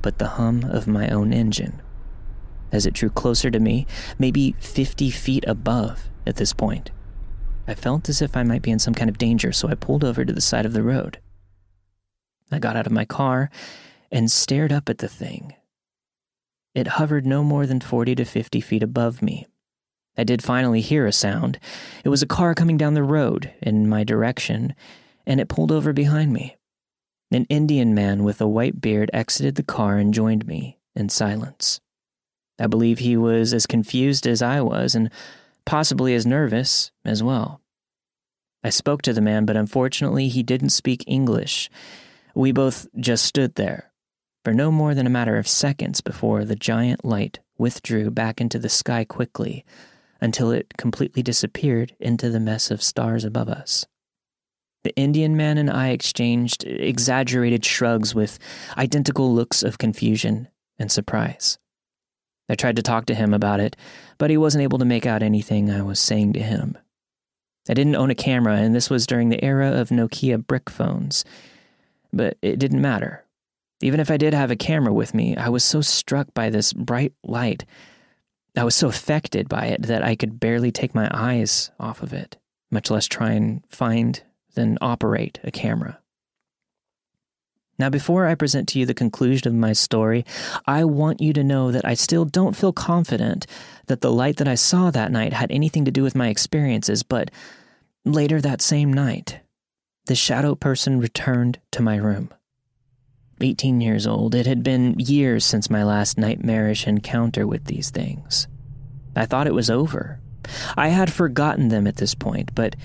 but 0.00 0.18
the 0.18 0.28
hum 0.28 0.64
of 0.64 0.86
my 0.86 1.08
own 1.08 1.32
engine 1.32 1.80
as 2.72 2.86
it 2.86 2.94
drew 2.94 3.10
closer 3.10 3.50
to 3.50 3.60
me, 3.60 3.86
maybe 4.18 4.56
50 4.58 5.10
feet 5.10 5.44
above 5.46 6.08
at 6.26 6.36
this 6.36 6.52
point. 6.52 6.90
I 7.66 7.74
felt 7.74 8.08
as 8.08 8.20
if 8.20 8.36
I 8.36 8.42
might 8.42 8.62
be 8.62 8.70
in 8.70 8.78
some 8.78 8.94
kind 8.94 9.08
of 9.08 9.18
danger, 9.18 9.52
so 9.52 9.68
I 9.68 9.74
pulled 9.74 10.04
over 10.04 10.24
to 10.24 10.32
the 10.32 10.40
side 10.40 10.66
of 10.66 10.72
the 10.72 10.82
road. 10.82 11.18
I 12.50 12.58
got 12.58 12.76
out 12.76 12.86
of 12.86 12.92
my 12.92 13.04
car 13.04 13.50
and 14.10 14.30
stared 14.30 14.72
up 14.72 14.88
at 14.88 14.98
the 14.98 15.08
thing. 15.08 15.54
It 16.74 16.88
hovered 16.88 17.26
no 17.26 17.44
more 17.44 17.66
than 17.66 17.80
40 17.80 18.14
to 18.16 18.24
50 18.24 18.60
feet 18.60 18.82
above 18.82 19.22
me. 19.22 19.46
I 20.16 20.24
did 20.24 20.42
finally 20.42 20.80
hear 20.80 21.06
a 21.06 21.12
sound. 21.12 21.58
It 22.04 22.08
was 22.08 22.22
a 22.22 22.26
car 22.26 22.54
coming 22.54 22.76
down 22.76 22.94
the 22.94 23.02
road 23.02 23.52
in 23.62 23.88
my 23.88 24.04
direction, 24.04 24.74
and 25.26 25.40
it 25.40 25.48
pulled 25.48 25.72
over 25.72 25.92
behind 25.92 26.32
me. 26.32 26.56
An 27.30 27.46
Indian 27.48 27.94
man 27.94 28.24
with 28.24 28.40
a 28.40 28.46
white 28.46 28.80
beard 28.80 29.10
exited 29.14 29.54
the 29.54 29.62
car 29.62 29.96
and 29.96 30.12
joined 30.12 30.46
me 30.46 30.78
in 30.94 31.08
silence. 31.08 31.80
I 32.58 32.66
believe 32.66 32.98
he 32.98 33.16
was 33.16 33.54
as 33.54 33.66
confused 33.66 34.26
as 34.26 34.42
I 34.42 34.60
was 34.60 34.94
and 34.94 35.10
possibly 35.64 36.14
as 36.14 36.26
nervous 36.26 36.90
as 37.04 37.22
well. 37.22 37.60
I 38.64 38.70
spoke 38.70 39.02
to 39.02 39.12
the 39.12 39.20
man, 39.20 39.44
but 39.44 39.56
unfortunately 39.56 40.28
he 40.28 40.42
didn't 40.42 40.70
speak 40.70 41.04
English. 41.06 41.68
We 42.34 42.52
both 42.52 42.86
just 42.98 43.24
stood 43.24 43.56
there 43.56 43.92
for 44.44 44.52
no 44.52 44.70
more 44.70 44.94
than 44.94 45.06
a 45.06 45.10
matter 45.10 45.36
of 45.36 45.48
seconds 45.48 46.00
before 46.00 46.44
the 46.44 46.56
giant 46.56 47.04
light 47.04 47.40
withdrew 47.58 48.10
back 48.10 48.40
into 48.40 48.58
the 48.58 48.68
sky 48.68 49.04
quickly 49.04 49.64
until 50.20 50.50
it 50.50 50.74
completely 50.78 51.22
disappeared 51.22 51.94
into 51.98 52.30
the 52.30 52.40
mess 52.40 52.70
of 52.70 52.82
stars 52.82 53.24
above 53.24 53.48
us. 53.48 53.86
The 54.84 54.94
Indian 54.96 55.36
man 55.36 55.58
and 55.58 55.70
I 55.70 55.88
exchanged 55.88 56.64
exaggerated 56.64 57.64
shrugs 57.64 58.14
with 58.14 58.38
identical 58.76 59.32
looks 59.32 59.62
of 59.62 59.78
confusion 59.78 60.48
and 60.78 60.90
surprise. 60.90 61.58
I 62.52 62.54
tried 62.54 62.76
to 62.76 62.82
talk 62.82 63.06
to 63.06 63.14
him 63.14 63.32
about 63.32 63.60
it, 63.60 63.76
but 64.18 64.28
he 64.28 64.36
wasn't 64.36 64.62
able 64.62 64.78
to 64.78 64.84
make 64.84 65.06
out 65.06 65.22
anything 65.22 65.70
I 65.70 65.80
was 65.80 65.98
saying 65.98 66.34
to 66.34 66.42
him. 66.42 66.76
I 67.66 67.72
didn't 67.72 67.96
own 67.96 68.10
a 68.10 68.14
camera, 68.14 68.56
and 68.56 68.74
this 68.74 68.90
was 68.90 69.06
during 69.06 69.30
the 69.30 69.42
era 69.42 69.72
of 69.72 69.88
Nokia 69.88 70.46
brick 70.46 70.68
phones. 70.68 71.24
But 72.12 72.36
it 72.42 72.58
didn't 72.58 72.82
matter. 72.82 73.24
Even 73.80 74.00
if 74.00 74.10
I 74.10 74.18
did 74.18 74.34
have 74.34 74.50
a 74.50 74.56
camera 74.56 74.92
with 74.92 75.14
me, 75.14 75.34
I 75.34 75.48
was 75.48 75.64
so 75.64 75.80
struck 75.80 76.34
by 76.34 76.50
this 76.50 76.74
bright 76.74 77.14
light. 77.24 77.64
I 78.54 78.64
was 78.64 78.74
so 78.74 78.88
affected 78.88 79.48
by 79.48 79.68
it 79.68 79.84
that 79.84 80.04
I 80.04 80.14
could 80.14 80.38
barely 80.38 80.70
take 80.70 80.94
my 80.94 81.10
eyes 81.10 81.70
off 81.80 82.02
of 82.02 82.12
it, 82.12 82.36
much 82.70 82.90
less 82.90 83.06
try 83.06 83.30
and 83.30 83.64
find 83.70 84.22
then 84.56 84.76
operate 84.82 85.40
a 85.42 85.50
camera. 85.50 86.01
Now, 87.82 87.90
before 87.90 88.28
I 88.28 88.36
present 88.36 88.68
to 88.68 88.78
you 88.78 88.86
the 88.86 88.94
conclusion 88.94 89.48
of 89.48 89.54
my 89.54 89.72
story, 89.72 90.24
I 90.68 90.84
want 90.84 91.20
you 91.20 91.32
to 91.32 91.42
know 91.42 91.72
that 91.72 91.84
I 91.84 91.94
still 91.94 92.24
don't 92.24 92.54
feel 92.54 92.72
confident 92.72 93.44
that 93.86 94.02
the 94.02 94.12
light 94.12 94.36
that 94.36 94.46
I 94.46 94.54
saw 94.54 94.92
that 94.92 95.10
night 95.10 95.32
had 95.32 95.50
anything 95.50 95.84
to 95.86 95.90
do 95.90 96.04
with 96.04 96.14
my 96.14 96.28
experiences, 96.28 97.02
but 97.02 97.32
later 98.04 98.40
that 98.40 98.62
same 98.62 98.92
night, 98.92 99.40
the 100.06 100.14
shadow 100.14 100.54
person 100.54 101.00
returned 101.00 101.58
to 101.72 101.82
my 101.82 101.96
room. 101.96 102.32
18 103.40 103.80
years 103.80 104.06
old, 104.06 104.36
it 104.36 104.46
had 104.46 104.62
been 104.62 104.94
years 105.00 105.44
since 105.44 105.68
my 105.68 105.82
last 105.82 106.16
nightmarish 106.16 106.86
encounter 106.86 107.48
with 107.48 107.64
these 107.64 107.90
things. 107.90 108.46
I 109.16 109.26
thought 109.26 109.48
it 109.48 109.54
was 109.54 109.70
over. 109.70 110.20
I 110.76 110.90
had 110.90 111.12
forgotten 111.12 111.66
them 111.66 111.88
at 111.88 111.96
this 111.96 112.14
point, 112.14 112.54
but 112.54 112.76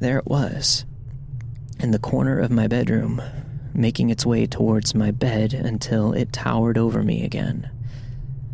there 0.00 0.16
it 0.16 0.26
was, 0.26 0.86
in 1.78 1.90
the 1.90 1.98
corner 1.98 2.40
of 2.40 2.50
my 2.50 2.66
bedroom, 2.66 3.20
making 3.76 4.10
its 4.10 4.24
way 4.26 4.46
towards 4.46 4.94
my 4.94 5.10
bed 5.10 5.52
until 5.52 6.12
it 6.12 6.32
towered 6.32 6.78
over 6.78 7.02
me 7.02 7.24
again, 7.24 7.70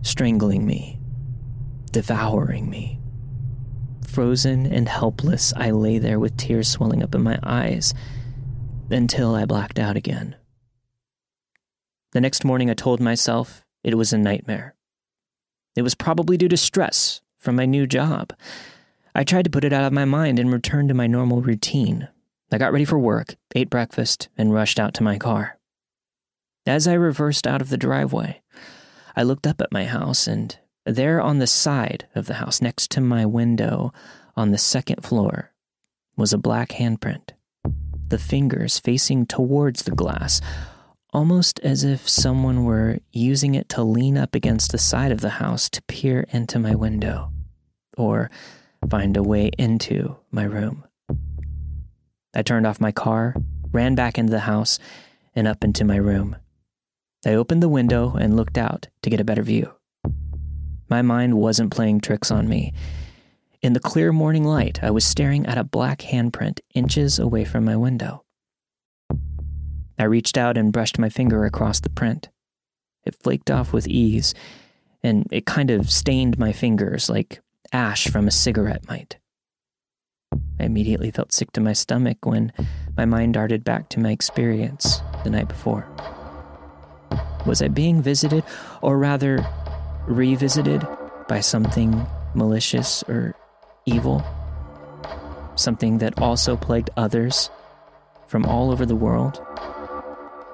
strangling 0.03 0.67
me, 0.67 0.99
devouring 1.93 2.69
me. 2.69 2.99
Frozen 4.07 4.67
and 4.67 4.89
helpless, 4.89 5.53
I 5.57 5.71
lay 5.71 5.99
there 5.99 6.19
with 6.19 6.37
tears 6.37 6.69
swelling 6.69 7.03
up 7.03 7.15
in 7.15 7.23
my 7.23 7.39
eyes 7.43 7.95
until 8.91 9.35
I 9.35 9.47
blacked 9.47 9.79
out 9.79 9.97
again. 9.97 10.37
The 12.13 12.21
next 12.21 12.45
morning, 12.45 12.69
I 12.69 12.75
told 12.75 13.01
myself 13.01 13.65
it 13.83 13.95
was 13.95 14.13
a 14.13 14.19
nightmare. 14.19 14.75
It 15.75 15.83
was 15.83 15.95
probably 15.95 16.37
due 16.37 16.49
to 16.49 16.57
stress 16.59 17.23
from 17.39 17.57
my 17.57 17.65
new 17.65 17.87
job. 17.87 18.35
I 19.15 19.25
tried 19.25 19.45
to 19.45 19.51
put 19.51 19.65
it 19.65 19.73
out 19.73 19.85
of 19.85 19.93
my 19.93 20.05
mind 20.05 20.39
and 20.39 20.53
return 20.53 20.89
to 20.89 20.95
my 20.95 21.07
normal 21.07 21.41
routine. 21.41 22.09
I 22.53 22.59
got 22.59 22.73
ready 22.73 22.85
for 22.85 22.99
work, 22.99 23.37
ate 23.55 23.71
breakfast, 23.71 24.29
and 24.37 24.53
rushed 24.53 24.79
out 24.79 24.95
to 24.95 25.03
my 25.03 25.19
car. 25.19 25.59
As 26.67 26.87
I 26.87 26.93
reversed 26.95 27.47
out 27.47 27.61
of 27.63 27.71
the 27.71 27.77
driveway, 27.77 28.43
I 29.17 29.23
looked 29.23 29.47
up 29.47 29.61
at 29.61 29.73
my 29.73 29.85
house, 29.85 30.27
and 30.27 30.57
there 30.85 31.21
on 31.21 31.39
the 31.39 31.47
side 31.47 32.07
of 32.15 32.27
the 32.27 32.35
house, 32.35 32.61
next 32.61 32.91
to 32.93 33.01
my 33.01 33.27
window 33.27 33.93
on 34.37 34.51
the 34.51 34.59
second 34.59 35.03
floor, 35.03 35.53
was 36.17 36.33
a 36.33 36.39
black 36.39 36.71
handprint. 36.71 37.31
The 38.09 38.19
fingers 38.19 38.79
facing 38.79 39.27
towards 39.27 39.83
the 39.83 39.91
glass, 39.91 40.41
almost 41.13 41.59
as 41.61 41.85
if 41.85 42.09
someone 42.09 42.65
were 42.65 42.99
using 43.11 43.55
it 43.55 43.69
to 43.71 43.83
lean 43.83 44.19
up 44.19 44.35
against 44.35 44.73
the 44.73 44.79
side 44.79 45.13
of 45.13 45.21
the 45.21 45.31
house 45.31 45.69
to 45.71 45.83
peer 45.83 46.27
into 46.31 46.59
my 46.59 46.75
window. 46.75 47.33
Or 47.97 48.31
find 48.89 49.17
a 49.17 49.23
way 49.23 49.51
into 49.59 50.17
my 50.31 50.45
room. 50.45 50.85
I 52.35 52.43
turned 52.43 52.67
off 52.67 52.81
my 52.81 52.93
car, 52.93 53.35
ran 53.73 53.95
back 53.95 54.19
into 54.19 54.31
the 54.31 54.41
house, 54.41 54.79
and 55.35 55.47
up 55.47 55.65
into 55.65 55.85
my 55.85 55.97
room. 55.97 56.37
I 57.25 57.35
opened 57.35 57.63
the 57.63 57.69
window 57.69 58.15
and 58.15 58.37
looked 58.37 58.59
out 58.59 58.89
to 59.03 59.11
get 59.11 59.21
a 59.21 59.25
better 59.25 59.43
view. 59.43 59.73
My 60.89 61.03
mind 61.03 61.39
wasn't 61.39 61.73
playing 61.73 62.01
tricks 62.01 62.31
on 62.31 62.49
me. 62.49 62.73
In 63.63 63.75
the 63.75 63.81
clear 63.81 64.13
morning 64.13 64.45
light, 64.45 64.83
I 64.83 64.91
was 64.91 65.05
staring 65.05 65.47
at 65.47 65.57
a 65.57 65.65
black 65.65 66.01
handprint 66.01 66.61
inches 66.75 67.19
away 67.19 67.45
from 67.45 67.65
my 67.65 67.77
window. 67.77 68.25
I 69.99 70.05
reached 70.05 70.37
out 70.37 70.57
and 70.57 70.73
brushed 70.73 70.99
my 70.99 71.09
finger 71.09 71.45
across 71.45 71.81
the 71.81 71.91
print. 71.91 72.29
It 73.05 73.15
flaked 73.15 73.51
off 73.51 73.73
with 73.73 73.87
ease, 73.87 74.35
and 75.03 75.29
it 75.31 75.47
kind 75.47 75.71
of 75.71 75.91
stained 75.91 76.39
my 76.39 76.53
fingers 76.53 77.09
like 77.09 77.41
ash 77.73 78.09
from 78.09 78.27
a 78.27 78.33
cigarette 78.33 78.89
might. 78.89 79.19
I 80.61 80.65
immediately 80.65 81.11
felt 81.11 81.33
sick 81.33 81.53
to 81.53 81.61
my 81.61 81.73
stomach 81.73 82.25
when 82.25 82.53
my 82.97 83.05
mind 83.05 83.35
darted 83.35 83.65
back 83.65 83.89
to 83.91 84.01
my 84.01 84.11
experience 84.11 85.03
the 85.25 85.31
night 85.31 85.49
before. 85.49 85.87
Was 87.47 87.63
I 87.63 87.69
being 87.69 88.03
visited, 88.03 88.45
or 88.83 88.99
rather, 88.99 89.45
revisited 90.07 90.87
by 91.29 91.41
something 91.41 92.07
malicious 92.35 93.03
or 93.09 93.35
evil? 93.87 94.25
Something 95.57 95.99
that 95.99 96.19
also 96.19 96.57
plagued 96.57 96.91
others 96.97 97.51
from 98.29 98.47
all 98.47 98.71
over 98.71 98.87
the 98.87 98.97
world? 98.97 99.45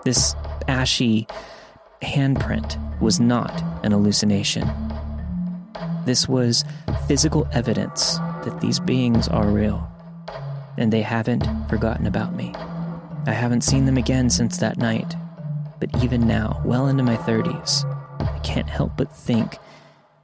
This 0.04 0.34
ashy 0.66 1.26
handprint 2.02 2.78
was 3.00 3.20
not 3.20 3.62
an 3.84 3.92
hallucination. 3.92 4.68
This 6.06 6.26
was 6.28 6.64
physical 7.06 7.46
evidence 7.52 8.18
that 8.48 8.60
these 8.62 8.80
beings 8.80 9.28
are 9.28 9.50
real, 9.50 9.86
and 10.78 10.90
they 10.90 11.02
haven't 11.02 11.46
forgotten 11.68 12.06
about 12.06 12.34
me. 12.34 12.54
I 13.26 13.32
haven't 13.32 13.60
seen 13.60 13.84
them 13.84 13.98
again 13.98 14.30
since 14.30 14.56
that 14.56 14.78
night, 14.78 15.14
but 15.80 16.02
even 16.02 16.26
now, 16.26 16.62
well 16.64 16.86
into 16.86 17.02
my 17.02 17.16
30s, 17.16 17.84
I 18.20 18.38
can't 18.38 18.70
help 18.70 18.96
but 18.96 19.14
think 19.14 19.58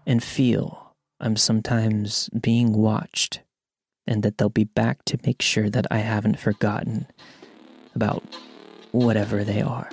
and 0.07 0.23
feel 0.23 0.95
I'm 1.21 1.37
sometimes 1.37 2.31
being 2.31 2.73
watched, 2.73 3.41
and 4.07 4.23
that 4.23 4.39
they'll 4.39 4.49
be 4.49 4.65
back 4.65 5.05
to 5.07 5.19
make 5.27 5.43
sure 5.43 5.69
that 5.69 5.87
I 5.91 5.99
haven't 5.99 6.39
forgotten 6.39 7.07
about 7.95 8.23
whatever 8.93 9.45
they 9.45 9.61
are. 9.61 9.91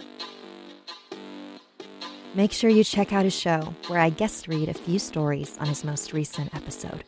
Make 2.34 2.54
sure 2.54 2.70
you 2.70 2.86
check 2.86 3.12
out 3.12 3.26
his 3.26 3.38
show, 3.38 3.76
where 3.88 4.00
I 4.00 4.10
guest 4.10 4.48
read 4.48 4.70
a 4.70 4.74
few 4.74 5.00
stories 5.00 5.58
on 5.60 5.68
his 5.68 5.84
most 5.84 6.14
recent 6.14 6.56
episode. 6.56 7.04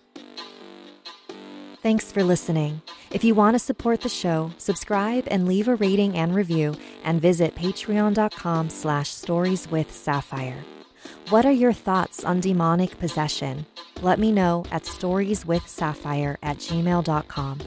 Thanks 1.84 2.14
for 2.14 2.24
listening. 2.24 2.82
If 3.12 3.26
you 3.26 3.36
want 3.36 3.56
to 3.56 3.60
support 3.60 4.00
the 4.00 4.08
show, 4.08 4.52
subscribe 4.58 5.28
and 5.30 5.46
leave 5.46 5.68
a 5.68 5.76
rating 5.76 6.16
and 6.16 6.34
review, 6.34 6.78
and 7.04 7.20
visit 7.20 7.56
patreon.com 7.56 8.70
slash 8.70 9.10
stories 9.10 9.70
with 9.70 9.92
sapphire. 9.94 10.64
What 11.28 11.46
are 11.46 11.52
your 11.52 11.74
thoughts 11.74 12.24
on 12.24 12.40
demonic 12.40 12.98
possession? 13.00 13.66
Let 14.02 14.18
me 14.18 14.32
know 14.32 14.64
at 14.72 14.84
storieswithsapphire 14.84 16.38
at 16.42 16.58
gmail.com. 16.60 17.60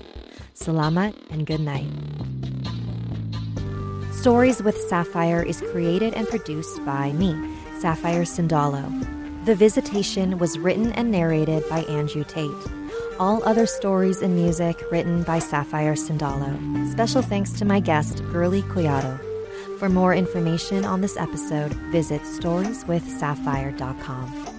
Salamat 0.55 1.15
and 1.31 1.47
good 1.47 1.61
night. 1.61 1.93
Stories 4.15 4.63
with 4.63 4.81
Sapphire 4.89 5.43
is 5.43 5.61
created 5.61 6.15
and 6.15 6.27
produced 6.27 6.83
by 6.87 7.13
me, 7.13 7.55
Sapphire 7.81 8.23
Sandalo. 8.23 9.45
The 9.45 9.55
Visitation 9.55 10.39
was 10.39 10.59
written 10.59 10.93
and 10.93 11.11
narrated 11.11 11.69
by 11.69 11.81
Andrew 11.81 12.25
Tate. 12.25 12.76
All 13.19 13.43
other 13.45 13.67
stories 13.67 14.23
and 14.23 14.35
music 14.35 14.83
written 14.91 15.23
by 15.23 15.39
Sapphire 15.39 15.95
Sandalo. 15.95 16.91
Special 16.93 17.23
thanks 17.23 17.53
to 17.53 17.65
my 17.65 17.81
guest, 17.81 18.23
Girly 18.33 18.63
Collado. 18.63 19.19
For 19.79 19.89
more 19.89 20.15
information 20.15 20.85
on 20.85 21.01
this 21.01 21.17
episode, 21.17 21.73
visit 21.93 22.23
storieswithsapphire.com. 22.23 24.56